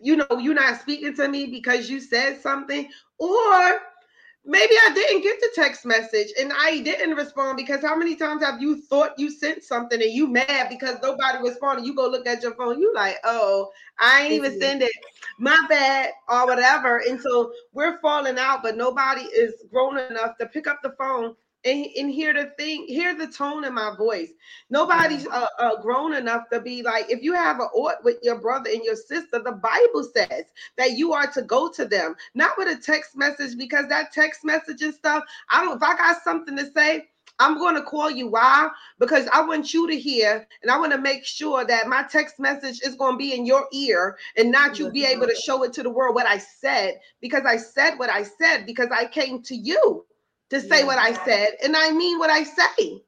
you 0.00 0.16
know 0.16 0.38
you're 0.40 0.54
not 0.54 0.80
speaking 0.80 1.14
to 1.16 1.28
me 1.28 1.46
because 1.46 1.90
you 1.90 2.00
said 2.00 2.40
something, 2.40 2.88
or 3.18 3.80
maybe 4.44 4.72
I 4.86 4.94
didn't 4.94 5.22
get 5.22 5.40
the 5.40 5.50
text 5.54 5.84
message 5.84 6.28
and 6.40 6.52
I 6.56 6.80
didn't 6.80 7.16
respond 7.16 7.56
because 7.56 7.82
how 7.82 7.96
many 7.96 8.16
times 8.16 8.42
have 8.42 8.60
you 8.60 8.80
thought 8.82 9.18
you 9.18 9.30
sent 9.30 9.62
something 9.62 10.00
and 10.00 10.12
you 10.12 10.26
mad 10.26 10.68
because 10.68 10.96
nobody 11.02 11.38
responded? 11.42 11.84
You 11.84 11.94
go 11.94 12.08
look 12.08 12.26
at 12.26 12.42
your 12.42 12.54
phone, 12.54 12.80
you 12.80 12.92
like, 12.94 13.18
oh, 13.24 13.70
I 13.98 14.22
ain't 14.22 14.32
even 14.32 14.52
mm-hmm. 14.52 14.60
send 14.60 14.82
it, 14.82 14.92
my 15.38 15.58
bad, 15.68 16.10
or 16.28 16.46
whatever. 16.46 17.02
And 17.08 17.20
so 17.20 17.52
we're 17.72 18.00
falling 18.00 18.38
out, 18.38 18.62
but 18.62 18.76
nobody 18.76 19.22
is 19.22 19.54
grown 19.70 19.98
enough 19.98 20.38
to 20.38 20.46
pick 20.46 20.66
up 20.66 20.80
the 20.82 20.94
phone 20.98 21.34
and, 21.64 21.86
and 21.96 22.10
hear 22.10 22.32
the 22.32 22.52
thing, 22.56 22.86
hear 22.86 23.14
the 23.14 23.26
tone 23.26 23.64
in 23.64 23.74
my 23.74 23.94
voice. 23.96 24.30
Nobody's 24.70 25.26
uh, 25.26 25.46
uh, 25.58 25.80
grown 25.82 26.14
enough 26.14 26.48
to 26.52 26.60
be 26.60 26.82
like, 26.82 27.10
if 27.10 27.22
you 27.22 27.34
have 27.34 27.60
an 27.60 27.68
ought 27.74 28.02
with 28.04 28.18
your 28.22 28.40
brother 28.40 28.70
and 28.70 28.84
your 28.84 28.96
sister, 28.96 29.40
the 29.42 29.52
Bible 29.52 30.08
says 30.14 30.44
that 30.76 30.92
you 30.92 31.12
are 31.12 31.26
to 31.32 31.42
go 31.42 31.70
to 31.70 31.84
them, 31.84 32.14
not 32.34 32.56
with 32.56 32.68
a 32.68 32.80
text 32.80 33.16
message, 33.16 33.58
because 33.58 33.88
that 33.88 34.12
text 34.12 34.44
message 34.44 34.82
and 34.82 34.94
stuff, 34.94 35.24
I 35.50 35.64
don't, 35.64 35.76
if 35.76 35.82
I 35.82 35.96
got 35.96 36.22
something 36.22 36.56
to 36.56 36.70
say, 36.72 37.08
I'm 37.40 37.56
going 37.56 37.76
to 37.76 37.82
call 37.82 38.10
you. 38.10 38.28
Why? 38.28 38.68
Because 38.98 39.28
I 39.32 39.46
want 39.46 39.72
you 39.72 39.88
to 39.88 39.96
hear, 39.96 40.46
and 40.62 40.70
I 40.70 40.78
want 40.78 40.92
to 40.92 40.98
make 40.98 41.24
sure 41.24 41.64
that 41.64 41.86
my 41.86 42.02
text 42.02 42.40
message 42.40 42.80
is 42.82 42.96
going 42.96 43.14
to 43.14 43.18
be 43.18 43.32
in 43.32 43.46
your 43.46 43.66
ear 43.72 44.16
and 44.36 44.50
not 44.50 44.78
you 44.78 44.90
be 44.90 45.04
able 45.04 45.26
to 45.26 45.36
show 45.36 45.62
it 45.62 45.72
to 45.74 45.84
the 45.84 45.90
world 45.90 46.16
what 46.16 46.26
I 46.26 46.38
said 46.38 46.98
because 47.20 47.42
I 47.46 47.56
said 47.56 47.96
what 47.96 48.10
I 48.10 48.24
said 48.24 48.66
because 48.66 48.88
I 48.90 49.06
came 49.06 49.42
to 49.42 49.54
you 49.54 50.04
to 50.50 50.60
say 50.60 50.80
yeah. 50.80 50.86
what 50.86 50.98
I 50.98 51.12
said, 51.24 51.56
and 51.62 51.76
I 51.76 51.90
mean 51.90 52.18
what 52.18 52.30
I 52.30 52.42
say. 52.44 53.02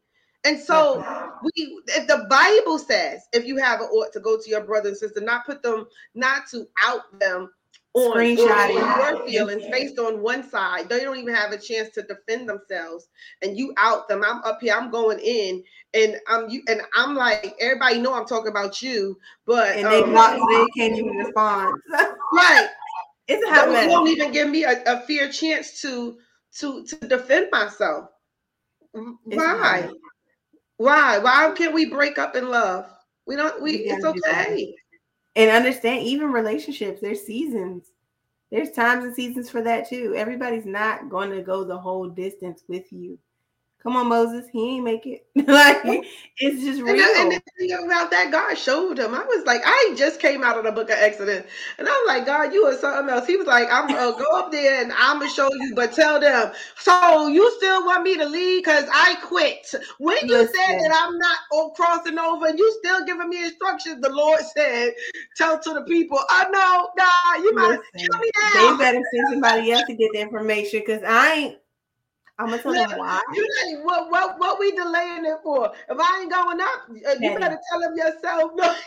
And 0.44 0.58
so 0.58 1.04
we 1.42 1.80
if 1.88 2.06
the 2.06 2.26
Bible 2.30 2.78
says 2.78 3.22
if 3.32 3.46
you 3.46 3.58
have 3.58 3.80
an 3.80 3.88
ought 3.88 4.12
to 4.14 4.20
go 4.20 4.38
to 4.38 4.50
your 4.50 4.62
brother 4.62 4.88
and 4.88 4.96
sister, 4.96 5.20
not 5.20 5.44
put 5.44 5.62
them, 5.62 5.86
not 6.14 6.48
to 6.50 6.66
out 6.82 7.18
them 7.18 7.50
on, 7.92 8.18
on 8.18 8.36
your 8.36 9.26
feelings 9.26 9.64
based 9.70 9.98
on 9.98 10.22
one 10.22 10.48
side. 10.48 10.88
They 10.88 11.00
don't 11.00 11.18
even 11.18 11.34
have 11.34 11.52
a 11.52 11.58
chance 11.58 11.90
to 11.90 12.02
defend 12.02 12.48
themselves, 12.48 13.08
and 13.42 13.58
you 13.58 13.74
out 13.76 14.08
them. 14.08 14.22
I'm 14.24 14.42
up 14.44 14.60
here, 14.60 14.74
I'm 14.74 14.90
going 14.90 15.18
in, 15.18 15.62
and 15.94 16.16
I'm 16.28 16.48
you 16.48 16.62
and 16.68 16.80
I'm 16.94 17.14
like, 17.14 17.54
everybody 17.60 17.98
know 17.98 18.14
I'm 18.14 18.26
talking 18.26 18.50
about 18.50 18.80
you, 18.80 19.18
but 19.44 19.76
and 19.76 19.86
they, 19.86 20.02
um, 20.02 20.14
they 20.14 20.66
can't 20.76 20.98
even 20.98 21.16
respond. 21.16 21.80
right. 22.32 22.68
It's 23.28 23.46
a 23.46 23.54
don't, 23.54 23.88
don't 23.88 24.08
even 24.08 24.32
give 24.32 24.48
me 24.48 24.64
a, 24.64 24.82
a 24.86 25.00
fair 25.02 25.30
chance 25.30 25.80
to 25.82 26.18
to 26.58 26.84
to 26.84 26.96
defend 27.06 27.48
myself. 27.50 28.10
Why? 29.24 29.88
Why? 30.76 31.18
Why 31.18 31.52
can't 31.56 31.74
we 31.74 31.86
break 31.86 32.18
up 32.18 32.36
in 32.36 32.48
love? 32.48 32.86
We 33.26 33.36
don't. 33.36 33.62
We. 33.62 33.72
It's 33.72 34.04
okay. 34.04 34.74
And 35.36 35.50
understand, 35.50 36.02
even 36.02 36.32
relationships, 36.32 37.00
there's 37.00 37.22
seasons. 37.22 37.92
There's 38.50 38.72
times 38.72 39.04
and 39.04 39.14
seasons 39.14 39.48
for 39.48 39.62
that 39.62 39.88
too. 39.88 40.14
Everybody's 40.16 40.66
not 40.66 41.08
going 41.08 41.30
to 41.30 41.42
go 41.42 41.62
the 41.62 41.78
whole 41.78 42.08
distance 42.08 42.64
with 42.66 42.92
you. 42.92 43.16
Come 43.82 43.96
on, 43.96 44.08
Moses, 44.08 44.46
he 44.52 44.76
ain't 44.76 44.84
make 44.84 45.06
it. 45.06 45.24
like 45.48 46.04
it's 46.38 46.62
just 46.62 46.82
real. 46.82 47.02
And, 47.02 47.32
the 47.32 47.40
thing 47.58 47.72
about 47.86 48.10
that, 48.10 48.30
God 48.30 48.54
showed 48.54 48.98
him. 48.98 49.14
I 49.14 49.24
was 49.24 49.46
like, 49.46 49.62
I 49.64 49.94
just 49.96 50.20
came 50.20 50.44
out 50.44 50.58
of 50.58 50.64
the 50.64 50.72
book 50.72 50.90
of 50.90 50.98
Exodus, 50.98 51.44
and 51.78 51.88
I'm 51.88 52.06
like, 52.06 52.26
God, 52.26 52.52
you 52.52 52.64
are 52.66 52.76
something 52.76 53.08
else. 53.08 53.26
He 53.26 53.36
was 53.36 53.46
like, 53.46 53.68
I'm 53.72 53.88
gonna 53.88 54.18
go 54.18 54.38
up 54.38 54.52
there 54.52 54.82
and 54.82 54.92
I'm 54.92 55.18
gonna 55.18 55.30
show 55.30 55.50
you, 55.50 55.72
but 55.74 55.94
tell 55.94 56.20
them. 56.20 56.52
So 56.76 57.28
you 57.28 57.50
still 57.56 57.86
want 57.86 58.02
me 58.02 58.18
to 58.18 58.26
leave 58.26 58.64
because 58.64 58.84
I 58.92 59.16
quit. 59.22 59.72
When 59.98 60.18
you 60.26 60.38
Listen. 60.38 60.54
said 60.54 60.78
that 60.80 61.08
I'm 61.08 61.16
not 61.16 61.74
crossing 61.74 62.18
over, 62.18 62.48
and 62.48 62.58
you 62.58 62.78
still 62.84 63.04
giving 63.06 63.30
me 63.30 63.44
instructions, 63.44 64.02
the 64.02 64.10
Lord 64.10 64.40
said, 64.40 64.92
tell 65.36 65.58
to 65.58 65.74
the 65.74 65.82
people, 65.82 66.18
I 66.28 66.44
oh, 66.46 66.50
know, 66.50 66.90
God, 66.96 67.44
you 67.44 67.54
might 67.54 67.80
kill 67.96 68.18
me 68.18 68.30
now. 68.54 68.76
They 68.76 68.84
better 68.84 69.04
send 69.10 69.28
somebody 69.30 69.72
else 69.72 69.84
to 69.86 69.94
get 69.94 70.12
the 70.12 70.20
information 70.20 70.80
because 70.80 71.02
I 71.02 71.32
ain't. 71.32 71.59
I'm 72.40 72.46
gonna 72.48 72.62
tell 72.62 72.72
them 72.72 72.98
why. 72.98 73.20
You 73.34 73.46
know, 73.74 73.82
what 73.82 74.10
what 74.10 74.38
what 74.38 74.58
we 74.58 74.72
delaying 74.72 75.26
it 75.26 75.38
for? 75.42 75.70
If 75.88 75.98
I 75.98 76.20
ain't 76.22 76.30
going 76.30 76.60
up, 76.60 76.88
uh, 76.88 77.14
you 77.20 77.38
better 77.38 77.58
tell 77.70 77.80
them 77.80 77.94
yourself. 77.96 78.52
No. 78.54 78.74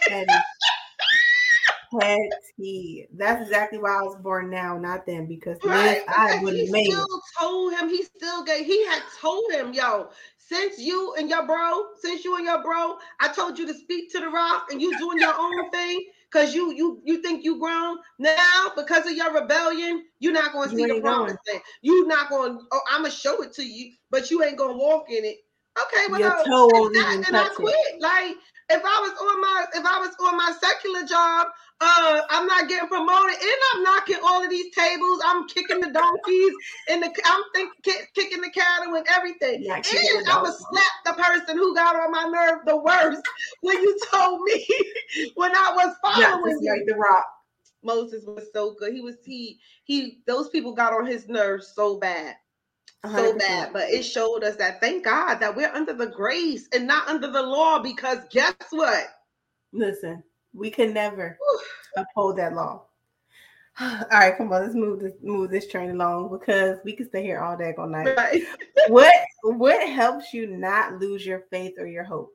Petty. 2.00 3.08
That's 3.14 3.44
exactly 3.44 3.78
why 3.78 4.00
I 4.00 4.02
was 4.02 4.16
born 4.16 4.50
now, 4.50 4.80
not 4.80 5.06
then, 5.06 5.28
because 5.28 5.60
right. 5.64 6.02
I 6.08 6.40
would 6.42 6.58
have 6.58 6.70
made. 6.70 6.88
Still 6.92 7.22
told 7.40 7.74
him. 7.74 7.88
He 7.90 8.02
still 8.02 8.44
gave. 8.44 8.66
He 8.66 8.84
had 8.88 9.04
told 9.22 9.52
him, 9.52 9.74
yo. 9.74 10.10
Since 10.38 10.80
you 10.80 11.14
and 11.18 11.30
your 11.30 11.46
bro, 11.46 11.86
since 12.00 12.26
you 12.26 12.36
and 12.36 12.46
your 12.46 12.62
bro, 12.64 12.98
I 13.20 13.30
told 13.30 13.58
you 13.60 13.68
to 13.68 13.74
speak 13.74 14.12
to 14.12 14.20
the 14.20 14.28
rock, 14.28 14.72
and 14.72 14.82
you 14.82 14.98
doing 14.98 15.20
your 15.20 15.34
own 15.38 15.70
thing 15.70 16.06
because 16.34 16.54
you 16.54 16.74
you 16.74 17.02
you 17.06 17.22
think 17.22 17.44
you 17.44 17.60
grown 17.60 17.98
now 18.18 18.72
because 18.76 19.06
of 19.06 19.14
your 19.14 19.34
rebellion. 19.34 20.06
You're 20.20 20.34
not 20.34 20.54
going 20.54 20.70
to 20.70 20.76
see 20.76 20.86
the 20.86 21.00
promise 21.00 21.38
land. 21.48 21.62
You're 21.82 22.08
not 22.08 22.30
going. 22.30 22.60
Oh, 22.72 22.82
I'm 22.90 23.04
gonna 23.04 23.14
show 23.14 23.42
it 23.44 23.54
to 23.54 23.64
you, 23.64 23.94
but 24.10 24.32
you 24.32 24.44
ain't 24.44 24.58
gonna 24.58 24.78
walk 24.78 25.10
in 25.10 25.24
it. 25.24 25.38
Okay, 25.80 26.06
well, 26.10 26.20
your 26.20 26.44
toe 26.44 26.68
won't 26.68 26.96
even 26.96 27.24
and 27.26 27.36
I 27.36 27.48
quit. 27.56 27.76
It. 27.94 28.02
Like 28.02 28.36
if 28.70 28.82
I 28.84 29.00
was 29.02 29.14
on 29.20 29.42
my 29.42 29.66
if 29.76 29.86
I 29.86 30.00
was 30.00 30.16
on 30.20 30.38
my 30.38 30.54
secular 30.60 31.06
job, 31.06 31.48
uh, 31.82 32.22
I'm 32.30 32.48
not 32.48 32.70
getting 32.70 32.88
promoted, 32.88 33.36
and 33.36 33.60
I'm 33.74 33.84
knocking 33.84 34.18
all 34.24 34.44
of 34.44 34.50
these 34.50 34.74
tables. 34.74 35.22
I'm 35.26 35.48
kicking 35.48 35.82
the 35.82 35.92
donkeys, 35.92 36.54
and 36.90 37.04
the 37.04 37.12
I'm 37.26 37.44
think, 37.54 37.72
kicking 38.16 38.42
the 38.42 38.50
cattle 38.52 38.96
and 38.96 39.06
everything. 39.10 39.64
Yeah, 39.64 39.76
and 39.76 40.30
I 40.30 40.42
would 40.42 40.54
slap 40.54 40.94
the 41.06 41.14
person 41.14 41.58
who 41.58 41.76
got 41.76 41.96
on 41.96 42.12
my 42.12 42.24
nerve 42.26 42.60
the 42.66 42.78
worst 42.78 43.22
when 43.62 43.82
you 43.82 44.00
told 44.12 44.42
me 44.42 44.66
when 45.36 45.52
I 45.52 45.74
was 45.76 45.96
following 46.02 46.60
yeah, 46.62 46.76
you. 46.76 46.86
the 46.88 46.96
rock. 46.96 47.26
Moses 47.84 48.24
was 48.26 48.48
so 48.54 48.76
good. 48.80 48.94
He 48.94 49.02
was 49.02 49.16
he 49.26 49.60
he. 49.84 50.20
Those 50.26 50.50
people 50.50 50.74
got 50.74 50.94
on 50.94 51.06
his 51.06 51.28
nerves 51.28 51.74
so 51.76 51.98
bad. 51.98 52.36
100%. 53.06 53.16
so 53.16 53.38
bad. 53.38 53.74
But 53.74 53.90
it 53.90 54.04
showed 54.04 54.44
us 54.44 54.56
that 54.58 54.80
thank 54.80 55.06
God 55.06 55.36
that 55.36 55.56
we're 55.56 55.72
under 55.74 55.94
the 55.94 56.08
grace 56.08 56.68
and 56.74 56.88
not 56.88 57.08
under 57.08 57.30
the 57.30 57.42
law 57.42 57.80
because 57.80 58.20
guess 58.32 58.54
what? 58.72 59.06
Listen, 59.72 60.24
we 60.54 60.70
can 60.70 60.94
never 60.94 61.38
uphold 61.98 62.38
that 62.38 62.54
law. 62.54 62.86
All 63.80 64.06
right, 64.12 64.38
come 64.38 64.54
on, 64.54 64.62
let's 64.62 64.76
move 64.76 65.00
this 65.00 65.14
move 65.24 65.50
this 65.50 65.68
train 65.68 65.90
along 65.90 66.30
because 66.30 66.78
we 66.86 66.94
can 66.94 67.08
stay 67.08 67.24
here 67.24 67.40
all 67.40 67.58
day 67.58 67.74
all 67.78 67.88
night. 67.88 68.16
Right. 68.16 68.44
what 68.88 69.14
what 69.42 69.90
helps 69.90 70.34
you 70.34 70.46
not 70.46 71.00
lose 71.00 71.26
your 71.26 71.46
faith 71.50 71.74
or 71.80 71.88
your 71.88 72.04
hope? 72.04 72.32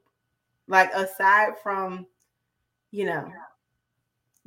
Like 0.67 0.93
aside 0.95 1.53
from, 1.63 2.07
you 2.91 3.05
know, 3.05 3.31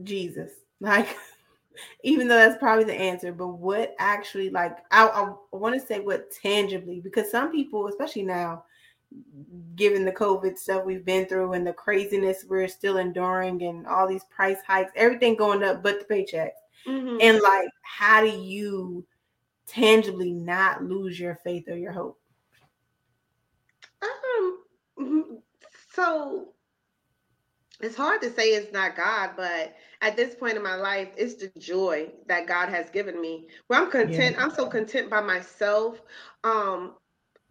Jesus. 0.03 0.51
Like 0.81 1.17
even 2.03 2.27
though 2.27 2.35
that's 2.35 2.57
probably 2.57 2.83
the 2.83 2.93
answer, 2.93 3.31
but 3.31 3.47
what 3.47 3.95
actually 3.99 4.49
like 4.49 4.77
I, 4.91 5.07
I 5.07 5.33
want 5.51 5.79
to 5.79 5.85
say 5.85 5.99
what 5.99 6.31
tangibly 6.31 6.99
because 6.99 7.31
some 7.31 7.51
people, 7.51 7.87
especially 7.87 8.23
now, 8.23 8.63
given 9.75 10.05
the 10.05 10.11
COVID 10.11 10.57
stuff 10.57 10.85
we've 10.85 11.05
been 11.05 11.25
through 11.25 11.53
and 11.53 11.65
the 11.65 11.73
craziness 11.73 12.45
we're 12.47 12.67
still 12.67 12.97
enduring 12.97 13.63
and 13.63 13.87
all 13.87 14.07
these 14.07 14.25
price 14.25 14.59
hikes, 14.65 14.91
everything 14.95 15.35
going 15.35 15.63
up 15.63 15.83
but 15.83 16.07
the 16.07 16.13
paychecks. 16.13 16.51
Mm-hmm. 16.87 17.17
And 17.21 17.41
like, 17.41 17.69
how 17.83 18.21
do 18.21 18.29
you 18.29 19.05
tangibly 19.67 20.31
not 20.31 20.83
lose 20.83 21.19
your 21.19 21.35
faith 21.43 21.67
or 21.67 21.77
your 21.77 21.91
hope? 21.91 22.19
Um, 24.01 24.59
mm-hmm. 24.99 25.35
so 25.93 26.53
it's 27.81 27.95
hard 27.95 28.21
to 28.21 28.31
say 28.31 28.49
it's 28.49 28.71
not 28.71 28.95
God, 28.95 29.31
but 29.35 29.75
at 30.01 30.15
this 30.15 30.35
point 30.35 30.57
in 30.57 30.63
my 30.63 30.75
life, 30.75 31.09
it's 31.17 31.35
the 31.35 31.51
joy 31.59 32.09
that 32.27 32.47
God 32.47 32.69
has 32.69 32.89
given 32.89 33.19
me. 33.21 33.47
Where 33.67 33.79
I'm 33.81 33.91
content, 33.91 34.35
yeah. 34.37 34.43
I'm 34.43 34.51
so 34.51 34.67
content 34.67 35.09
by 35.09 35.21
myself 35.21 36.01
um, 36.43 36.95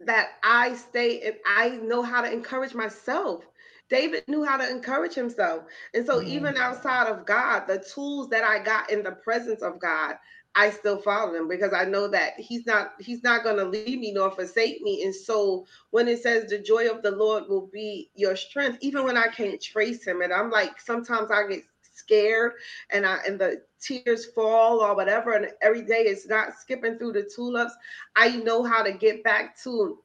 that 0.01 0.31
I 0.43 0.75
stay, 0.75 1.21
and 1.21 1.35
I 1.45 1.69
know 1.77 2.01
how 2.01 2.21
to 2.21 2.31
encourage 2.31 2.73
myself. 2.73 3.45
David 3.89 4.23
knew 4.27 4.43
how 4.43 4.57
to 4.57 4.69
encourage 4.69 5.13
himself. 5.13 5.63
And 5.93 6.05
so, 6.05 6.21
even 6.23 6.55
outside 6.57 7.07
of 7.07 7.25
God, 7.25 7.67
the 7.67 7.83
tools 7.93 8.29
that 8.29 8.43
I 8.43 8.63
got 8.63 8.89
in 8.89 9.03
the 9.03 9.11
presence 9.11 9.61
of 9.61 9.79
God, 9.79 10.15
I 10.55 10.69
still 10.71 10.97
follow 10.97 11.33
him 11.33 11.47
because 11.47 11.73
I 11.73 11.85
know 11.85 12.07
that 12.09 12.39
he's 12.39 12.65
not 12.65 12.93
he's 12.99 13.23
not 13.23 13.43
going 13.43 13.57
to 13.57 13.65
leave 13.65 13.99
me 13.99 14.11
nor 14.11 14.31
forsake 14.31 14.81
me. 14.81 14.97
And 14.97 15.07
so 15.07 15.65
when 15.91 16.07
it 16.07 16.19
says 16.21 16.49
the 16.49 16.59
joy 16.59 16.89
of 16.89 17.01
the 17.01 17.11
Lord 17.11 17.43
will 17.47 17.67
be 17.67 18.09
your 18.15 18.35
strength, 18.35 18.77
even 18.81 19.05
when 19.05 19.17
I 19.17 19.27
can't 19.27 19.61
trace 19.61 20.05
him, 20.05 20.21
and 20.21 20.33
I'm 20.33 20.49
like 20.51 20.79
sometimes 20.79 21.31
I 21.31 21.47
get 21.47 21.63
scared 21.93 22.53
and 22.91 23.05
I 23.05 23.19
and 23.27 23.39
the 23.39 23.61
tears 23.79 24.25
fall 24.25 24.79
or 24.79 24.95
whatever, 24.95 25.33
and 25.33 25.47
every 25.61 25.83
day 25.83 26.01
it's 26.03 26.27
not 26.27 26.55
skipping 26.57 26.97
through 26.97 27.13
the 27.13 27.29
tulips. 27.33 27.73
I 28.15 28.37
know 28.37 28.63
how 28.63 28.83
to 28.83 28.91
get 28.91 29.23
back 29.23 29.57
to 29.63 29.99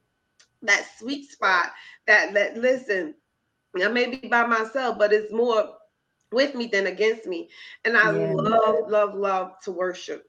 that 0.63 0.85
sweet 0.97 1.29
spot. 1.29 1.71
That 2.07 2.33
that 2.35 2.57
listen, 2.57 3.15
I 3.81 3.89
may 3.89 4.09
be 4.09 4.27
by 4.27 4.45
myself, 4.45 4.97
but 4.97 5.13
it's 5.13 5.31
more 5.31 5.69
with 6.31 6.55
me 6.55 6.67
than 6.67 6.87
against 6.87 7.25
me. 7.25 7.49
And 7.85 7.97
I 7.97 8.11
yeah. 8.11 8.33
love, 8.35 8.89
love, 8.89 9.15
love 9.15 9.51
to 9.63 9.71
worship 9.71 10.25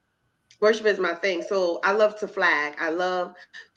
worship 0.60 0.86
is 0.86 0.98
my 0.98 1.14
thing. 1.14 1.42
So 1.42 1.80
I 1.84 1.92
love 1.92 2.18
to 2.20 2.28
flag. 2.28 2.74
I 2.80 2.90
love 2.90 3.34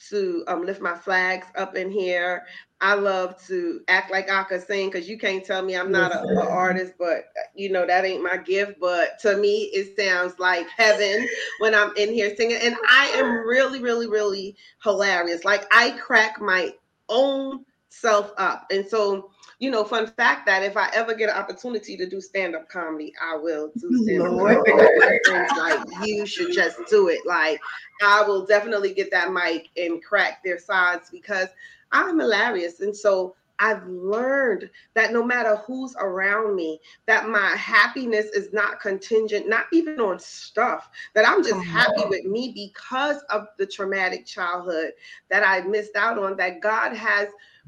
to 0.10 0.44
um, 0.48 0.66
lift 0.66 0.82
my 0.82 0.96
flags 0.96 1.48
up 1.56 1.76
in 1.76 1.92
here. 1.92 2.44
I 2.82 2.96
love 2.96 3.40
to 3.46 3.82
act 3.88 4.12
like 4.12 4.32
I 4.32 4.42
could 4.44 4.66
sing 4.66 4.90
because 4.90 5.08
you 5.08 5.18
can't 5.18 5.46
tell 5.46 5.62
me 5.62 5.76
I'm 5.76 5.92
not 5.92 6.16
an 6.16 6.38
artist, 6.40 6.94
but 6.98 7.26
you 7.54 7.72
know 7.72 7.86
that 7.86 8.06
ain't 8.06 8.24
my 8.24 8.38
gift. 8.38 8.80
But 8.80 9.20
to 9.20 9.38
me, 9.38 9.70
it 9.74 9.96
sounds 9.96 10.40
like 10.40 10.68
heaven 10.76 11.28
when 11.60 11.76
I'm 11.76 11.96
in 11.96 12.12
here 12.12 12.36
singing, 12.36 12.58
and 12.60 12.76
I 12.90 13.08
am 13.16 13.48
really, 13.48 13.82
really, 13.82 14.08
really 14.08 14.56
hilarious. 14.84 15.46
Like 15.46 15.66
I 15.72 15.92
crack 15.92 16.42
my 16.42 16.74
own 17.08 17.66
self 17.90 18.32
up, 18.38 18.66
and 18.72 18.88
so 18.88 19.30
you 19.62 19.70
know, 19.70 19.84
fun 19.84 20.08
fact 20.08 20.48
that 20.48 20.64
if 20.64 20.76
I 20.76 20.90
ever 20.92 21.14
get 21.14 21.30
an 21.30 21.36
opportunity 21.36 21.96
to 21.96 22.10
do 22.10 22.20
stand 22.20 22.56
up 22.56 22.68
comedy, 22.68 23.14
I 23.22 23.38
will 23.38 23.72
do 23.80 23.96
stand 24.04 24.24
up 24.24 24.66
comedy. 24.66 25.60
like 25.60 25.80
you 26.04 26.26
should 26.26 26.52
just 26.52 26.80
do 26.90 27.10
it. 27.10 27.20
Like 27.28 27.62
I 28.04 28.24
will 28.24 28.44
definitely 28.44 28.92
get 28.92 29.12
that 29.12 29.32
mic 29.32 29.70
and 29.78 30.04
crack 30.04 30.44
their 30.44 30.58
sides 30.58 31.12
because 31.12 31.48
I'm 31.92 32.20
hilarious. 32.20 32.80
And 32.82 32.96
so 32.96 33.36
I've 33.60 33.86
learned 33.86 34.68
that 34.96 35.14
no 35.14 35.24
matter 35.24 35.58
who's 35.58 35.96
around 36.00 36.56
me, 36.56 36.80
that 37.06 37.30
my 37.30 37.50
happiness 37.50 38.26
is 38.34 38.52
not 38.52 38.80
contingent, 38.82 39.48
not 39.48 39.66
even 39.72 40.02
on 40.02 40.18
stuff, 40.18 40.90
that 41.14 41.30
I'm 41.30 41.44
just 41.44 41.64
happy 41.66 42.02
with 42.10 42.26
me 42.26 42.52
because 42.56 43.22
of 43.30 43.46
the 43.60 43.68
traumatic 43.68 44.26
childhood 44.26 44.94
that 45.30 45.48
I 45.48 45.62
missed 45.68 45.96
out 45.96 46.18
on, 46.18 46.36
that 46.38 46.62
God 46.62 46.96
has 46.96 47.28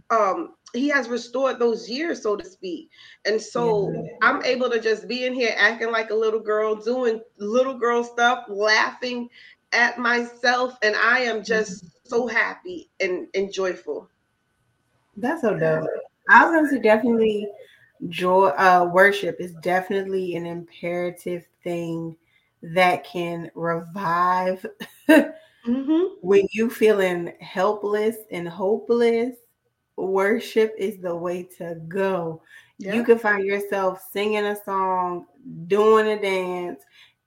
um 0.09 0.55
he 0.73 0.89
has 0.89 1.07
restored 1.07 1.59
those 1.59 1.87
years, 1.89 2.21
so 2.23 2.35
to 2.35 2.43
speak. 2.43 2.89
And 3.25 3.39
so 3.39 3.91
yeah. 3.91 4.01
I'm 4.21 4.43
able 4.43 4.69
to 4.69 4.79
just 4.79 5.07
be 5.07 5.25
in 5.25 5.33
here 5.33 5.53
acting 5.57 5.91
like 5.91 6.09
a 6.09 6.15
little 6.15 6.39
girl, 6.39 6.75
doing 6.75 7.21
little 7.37 7.77
girl 7.77 8.03
stuff, 8.03 8.45
laughing 8.49 9.29
at 9.71 9.97
myself, 9.97 10.77
and 10.81 10.95
I 10.95 11.19
am 11.19 11.43
just 11.43 11.85
so 12.07 12.27
happy 12.27 12.89
and, 12.99 13.27
and 13.33 13.51
joyful. 13.51 14.09
That's 15.17 15.41
so 15.41 15.57
dope. 15.57 15.87
I 16.29 16.45
was 16.45 16.55
gonna 16.55 16.69
say 16.69 16.79
definitely 16.79 17.47
joy 18.09 18.47
uh 18.47 18.89
worship 18.91 19.37
is 19.39 19.53
definitely 19.61 20.35
an 20.35 20.45
imperative 20.45 21.45
thing 21.63 22.15
that 22.61 23.05
can 23.05 23.49
revive 23.55 24.65
mm-hmm. 25.09 26.01
when 26.21 26.47
you 26.51 26.69
feeling 26.69 27.33
helpless 27.39 28.17
and 28.31 28.47
hopeless 28.47 29.35
worship 29.97 30.73
is 30.77 30.97
the 30.97 31.15
way 31.15 31.43
to 31.57 31.75
go. 31.87 32.41
Yeah. 32.77 32.95
You 32.95 33.03
can 33.03 33.19
find 33.19 33.45
yourself 33.45 34.03
singing 34.11 34.45
a 34.45 34.61
song, 34.63 35.25
doing 35.67 36.07
a 36.07 36.21
dance, 36.21 36.83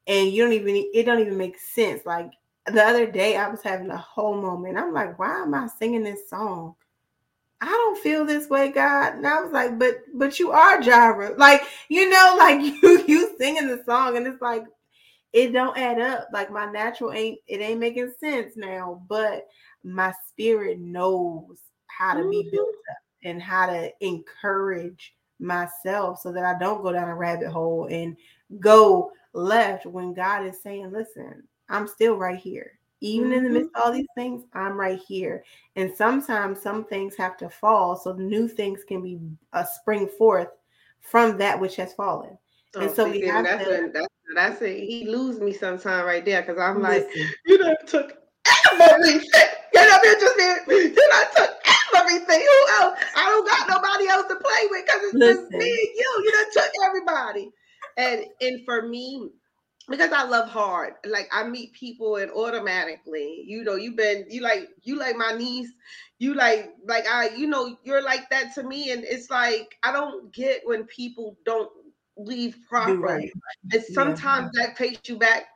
and 0.07 0.31
you 0.31 0.45
don't 0.45 0.53
even 0.53 0.91
it 0.93 1.05
don't 1.05 1.21
even 1.21 1.37
make 1.37 1.59
sense. 1.59 2.05
Like 2.05 2.31
the 2.67 2.83
other 2.83 3.07
day, 3.07 3.37
I 3.37 3.49
was 3.49 3.63
having 3.63 3.91
a 3.91 3.97
whole 3.97 4.41
moment. 4.41 4.79
I'm 4.79 4.93
like, 4.93 5.19
why 5.19 5.43
am 5.43 5.55
I 5.55 5.69
singing 5.79 6.03
this 6.03 6.29
song? 6.29 6.75
I 7.61 7.67
don't 7.67 7.99
feel 7.99 8.25
this 8.25 8.51
way, 8.51 8.71
God. 8.71 9.15
And 9.15 9.27
I 9.27 9.41
was 9.41 9.53
like, 9.53 9.79
but 9.79 9.99
but 10.15 10.39
you 10.39 10.51
are 10.51 10.81
Jireh. 10.81 11.35
Like, 11.39 11.63
you 11.89 12.11
know, 12.11 12.35
like 12.39 12.61
you 12.61 13.05
you 13.07 13.35
singing 13.39 13.69
the 13.69 13.83
song, 13.85 14.17
and 14.17 14.27
it's 14.27 14.43
like 14.43 14.65
it 15.33 15.53
don't 15.53 15.79
add 15.79 16.01
up. 16.01 16.29
Like 16.33 16.51
my 16.51 16.71
natural 16.71 17.13
ain't 17.13 17.39
it 17.47 17.61
ain't 17.61 17.81
making 17.81 18.13
sense 18.19 18.55
now. 18.57 19.03
But 19.09 19.47
my 19.85 20.13
spirit 20.29 20.81
knows 20.81 21.59
how 21.97 22.15
to 22.15 22.29
be 22.29 22.49
built 22.51 22.69
mm-hmm. 22.69 22.93
up 22.93 22.99
and 23.25 23.43
how 23.43 23.67
to 23.67 23.91
encourage 24.01 25.15
myself 25.39 26.21
so 26.21 26.33
that 26.33 26.45
I 26.45 26.59
don't 26.59 26.83
go 26.83 26.93
down 26.93 27.09
a 27.09 27.15
rabbit 27.15 27.49
hole 27.49 27.89
and 27.91 28.17
go 28.59 29.13
left 29.33 29.87
when 29.87 30.15
God 30.15 30.47
is 30.47 30.63
saying, 30.63 30.93
listen, 30.93 31.43
I'm 31.69 31.87
still 31.87 32.17
right 32.17 32.39
here. 32.39 32.73
Even 33.03 33.33
in 33.33 33.45
the 33.45 33.51
midst 33.51 33.71
of 33.75 33.83
all 33.83 33.91
mm-hmm. 33.91 33.99
these 33.99 34.07
things, 34.17 34.45
I'm 34.55 34.79
right 34.79 35.01
here. 35.07 35.45
And 35.77 35.95
sometimes 35.95 36.63
some 36.63 36.85
things 36.85 37.15
have 37.17 37.37
to 37.39 37.51
fall 37.51 37.95
so 37.97 38.15
new 38.15 38.49
things 38.49 38.85
can 38.85 39.03
be 39.03 39.21
uh, 39.53 39.65
spring 39.65 40.09
forth 40.17 40.49
from 41.01 41.37
that 41.39 41.61
which 41.61 41.77
has 41.77 41.93
fallen. 41.93 42.39
Oh, 42.75 42.81
and 42.81 42.91
so 42.91 43.09
we 43.09 43.21
have 43.23 43.45
that's 43.45 43.65
to, 43.65 43.71
what, 43.71 43.93
that's 43.93 44.09
what 44.29 44.39
I 44.39 44.55
say. 44.55 44.87
He 44.87 45.07
lose 45.07 45.41
me 45.41 45.53
sometime 45.53 46.07
right 46.07 46.25
there 46.25 46.43
because 46.43 46.59
I'm 46.59 46.83
listen. 46.83 47.07
like, 47.07 47.37
you 47.47 47.59
know, 47.59 47.75
took 47.87 48.13
everything. 48.81 49.21
You 49.75 49.81
know, 49.83 49.99
just 50.03 50.37
you 50.39 51.09
know, 51.11 51.25
took 51.37 51.56
everything. 52.07 52.41
Who 52.41 52.83
else? 52.83 52.99
I 53.17 53.25
don't 53.27 53.47
got 53.47 53.69
nobody 53.69 54.09
else 54.09 54.27
to 54.29 54.37
play 54.37 54.67
with 54.71 54.87
because 54.87 55.01
it's 55.05 55.15
listen. 55.15 55.43
just 55.45 55.51
me 55.53 55.71
and 55.71 55.89
you. 55.97 56.23
You 56.25 56.33
know, 56.33 56.45
took 56.53 56.71
everybody. 56.87 57.51
And 57.97 58.27
and 58.41 58.65
for 58.65 58.83
me, 58.89 59.31
because 59.89 60.13
I 60.13 60.25
love 60.25 60.49
hard. 60.49 60.95
Like 61.05 61.29
I 61.33 61.45
meet 61.45 61.73
people 61.73 62.17
and 62.17 62.31
automatically, 62.31 63.45
you 63.47 63.65
know, 63.65 63.77
you've 63.77 63.97
been 63.97 64.27
you 64.29 64.43
like 64.43 64.69
you 64.83 64.99
like 64.99 65.17
my 65.17 65.33
niece, 65.33 65.71
you 66.19 66.35
like 66.35 66.75
like 66.87 67.07
I, 67.07 67.31
you 67.31 67.47
know, 67.47 67.77
you're 67.85 68.03
like 68.03 68.29
that 68.31 68.55
to 68.55 68.63
me. 68.63 68.91
And 68.91 69.05
it's 69.05 69.31
like 69.31 69.77
I 69.83 69.93
don't 69.93 70.33
get 70.33 70.63
when 70.65 70.85
people 70.85 71.37
don't 71.45 71.71
leave 72.17 72.59
properly. 72.69 72.99
Right. 72.99 73.33
And 73.73 73.83
sometimes 73.85 74.51
yeah. 74.55 74.67
that 74.67 74.77
takes 74.77 75.09
you 75.09 75.19
back 75.19 75.47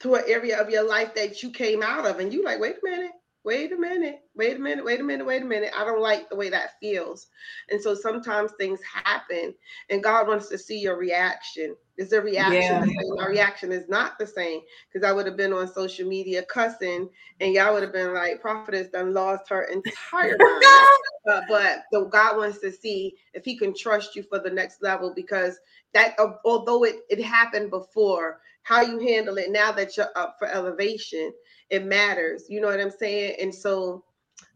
to 0.00 0.14
an 0.14 0.24
area 0.26 0.60
of 0.60 0.70
your 0.70 0.88
life 0.88 1.14
that 1.14 1.42
you 1.42 1.50
came 1.50 1.82
out 1.82 2.06
of, 2.06 2.20
and 2.20 2.32
you 2.32 2.42
like, 2.42 2.58
wait 2.58 2.76
a 2.82 2.90
minute, 2.90 3.12
wait 3.44 3.72
a 3.72 3.76
minute, 3.76 4.20
wait 4.34 4.56
a 4.56 4.60
minute, 4.60 4.84
wait 4.84 5.00
a 5.00 5.04
minute, 5.04 5.26
wait 5.26 5.42
a 5.42 5.46
minute. 5.46 5.72
I 5.76 5.84
don't 5.84 6.02
like 6.02 6.28
the 6.28 6.36
way 6.36 6.50
that 6.50 6.78
feels. 6.80 7.28
And 7.70 7.80
so 7.80 7.94
sometimes 7.94 8.52
things 8.52 8.80
happen, 8.82 9.54
and 9.88 10.02
God 10.02 10.28
wants 10.28 10.48
to 10.48 10.58
see 10.58 10.78
your 10.78 10.96
reaction. 10.96 11.74
Is 11.96 12.10
the 12.10 12.20
reaction 12.20 12.62
yeah. 12.62 12.80
the 12.80 12.86
same? 12.86 13.14
My 13.16 13.26
reaction 13.26 13.72
is 13.72 13.88
not 13.88 14.18
the 14.18 14.26
same 14.26 14.60
because 14.92 15.08
I 15.08 15.12
would 15.12 15.26
have 15.26 15.36
been 15.36 15.52
on 15.52 15.72
social 15.72 16.06
media 16.06 16.42
cussing, 16.44 17.08
and 17.40 17.54
y'all 17.54 17.72
would 17.72 17.82
have 17.82 17.92
been 17.92 18.12
like, 18.14 18.40
Prophetess 18.40 18.88
done 18.88 19.14
lost 19.14 19.48
her 19.48 19.64
entire 19.64 20.36
mind. 21.26 21.44
but 21.48 21.84
the 21.92 22.08
God 22.10 22.36
wants 22.36 22.58
to 22.58 22.70
see 22.70 23.16
if 23.32 23.44
He 23.44 23.56
can 23.56 23.74
trust 23.74 24.16
you 24.16 24.22
for 24.22 24.38
the 24.38 24.50
next 24.50 24.82
level 24.82 25.12
because 25.14 25.58
that, 25.94 26.14
uh, 26.18 26.32
although 26.44 26.84
it, 26.84 27.00
it 27.08 27.22
happened 27.22 27.70
before, 27.70 28.40
how 28.62 28.82
you 28.82 28.98
handle 28.98 29.38
it 29.38 29.50
now 29.50 29.72
that 29.72 29.96
you're 29.96 30.10
up 30.16 30.36
for 30.38 30.46
elevation 30.46 31.32
it 31.70 31.84
matters. 31.84 32.44
You 32.48 32.60
know 32.60 32.68
what 32.68 32.80
I'm 32.80 32.90
saying? 32.90 33.36
And 33.40 33.54
so 33.54 34.04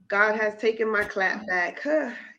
God 0.09 0.37
has 0.37 0.57
taken 0.57 0.91
my 0.91 1.05
clap 1.05 1.47
back. 1.47 1.81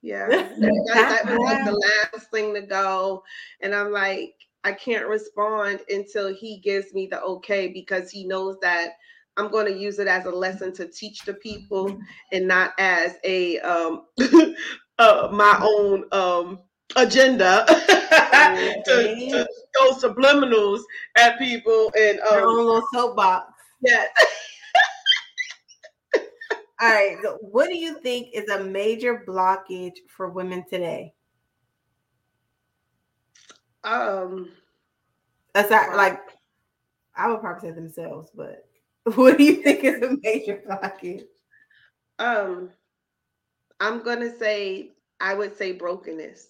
yeah, 0.01 0.27
that, 0.27 0.59
that 0.59 1.25
was 1.25 1.39
like 1.39 1.65
the 1.65 1.73
last 2.13 2.31
thing 2.31 2.53
to 2.53 2.61
go. 2.61 3.23
And 3.61 3.73
I'm 3.73 3.91
like, 3.91 4.35
I 4.63 4.73
can't 4.73 5.07
respond 5.07 5.81
until 5.89 6.33
he 6.33 6.57
gives 6.57 6.93
me 6.93 7.07
the 7.07 7.21
okay 7.21 7.67
because 7.67 8.09
he 8.09 8.25
knows 8.25 8.57
that 8.61 8.93
I'm 9.37 9.51
going 9.51 9.65
to 9.65 9.77
use 9.77 9.99
it 9.99 10.07
as 10.07 10.25
a 10.25 10.31
lesson 10.31 10.73
to 10.73 10.87
teach 10.87 11.23
the 11.23 11.33
people 11.35 11.99
and 12.31 12.47
not 12.47 12.73
as 12.79 13.15
a 13.23 13.59
um 13.59 14.05
uh, 14.99 15.29
my 15.31 15.59
own 15.61 16.05
um 16.11 16.59
agenda 16.95 17.65
to, 17.67 18.83
to, 18.85 19.47
go 19.75 19.91
subliminals 19.91 20.79
at 21.17 21.37
people 21.37 21.91
and 21.97 22.19
um, 22.21 22.39
your 22.39 22.47
own 22.47 22.65
little 22.65 22.87
soapbox. 22.93 23.53
Yes. 23.81 24.09
All 26.81 26.89
right. 26.89 27.17
So 27.21 27.37
what 27.41 27.69
do 27.69 27.77
you 27.77 27.99
think 28.01 28.29
is 28.33 28.49
a 28.49 28.63
major 28.63 29.23
blockage 29.27 29.97
for 30.09 30.29
women 30.29 30.65
today? 30.69 31.13
Um, 33.83 34.49
aside, 35.53 35.95
like 35.95 36.19
I 37.15 37.29
would 37.29 37.39
probably 37.39 37.69
say 37.69 37.75
themselves, 37.75 38.29
but 38.35 38.67
what 39.15 39.37
do 39.37 39.43
you 39.43 39.61
think 39.61 39.83
is 39.83 40.01
a 40.01 40.17
major 40.21 40.61
blockage? 40.67 41.23
Um, 42.19 42.71
I'm 43.79 44.03
gonna 44.03 44.35
say 44.37 44.91
I 45.21 45.33
would 45.33 45.55
say 45.55 45.71
brokenness 45.71 46.47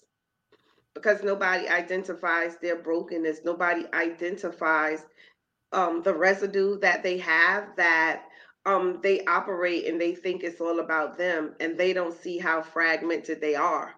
because 0.94 1.22
nobody 1.22 1.68
identifies 1.68 2.56
their 2.56 2.76
brokenness. 2.76 3.40
Nobody 3.44 3.84
identifies 3.92 5.04
um, 5.72 6.02
the 6.02 6.14
residue 6.14 6.78
that 6.80 7.02
they 7.02 7.18
have 7.18 7.76
that 7.76 8.25
um, 8.66 9.00
they 9.02 9.24
operate 9.26 9.86
and 9.86 10.00
they 10.00 10.14
think 10.14 10.42
it's 10.42 10.60
all 10.60 10.80
about 10.80 11.16
them 11.16 11.54
and 11.60 11.78
they 11.78 11.92
don't 11.92 12.20
see 12.20 12.38
how 12.38 12.62
fragmented 12.62 13.40
they 13.40 13.54
are. 13.54 13.94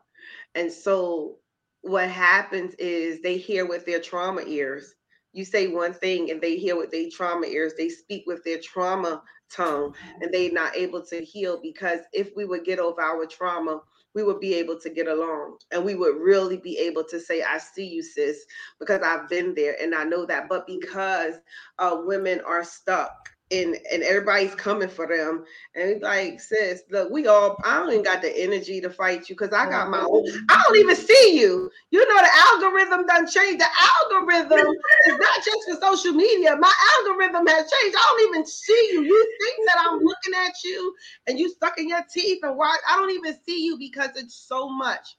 And 0.54 0.70
so 0.70 1.38
what 1.82 2.08
happens 2.08 2.74
is 2.78 3.22
they 3.22 3.38
hear 3.38 3.66
with 3.66 3.86
their 3.86 4.00
trauma 4.00 4.42
ears. 4.42 4.94
You 5.32 5.44
say 5.44 5.68
one 5.68 5.94
thing 5.94 6.30
and 6.30 6.40
they 6.40 6.56
hear 6.58 6.76
with 6.76 6.90
their 6.90 7.08
trauma 7.10 7.46
ears. 7.46 7.74
They 7.78 7.88
speak 7.88 8.24
with 8.26 8.44
their 8.44 8.60
trauma 8.60 9.22
tongue 9.50 9.94
and 10.20 10.32
they're 10.32 10.52
not 10.52 10.76
able 10.76 11.04
to 11.06 11.24
heal 11.24 11.60
because 11.62 12.00
if 12.12 12.30
we 12.36 12.44
would 12.44 12.64
get 12.64 12.78
over 12.78 13.00
our 13.00 13.26
trauma, 13.26 13.80
we 14.14 14.22
would 14.22 14.40
be 14.40 14.54
able 14.54 14.78
to 14.80 14.90
get 14.90 15.08
along 15.08 15.58
and 15.72 15.84
we 15.84 15.94
would 15.94 16.16
really 16.16 16.58
be 16.58 16.78
able 16.78 17.04
to 17.04 17.20
say, 17.20 17.42
I 17.42 17.58
see 17.58 17.86
you, 17.86 18.02
sis, 18.02 18.44
because 18.80 19.00
I've 19.02 19.28
been 19.28 19.54
there 19.54 19.76
and 19.80 19.94
I 19.94 20.04
know 20.04 20.26
that. 20.26 20.48
But 20.48 20.66
because 20.66 21.36
uh, 21.78 21.98
women 22.04 22.40
are 22.46 22.64
stuck 22.64 23.30
and 23.50 23.76
and 23.90 24.02
everybody's 24.02 24.54
coming 24.54 24.88
for 24.88 25.06
them. 25.06 25.44
And 25.74 26.02
like, 26.02 26.40
sis, 26.40 26.82
look, 26.90 27.10
we 27.10 27.26
all 27.26 27.56
I 27.64 27.78
don't 27.78 27.90
even 27.90 28.04
got 28.04 28.22
the 28.22 28.36
energy 28.36 28.80
to 28.80 28.90
fight 28.90 29.28
you 29.28 29.34
because 29.34 29.52
I 29.52 29.68
got 29.68 29.90
my 29.90 30.00
own. 30.00 30.24
I 30.48 30.62
don't 30.66 30.76
even 30.76 30.96
see 30.96 31.38
you. 31.38 31.70
You 31.90 32.08
know 32.08 32.20
the 32.20 32.30
algorithm 32.34 33.06
done 33.06 33.26
changed. 33.26 33.60
The 33.60 33.68
algorithm 34.10 34.74
is 35.06 35.18
not 35.18 35.44
just 35.44 35.58
for 35.68 35.80
social 35.80 36.12
media. 36.12 36.56
My 36.56 36.72
algorithm 36.96 37.46
has 37.46 37.70
changed. 37.70 37.96
I 37.96 38.06
don't 38.08 38.28
even 38.28 38.46
see 38.46 38.88
you. 38.92 39.02
You 39.02 39.36
think 39.42 39.66
that 39.66 39.76
I'm 39.78 39.98
looking 39.98 40.34
at 40.46 40.52
you 40.64 40.94
and 41.26 41.38
you 41.38 41.48
stuck 41.50 41.78
in 41.78 41.88
your 41.88 42.04
teeth 42.12 42.40
and 42.42 42.56
why 42.56 42.76
I 42.88 42.96
don't 42.96 43.10
even 43.10 43.36
see 43.46 43.64
you 43.64 43.78
because 43.78 44.10
it's 44.16 44.34
so 44.34 44.68
much. 44.68 45.16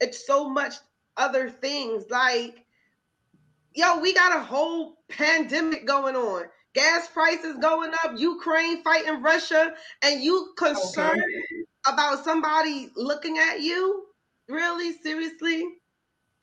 It's 0.00 0.26
so 0.26 0.48
much 0.48 0.74
other 1.16 1.48
things 1.48 2.04
like 2.10 2.64
yo, 3.74 3.98
we 3.98 4.14
got 4.14 4.36
a 4.36 4.40
whole 4.40 4.98
pandemic 5.08 5.84
going 5.86 6.14
on 6.14 6.44
gas 6.74 7.08
prices 7.08 7.56
going 7.60 7.92
up, 8.04 8.12
Ukraine 8.16 8.82
fighting 8.82 9.22
Russia, 9.22 9.74
and 10.02 10.22
you 10.22 10.52
concerned 10.56 11.22
okay. 11.22 11.92
about 11.92 12.24
somebody 12.24 12.90
looking 12.96 13.38
at 13.38 13.60
you? 13.60 14.04
Really, 14.48 14.92
seriously? 14.98 15.64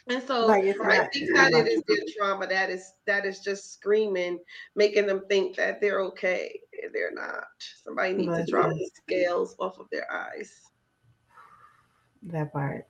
And 0.08 0.24
so 0.24 0.48
like 0.48 0.64
I 0.64 1.08
think 1.08 1.36
that 1.36 1.54
it 1.54 1.68
is 1.68 1.84
their 1.88 1.98
trauma 2.18 2.48
that 2.48 2.70
is 2.72 2.94
that 3.06 3.26
is 3.26 3.40
just 3.40 3.74
screaming, 3.74 4.40
making 4.76 5.06
them 5.06 5.22
think 5.30 5.56
that 5.58 5.80
they're 5.80 6.02
okay. 6.02 6.60
They're 6.92 7.14
not. 7.14 7.46
Somebody 7.84 8.14
needs 8.14 8.36
to 8.36 8.46
drop 8.46 8.72
the 8.72 8.90
scales 8.96 9.56
off 9.60 9.80
of 9.80 9.86
their 9.92 10.12
eyes. 10.12 10.52
That 12.24 12.52
part. 12.52 12.88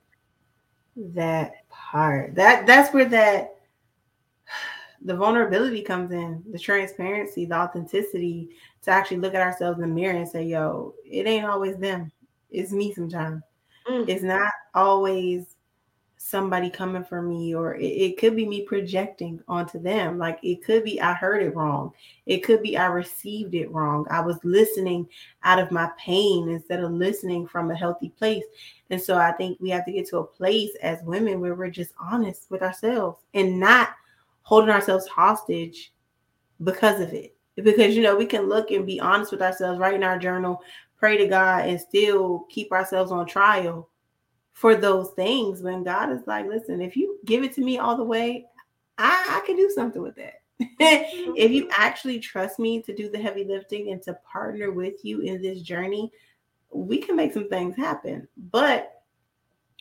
That 0.96 1.68
part. 1.68 2.34
That 2.34 2.66
that's 2.66 2.94
where 2.94 3.04
that 3.06 3.56
the 5.04 5.16
vulnerability 5.16 5.82
comes 5.82 6.12
in, 6.12 6.42
the 6.50 6.58
transparency, 6.58 7.44
the 7.44 7.56
authenticity 7.56 8.50
to 8.82 8.90
actually 8.90 9.18
look 9.18 9.34
at 9.34 9.42
ourselves 9.42 9.78
in 9.78 9.82
the 9.82 9.94
mirror 9.94 10.16
and 10.16 10.28
say, 10.28 10.44
yo, 10.44 10.94
it 11.04 11.26
ain't 11.26 11.46
always 11.46 11.76
them. 11.76 12.10
It's 12.50 12.72
me 12.72 12.92
sometimes. 12.92 13.42
Mm. 13.88 14.08
It's 14.08 14.22
not 14.22 14.52
always 14.74 15.56
somebody 16.16 16.70
coming 16.70 17.02
for 17.02 17.20
me, 17.20 17.52
or 17.52 17.74
it, 17.74 17.84
it, 17.84 18.18
could 18.18 18.36
be 18.36 18.46
me 18.46 18.62
projecting 18.62 19.40
onto 19.48 19.80
them. 19.80 20.18
Like 20.18 20.38
it 20.42 20.62
could 20.62 20.84
be 20.84 21.00
I 21.00 21.14
heard 21.14 21.42
it 21.42 21.54
wrong. 21.56 21.92
It 22.26 22.38
could 22.44 22.62
be 22.62 22.76
I 22.76 22.86
received 22.86 23.54
it 23.54 23.70
wrong. 23.72 24.06
I 24.08 24.20
was 24.20 24.38
listening 24.44 25.08
out 25.42 25.58
of 25.58 25.72
my 25.72 25.90
pain 25.98 26.48
instead 26.48 26.80
of 26.80 26.92
listening 26.92 27.48
from 27.48 27.70
a 27.70 27.76
healthy 27.76 28.10
place. 28.10 28.44
And 28.90 29.02
so 29.02 29.16
I 29.16 29.32
think 29.32 29.58
we 29.60 29.70
have 29.70 29.84
to 29.86 29.92
get 29.92 30.08
to 30.10 30.18
a 30.18 30.24
place 30.24 30.70
as 30.80 31.02
women 31.02 31.40
where 31.40 31.56
we're 31.56 31.70
just 31.70 31.92
honest 31.98 32.50
with 32.50 32.62
ourselves 32.62 33.18
and 33.34 33.58
not 33.58 33.88
holding 34.42 34.70
ourselves 34.70 35.06
hostage 35.06 35.92
because 36.62 37.00
of 37.00 37.12
it. 37.12 37.36
Because 37.56 37.94
you 37.94 38.02
know, 38.02 38.16
we 38.16 38.26
can 38.26 38.48
look 38.48 38.70
and 38.70 38.86
be 38.86 39.00
honest 39.00 39.30
with 39.30 39.42
ourselves, 39.42 39.78
write 39.78 39.94
in 39.94 40.02
our 40.02 40.18
journal, 40.18 40.62
pray 40.96 41.16
to 41.18 41.26
God, 41.26 41.66
and 41.66 41.80
still 41.80 42.46
keep 42.48 42.72
ourselves 42.72 43.12
on 43.12 43.26
trial 43.26 43.88
for 44.52 44.74
those 44.74 45.10
things 45.10 45.62
when 45.62 45.82
God 45.82 46.12
is 46.12 46.26
like, 46.26 46.46
listen, 46.46 46.80
if 46.80 46.96
you 46.96 47.18
give 47.24 47.42
it 47.42 47.52
to 47.54 47.60
me 47.60 47.78
all 47.78 47.96
the 47.96 48.04
way, 48.04 48.46
I, 48.98 49.40
I 49.42 49.46
can 49.46 49.56
do 49.56 49.70
something 49.74 50.02
with 50.02 50.16
that. 50.16 50.34
if 50.60 51.50
you 51.50 51.68
actually 51.76 52.20
trust 52.20 52.58
me 52.58 52.80
to 52.82 52.94
do 52.94 53.10
the 53.10 53.18
heavy 53.18 53.44
lifting 53.44 53.90
and 53.90 54.00
to 54.02 54.14
partner 54.30 54.70
with 54.70 55.04
you 55.04 55.20
in 55.20 55.42
this 55.42 55.62
journey, 55.62 56.12
we 56.70 56.98
can 56.98 57.16
make 57.16 57.32
some 57.32 57.48
things 57.48 57.76
happen. 57.76 58.28
But 58.50 59.02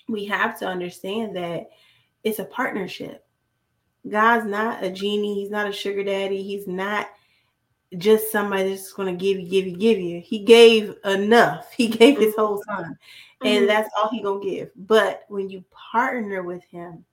we 0.08 0.26
have 0.26 0.58
to 0.60 0.68
understand 0.68 1.36
that 1.36 1.70
it's 2.24 2.40
a 2.40 2.46
partnership. 2.46 3.26
God's 4.10 4.46
not 4.46 4.84
a 4.84 4.90
genie. 4.90 5.36
He's 5.36 5.52
not 5.52 5.70
a 5.70 5.72
sugar 5.72 6.04
daddy. 6.04 6.42
He's 6.42 6.68
not 6.68 7.08
just 7.98 8.32
somebody 8.32 8.70
that's 8.70 8.94
going 8.94 9.18
to 9.18 9.26
give 9.26 9.40
you, 9.40 9.48
give 9.48 9.68
you, 9.68 9.78
give 9.78 10.00
you. 10.00 10.22
He 10.22 10.40
gave 10.40 10.96
enough. 11.06 11.72
He 11.76 11.88
gave 11.88 12.20
his 12.20 12.36
whole 12.36 12.64
son, 12.64 12.84
mm-hmm. 12.84 13.48
and 13.48 13.70
that's 13.70 13.90
all 13.98 14.10
he 14.10 14.22
gonna 14.22 14.44
give. 14.44 14.70
But 14.76 15.24
when 15.30 15.50
you 15.50 15.64
partner 15.72 16.44
with 16.44 16.64
him, 16.66 17.04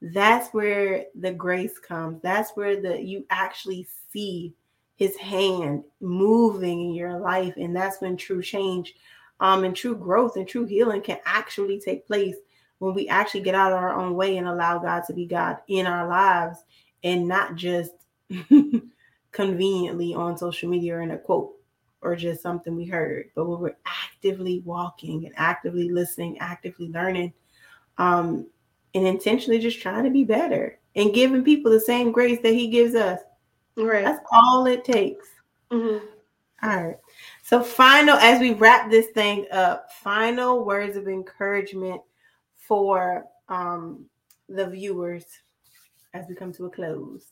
that's 0.00 0.52
where 0.52 1.04
the 1.18 1.32
grace 1.32 1.78
comes. 1.78 2.20
That's 2.22 2.50
where 2.52 2.80
the 2.80 3.00
you 3.00 3.24
actually 3.30 3.86
see 4.12 4.54
his 4.96 5.16
hand 5.16 5.84
moving 6.00 6.80
in 6.82 6.94
your 6.94 7.18
life, 7.18 7.54
and 7.56 7.74
that's 7.74 8.00
when 8.00 8.16
true 8.16 8.42
change, 8.42 8.94
um, 9.40 9.64
and 9.64 9.76
true 9.76 9.96
growth 9.96 10.36
and 10.36 10.46
true 10.46 10.66
healing 10.66 11.02
can 11.02 11.18
actually 11.24 11.80
take 11.80 12.06
place 12.06 12.36
when 12.80 12.94
we 12.94 13.08
actually 13.08 13.42
get 13.42 13.54
out 13.54 13.72
of 13.72 13.78
our 13.78 13.94
own 13.94 14.14
way 14.14 14.38
and 14.38 14.48
allow 14.48 14.78
God 14.78 15.04
to 15.06 15.12
be 15.12 15.26
God 15.26 15.58
in 15.68 15.86
our 15.86 16.08
lives, 16.08 16.64
and 17.04 17.28
not 17.28 17.54
just 17.54 17.92
conveniently 19.32 20.14
on 20.14 20.36
social 20.36 20.68
media 20.68 20.96
or 20.96 21.02
in 21.02 21.12
a 21.12 21.18
quote 21.18 21.52
or 22.02 22.16
just 22.16 22.42
something 22.42 22.74
we 22.74 22.86
heard, 22.86 23.30
but 23.34 23.44
when 23.44 23.60
we're 23.60 23.76
actively 23.86 24.60
walking 24.64 25.26
and 25.26 25.34
actively 25.36 25.90
listening, 25.90 26.38
actively 26.38 26.88
learning, 26.88 27.32
um, 27.98 28.46
and 28.94 29.06
intentionally 29.06 29.60
just 29.60 29.80
trying 29.80 30.04
to 30.04 30.10
be 30.10 30.24
better 30.24 30.78
and 30.96 31.14
giving 31.14 31.44
people 31.44 31.70
the 31.70 31.78
same 31.78 32.10
grace 32.10 32.40
that 32.42 32.54
He 32.54 32.68
gives 32.68 32.94
us. 32.94 33.20
Right. 33.76 34.04
That's 34.04 34.24
all 34.32 34.66
it 34.66 34.84
takes. 34.84 35.28
Mm-hmm. 35.70 36.06
All 36.62 36.82
right. 36.82 36.98
So, 37.42 37.62
final, 37.62 38.16
as 38.16 38.40
we 38.40 38.54
wrap 38.54 38.90
this 38.90 39.08
thing 39.08 39.46
up, 39.52 39.92
final 39.92 40.64
words 40.64 40.96
of 40.96 41.08
encouragement 41.08 42.00
for 42.70 43.26
um, 43.48 44.06
the 44.48 44.64
viewers 44.64 45.24
as 46.14 46.26
we 46.28 46.36
come 46.36 46.52
to 46.52 46.66
a 46.66 46.70
close. 46.70 47.26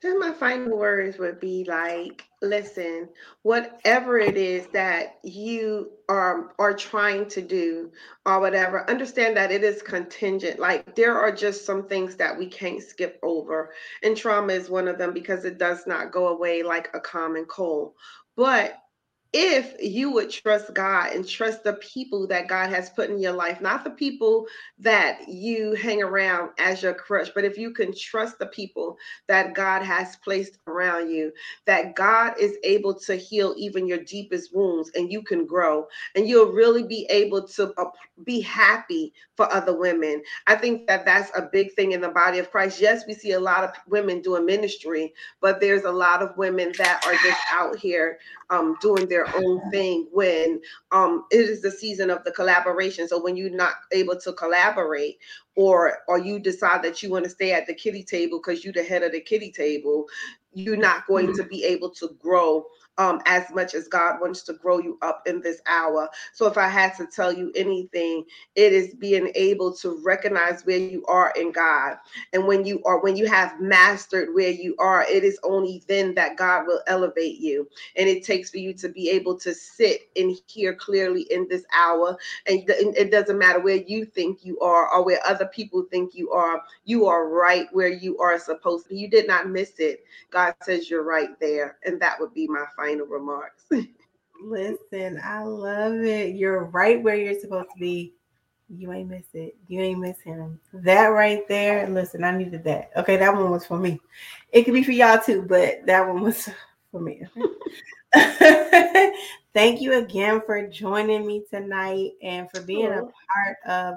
Just 0.00 0.18
my 0.18 0.32
final 0.32 0.78
words 0.78 1.18
would 1.18 1.38
be 1.38 1.64
like, 1.68 2.24
listen, 2.40 3.10
whatever 3.42 4.18
it 4.18 4.38
is 4.38 4.66
that 4.68 5.18
you 5.22 5.90
are 6.08 6.54
are 6.58 6.74
trying 6.74 7.28
to 7.28 7.42
do 7.42 7.92
or 8.24 8.40
whatever, 8.40 8.88
understand 8.88 9.36
that 9.36 9.52
it 9.52 9.62
is 9.62 9.82
contingent. 9.82 10.58
Like 10.58 10.96
there 10.96 11.16
are 11.16 11.30
just 11.30 11.66
some 11.66 11.86
things 11.86 12.16
that 12.16 12.36
we 12.36 12.46
can't 12.46 12.82
skip 12.82 13.20
over. 13.22 13.74
And 14.02 14.16
trauma 14.16 14.54
is 14.54 14.70
one 14.70 14.88
of 14.88 14.96
them 14.96 15.12
because 15.12 15.44
it 15.44 15.58
does 15.58 15.86
not 15.86 16.10
go 16.10 16.28
away 16.28 16.62
like 16.62 16.88
a 16.94 17.00
common 17.00 17.44
cold. 17.44 17.92
But 18.34 18.78
if 19.32 19.74
you 19.80 20.10
would 20.12 20.30
trust 20.30 20.72
God 20.72 21.12
and 21.12 21.28
trust 21.28 21.62
the 21.62 21.74
people 21.74 22.26
that 22.28 22.48
God 22.48 22.70
has 22.70 22.88
put 22.88 23.10
in 23.10 23.18
your 23.18 23.32
life, 23.32 23.60
not 23.60 23.84
the 23.84 23.90
people 23.90 24.46
that 24.78 25.28
you 25.28 25.74
hang 25.74 26.02
around 26.02 26.50
as 26.58 26.82
your 26.82 26.94
crush, 26.94 27.28
but 27.34 27.44
if 27.44 27.58
you 27.58 27.72
can 27.72 27.92
trust 27.94 28.38
the 28.38 28.46
people 28.46 28.96
that 29.26 29.54
God 29.54 29.82
has 29.82 30.16
placed 30.16 30.58
around 30.66 31.10
you, 31.10 31.30
that 31.66 31.94
God 31.94 32.34
is 32.40 32.56
able 32.64 32.94
to 33.00 33.16
heal 33.16 33.54
even 33.58 33.86
your 33.86 34.02
deepest 34.04 34.54
wounds 34.54 34.90
and 34.94 35.12
you 35.12 35.22
can 35.22 35.44
grow 35.44 35.86
and 36.14 36.26
you'll 36.26 36.52
really 36.52 36.82
be 36.82 37.06
able 37.10 37.46
to 37.48 37.74
be 38.24 38.40
happy 38.40 39.12
for 39.36 39.52
other 39.52 39.78
women. 39.78 40.22
I 40.46 40.56
think 40.56 40.86
that 40.86 41.04
that's 41.04 41.30
a 41.36 41.42
big 41.42 41.72
thing 41.74 41.92
in 41.92 42.00
the 42.00 42.08
body 42.08 42.38
of 42.38 42.50
Christ. 42.50 42.80
Yes, 42.80 43.04
we 43.06 43.14
see 43.14 43.32
a 43.32 43.40
lot 43.40 43.62
of 43.62 43.70
women 43.86 44.22
doing 44.22 44.46
ministry, 44.46 45.12
but 45.40 45.60
there's 45.60 45.84
a 45.84 45.92
lot 45.92 46.22
of 46.22 46.36
women 46.38 46.72
that 46.78 47.04
are 47.06 47.14
just 47.22 47.40
out 47.52 47.76
here 47.76 48.18
um, 48.50 48.76
doing 48.80 49.06
their 49.08 49.17
own 49.36 49.70
thing 49.70 50.06
when 50.12 50.60
um, 50.92 51.24
it 51.30 51.48
is 51.48 51.62
the 51.62 51.70
season 51.70 52.10
of 52.10 52.22
the 52.24 52.30
collaboration. 52.30 53.08
So 53.08 53.22
when 53.22 53.36
you're 53.36 53.50
not 53.50 53.74
able 53.92 54.18
to 54.20 54.32
collaborate, 54.32 55.18
or 55.56 55.98
or 56.06 56.18
you 56.18 56.38
decide 56.38 56.82
that 56.84 57.02
you 57.02 57.10
want 57.10 57.24
to 57.24 57.30
stay 57.30 57.52
at 57.52 57.66
the 57.66 57.74
kitty 57.74 58.04
table 58.04 58.38
because 58.38 58.64
you're 58.64 58.72
the 58.72 58.82
head 58.82 59.02
of 59.02 59.12
the 59.12 59.20
kitty 59.20 59.50
table, 59.50 60.06
you're 60.52 60.76
not 60.76 61.06
going 61.06 61.26
mm-hmm. 61.26 61.42
to 61.42 61.48
be 61.48 61.64
able 61.64 61.90
to 61.90 62.16
grow 62.20 62.64
um, 62.98 63.20
as 63.26 63.44
much 63.54 63.74
as 63.74 63.88
God 63.88 64.20
wants 64.20 64.42
to 64.42 64.52
grow 64.54 64.78
you 64.78 64.98
up 65.02 65.22
in 65.26 65.40
this 65.40 65.60
hour. 65.66 66.08
So, 66.32 66.46
if 66.46 66.58
I 66.58 66.68
had 66.68 66.94
to 66.96 67.06
tell 67.06 67.32
you 67.32 67.52
anything, 67.54 68.24
it 68.54 68.72
is 68.72 68.94
being 68.94 69.30
able 69.34 69.72
to 69.76 70.00
recognize 70.04 70.66
where 70.66 70.78
you 70.78 71.04
are 71.06 71.32
in 71.36 71.52
God. 71.52 71.96
And 72.32 72.46
when 72.46 72.64
you 72.64 72.82
are, 72.84 73.00
when 73.00 73.16
you 73.16 73.26
have 73.26 73.60
mastered 73.60 74.34
where 74.34 74.50
you 74.50 74.74
are, 74.78 75.04
it 75.04 75.24
is 75.24 75.38
only 75.44 75.82
then 75.88 76.14
that 76.16 76.36
God 76.36 76.66
will 76.66 76.82
elevate 76.86 77.38
you. 77.38 77.68
And 77.96 78.08
it 78.08 78.24
takes 78.24 78.50
for 78.50 78.58
you 78.58 78.74
to 78.74 78.88
be 78.88 79.10
able 79.10 79.38
to 79.40 79.54
sit 79.54 80.10
and 80.16 80.36
hear 80.46 80.74
clearly 80.74 81.22
in 81.30 81.46
this 81.48 81.64
hour. 81.74 82.18
And 82.46 82.64
it 82.68 83.10
doesn't 83.10 83.38
matter 83.38 83.60
where 83.60 83.76
you 83.76 84.04
think 84.04 84.44
you 84.44 84.58
are 84.60 84.92
or 84.92 85.04
where 85.04 85.20
other 85.26 85.46
people 85.46 85.84
think 85.90 86.14
you 86.14 86.30
are, 86.32 86.62
you 86.84 87.06
are 87.06 87.28
right 87.28 87.66
where 87.72 87.88
you 87.88 88.18
are 88.18 88.38
supposed 88.38 88.88
to. 88.88 88.96
You 88.96 89.08
did 89.08 89.28
not 89.28 89.48
miss 89.48 89.78
it. 89.78 90.04
God 90.30 90.54
says 90.62 90.90
you're 90.90 91.04
right 91.04 91.38
there. 91.40 91.78
And 91.84 92.00
that 92.00 92.18
would 92.20 92.34
be 92.34 92.46
my 92.48 92.64
final 92.76 92.87
final 92.88 93.06
remarks. 93.06 93.64
Listen, 94.42 95.20
I 95.22 95.42
love 95.42 95.94
it. 95.94 96.36
You're 96.36 96.64
right 96.64 97.02
where 97.02 97.16
you're 97.16 97.38
supposed 97.38 97.70
to 97.74 97.80
be. 97.80 98.14
You 98.68 98.92
ain't 98.92 99.08
miss 99.08 99.26
it. 99.32 99.56
You 99.66 99.80
ain't 99.80 100.00
miss 100.00 100.20
him. 100.20 100.60
That 100.72 101.06
right 101.06 101.46
there. 101.48 101.88
Listen, 101.88 102.22
I 102.22 102.36
needed 102.36 102.64
that. 102.64 102.90
Okay, 102.96 103.16
that 103.16 103.34
one 103.34 103.50
was 103.50 103.66
for 103.66 103.78
me. 103.78 103.98
It 104.52 104.64
could 104.64 104.74
be 104.74 104.84
for 104.84 104.92
y'all 104.92 105.20
too, 105.20 105.42
but 105.42 105.84
that 105.86 106.06
one 106.06 106.22
was 106.22 106.48
for 106.92 107.00
me. 107.00 107.22
Thank 109.54 109.80
you 109.80 109.94
again 109.94 110.42
for 110.44 110.66
joining 110.68 111.26
me 111.26 111.44
tonight 111.50 112.12
and 112.22 112.48
for 112.50 112.60
being 112.62 112.86
a 112.86 113.02
part 113.02 113.56
of 113.66 113.94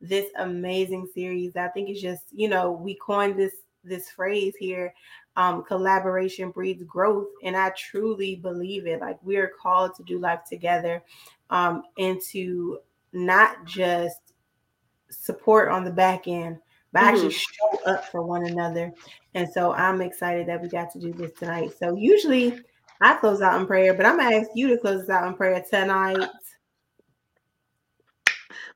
this 0.00 0.26
amazing 0.38 1.08
series. 1.14 1.56
I 1.56 1.68
think 1.68 1.90
it's 1.90 2.00
just, 2.00 2.24
you 2.32 2.48
know, 2.48 2.72
we 2.72 2.96
coined 2.96 3.38
this 3.38 3.54
this 3.84 4.10
phrase 4.10 4.54
here 4.58 4.94
um, 5.36 5.64
collaboration 5.64 6.50
breeds 6.50 6.82
growth. 6.84 7.28
And 7.42 7.56
I 7.56 7.70
truly 7.70 8.36
believe 8.36 8.86
it. 8.86 9.00
Like 9.00 9.18
we 9.22 9.36
are 9.36 9.50
called 9.60 9.94
to 9.96 10.02
do 10.02 10.18
life 10.18 10.40
together 10.48 11.02
um, 11.50 11.82
and 11.98 12.20
to 12.30 12.78
not 13.12 13.64
just 13.64 14.34
support 15.10 15.68
on 15.68 15.84
the 15.84 15.90
back 15.90 16.26
end, 16.26 16.58
but 16.92 17.00
mm-hmm. 17.00 17.08
actually 17.08 17.32
show 17.32 17.84
up 17.86 18.04
for 18.06 18.22
one 18.22 18.46
another. 18.46 18.92
And 19.34 19.48
so 19.48 19.72
I'm 19.72 20.00
excited 20.00 20.46
that 20.48 20.60
we 20.60 20.68
got 20.68 20.92
to 20.92 21.00
do 21.00 21.12
this 21.12 21.32
tonight. 21.32 21.72
So 21.78 21.96
usually 21.96 22.60
I 23.00 23.14
close 23.14 23.40
out 23.42 23.60
in 23.60 23.66
prayer, 23.66 23.94
but 23.94 24.06
I'm 24.06 24.18
gonna 24.18 24.36
ask 24.36 24.50
you 24.54 24.68
to 24.68 24.78
close 24.78 25.02
us 25.02 25.10
out 25.10 25.26
in 25.26 25.34
prayer 25.34 25.62
tonight. 25.68 26.28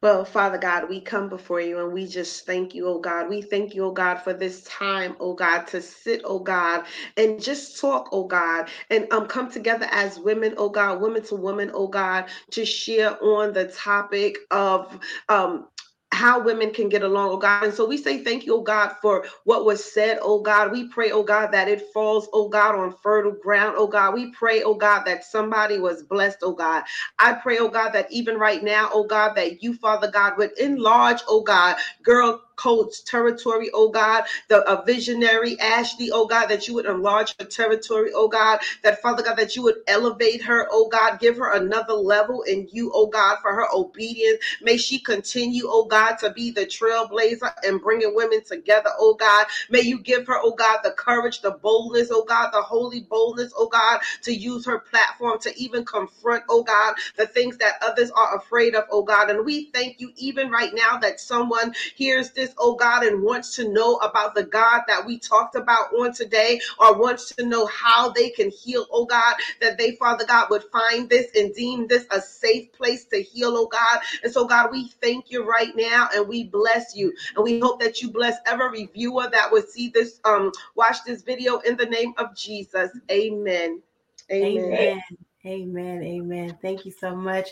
Well, 0.01 0.25
Father 0.25 0.59
God, 0.59 0.89
we 0.89 1.01
come 1.01 1.29
before 1.29 1.61
you 1.61 1.81
and 1.81 1.93
we 1.93 2.07
just 2.07 2.47
thank 2.47 2.73
you, 2.73 2.87
oh 2.87 3.01
God. 3.01 3.29
We 3.29 3.43
thank 3.43 3.75
you, 3.75 3.85
oh 3.87 3.91
God, 3.91 4.19
for 4.19 4.33
this 4.33 4.63
time, 4.63 5.17
oh 5.19 5.35
God, 5.35 5.67
to 5.69 5.83
sit, 5.83 6.23
oh 6.25 6.39
God, 6.39 6.85
and 7.17 7.43
just 7.43 7.81
talk, 7.81 8.11
oh 8.13 8.25
God, 8.29 8.69
and 8.91 9.13
um 9.13 9.27
come 9.27 9.51
together 9.51 9.89
as 9.91 10.21
women, 10.21 10.55
oh 10.57 10.69
God, 10.69 11.01
women 11.01 11.25
to 11.25 11.35
women, 11.35 11.73
oh 11.75 11.89
God, 11.89 12.27
to 12.53 12.65
share 12.65 13.21
on 13.25 13.53
the 13.55 13.67
topic 13.67 14.39
of 14.53 15.01
um 15.31 15.67
how 16.13 16.41
women 16.41 16.73
can 16.73 16.89
get 16.89 17.03
along, 17.03 17.31
oh 17.31 17.37
God. 17.37 17.65
And 17.65 17.75
so 17.75 17.87
we 17.87 17.97
say 17.97 18.19
thank 18.25 18.47
you, 18.47 18.57
oh 18.57 18.63
God, 18.63 18.95
for 19.03 19.27
what 19.45 19.65
was 19.65 19.85
said, 19.85 20.19
oh 20.23 20.41
God. 20.41 20.73
We 20.73 20.89
pray, 20.89 21.11
oh 21.11 21.23
God, 21.23 21.53
that 21.53 21.69
it 21.69 21.93
falls, 21.93 22.29
oh 22.33 22.49
God, 22.49 22.75
on 22.75 22.95
fertile 23.03 23.33
ground, 23.33 23.75
oh 23.77 23.87
God. 23.87 24.15
We 24.15 24.33
pray, 24.33 24.63
oh 24.63 24.75
God, 24.75 25.05
that 25.05 25.25
somebody 25.25 25.79
was 25.79 26.03
blessed, 26.03 26.39
oh 26.43 26.53
God. 26.55 26.85
I 27.19 27.35
pray, 27.35 27.59
oh 27.59 27.69
God, 27.69 27.91
that 27.91 28.11
even 28.11 28.37
right 28.39 28.63
now, 28.63 28.91
oh 28.93 29.05
God, 29.05 29.35
that 29.35 29.63
you, 29.63 29.75
Father 29.75 30.11
God, 30.11 30.39
would 30.39 30.59
enlarge, 30.59 31.21
oh 31.29 31.43
God, 31.43 31.77
girl 32.03 32.43
coach 32.59 33.05
territory, 33.07 33.71
oh 33.75 33.91
God, 33.91 34.25
the 34.49 34.63
a 34.71 34.85
visionary 34.85 35.61
Ashley, 35.61 36.11
oh 36.13 36.27
God, 36.27 36.49
that 36.49 36.69
you 36.69 36.75
would 36.75 36.87
enlarge 36.87 37.35
her 37.41 37.47
territory, 37.47 38.13
oh 38.15 38.29
God, 38.29 38.61
that 38.85 39.03
Father 39.03 39.25
God, 39.25 39.37
that 39.39 39.57
you 39.57 39.65
would 39.65 39.77
elevate 39.89 40.43
her, 40.45 40.69
oh 40.73 40.89
God, 40.89 41.21
give 41.21 41.39
her 41.39 41.55
another 41.55 41.95
level 41.95 42.43
in 42.43 42.69
you, 42.73 42.93
oh 42.95 43.09
God, 43.09 43.39
for 43.43 43.55
her 43.55 43.67
obedience. 43.75 44.41
May 44.63 44.79
she 44.79 45.01
continue, 45.01 45.65
oh 45.67 45.87
God, 45.87 46.17
to 46.21 46.31
be 46.33 46.53
the 46.53 46.67
trailblazer 46.67 47.53
and 47.65 47.81
bringing 47.83 48.15
women 48.17 48.45
together, 48.45 48.91
oh 48.99 49.15
God. 49.15 49.47
May 49.71 49.83
you 49.83 50.01
give 50.01 50.27
her, 50.29 50.39
oh 50.43 50.53
God, 50.55 50.81
the 50.85 50.93
courage, 50.93 51.43
the 51.43 51.53
boldness, 51.53 52.11
oh 52.13 52.25
God, 52.25 52.53
the 52.53 52.63
holy 52.63 53.03
boldness, 53.03 53.53
oh 53.57 53.69
God, 53.69 54.01
to 54.25 54.35
use 54.35 54.67
her 54.67 54.81
platform 54.81 55.41
to 55.41 55.57
even 55.59 55.85
confront, 55.87 56.45
oh 56.51 56.65
God, 56.65 56.97
the 57.19 57.27
things 57.29 57.59
that 57.59 57.75
others 57.83 58.11
are 58.13 58.37
afraid 58.39 58.77
of, 58.77 58.85
oh 58.93 59.03
God. 59.05 59.31
And 59.31 59.45
we 59.47 59.67
thank 59.73 60.01
you 60.01 60.13
even 60.17 60.51
right 60.51 60.73
now 60.75 60.99
that 60.99 61.21
someone 61.21 61.75
hears 61.97 62.33
this 62.33 62.48
oh 62.59 62.75
God, 62.75 63.05
and 63.05 63.23
wants 63.23 63.55
to 63.57 63.69
know 63.69 63.97
about 63.97 64.35
the 64.35 64.45
God 64.45 64.83
that 64.89 65.05
we 65.05 65.19
talked 65.19 65.55
about 65.55 65.93
on 65.95 66.13
today, 66.13 66.61
or 66.79 66.99
wants 66.99 67.35
to 67.35 67.47
know 67.47 67.67
how 67.67 68.11
they 68.11 68.31
can 68.31 68.51
heal, 68.51 68.87
oh 68.91 69.05
God, 69.05 69.35
that 69.61 69.79
they, 69.79 69.93
Father 69.97 70.25
God, 70.25 70.49
would 70.51 70.65
find 70.73 71.09
this 71.09 71.29
and 71.35 71.55
deem 71.55 71.87
this 71.87 72.07
a 72.11 72.21
safe 72.21 72.73
place 72.73 73.05
to 73.07 73.23
heal, 73.23 73.57
oh 73.57 73.67
God. 73.67 74.01
And 74.23 74.33
so, 74.33 74.47
God, 74.47 74.71
we 74.71 74.89
thank 75.01 75.31
you 75.31 75.45
right 75.45 75.75
now 75.77 76.09
and 76.15 76.29
we 76.29 76.45
bless 76.45 76.97
you. 76.97 77.13
And 77.37 77.45
we 77.45 77.61
hope 77.61 77.81
that 77.81 78.01
you 78.01 78.11
bless 78.11 78.37
every 78.47 78.87
viewer 78.87 79.29
that 79.31 79.51
would 79.53 79.69
see 79.69 79.91
this, 79.91 80.21
um, 80.25 80.53
watch 80.75 80.99
this 81.07 81.23
video 81.23 81.59
in 81.59 81.77
the 81.77 81.87
name 81.87 82.15
of 82.19 82.37
Jesus. 82.37 82.91
Amen. 83.11 83.83
Amen. 84.31 84.73
Amen. 84.73 85.03
Amen. 85.47 86.03
Amen. 86.03 86.59
Thank 86.61 86.85
you 86.85 86.93
so 86.93 87.15
much. 87.15 87.49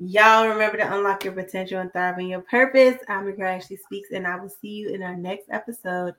Y'all 0.00 0.46
remember 0.46 0.76
to 0.76 0.96
unlock 0.96 1.24
your 1.24 1.32
potential 1.32 1.80
and 1.80 1.92
thrive 1.92 2.20
in 2.20 2.28
your 2.28 2.42
purpose. 2.42 2.96
I'm 3.08 3.24
your 3.24 3.34
girl 3.34 3.52
Ashley 3.52 3.76
Speaks, 3.76 4.10
and 4.12 4.28
I 4.28 4.36
will 4.36 4.48
see 4.48 4.68
you 4.68 4.90
in 4.90 5.02
our 5.02 5.16
next 5.16 5.48
episode. 5.50 6.14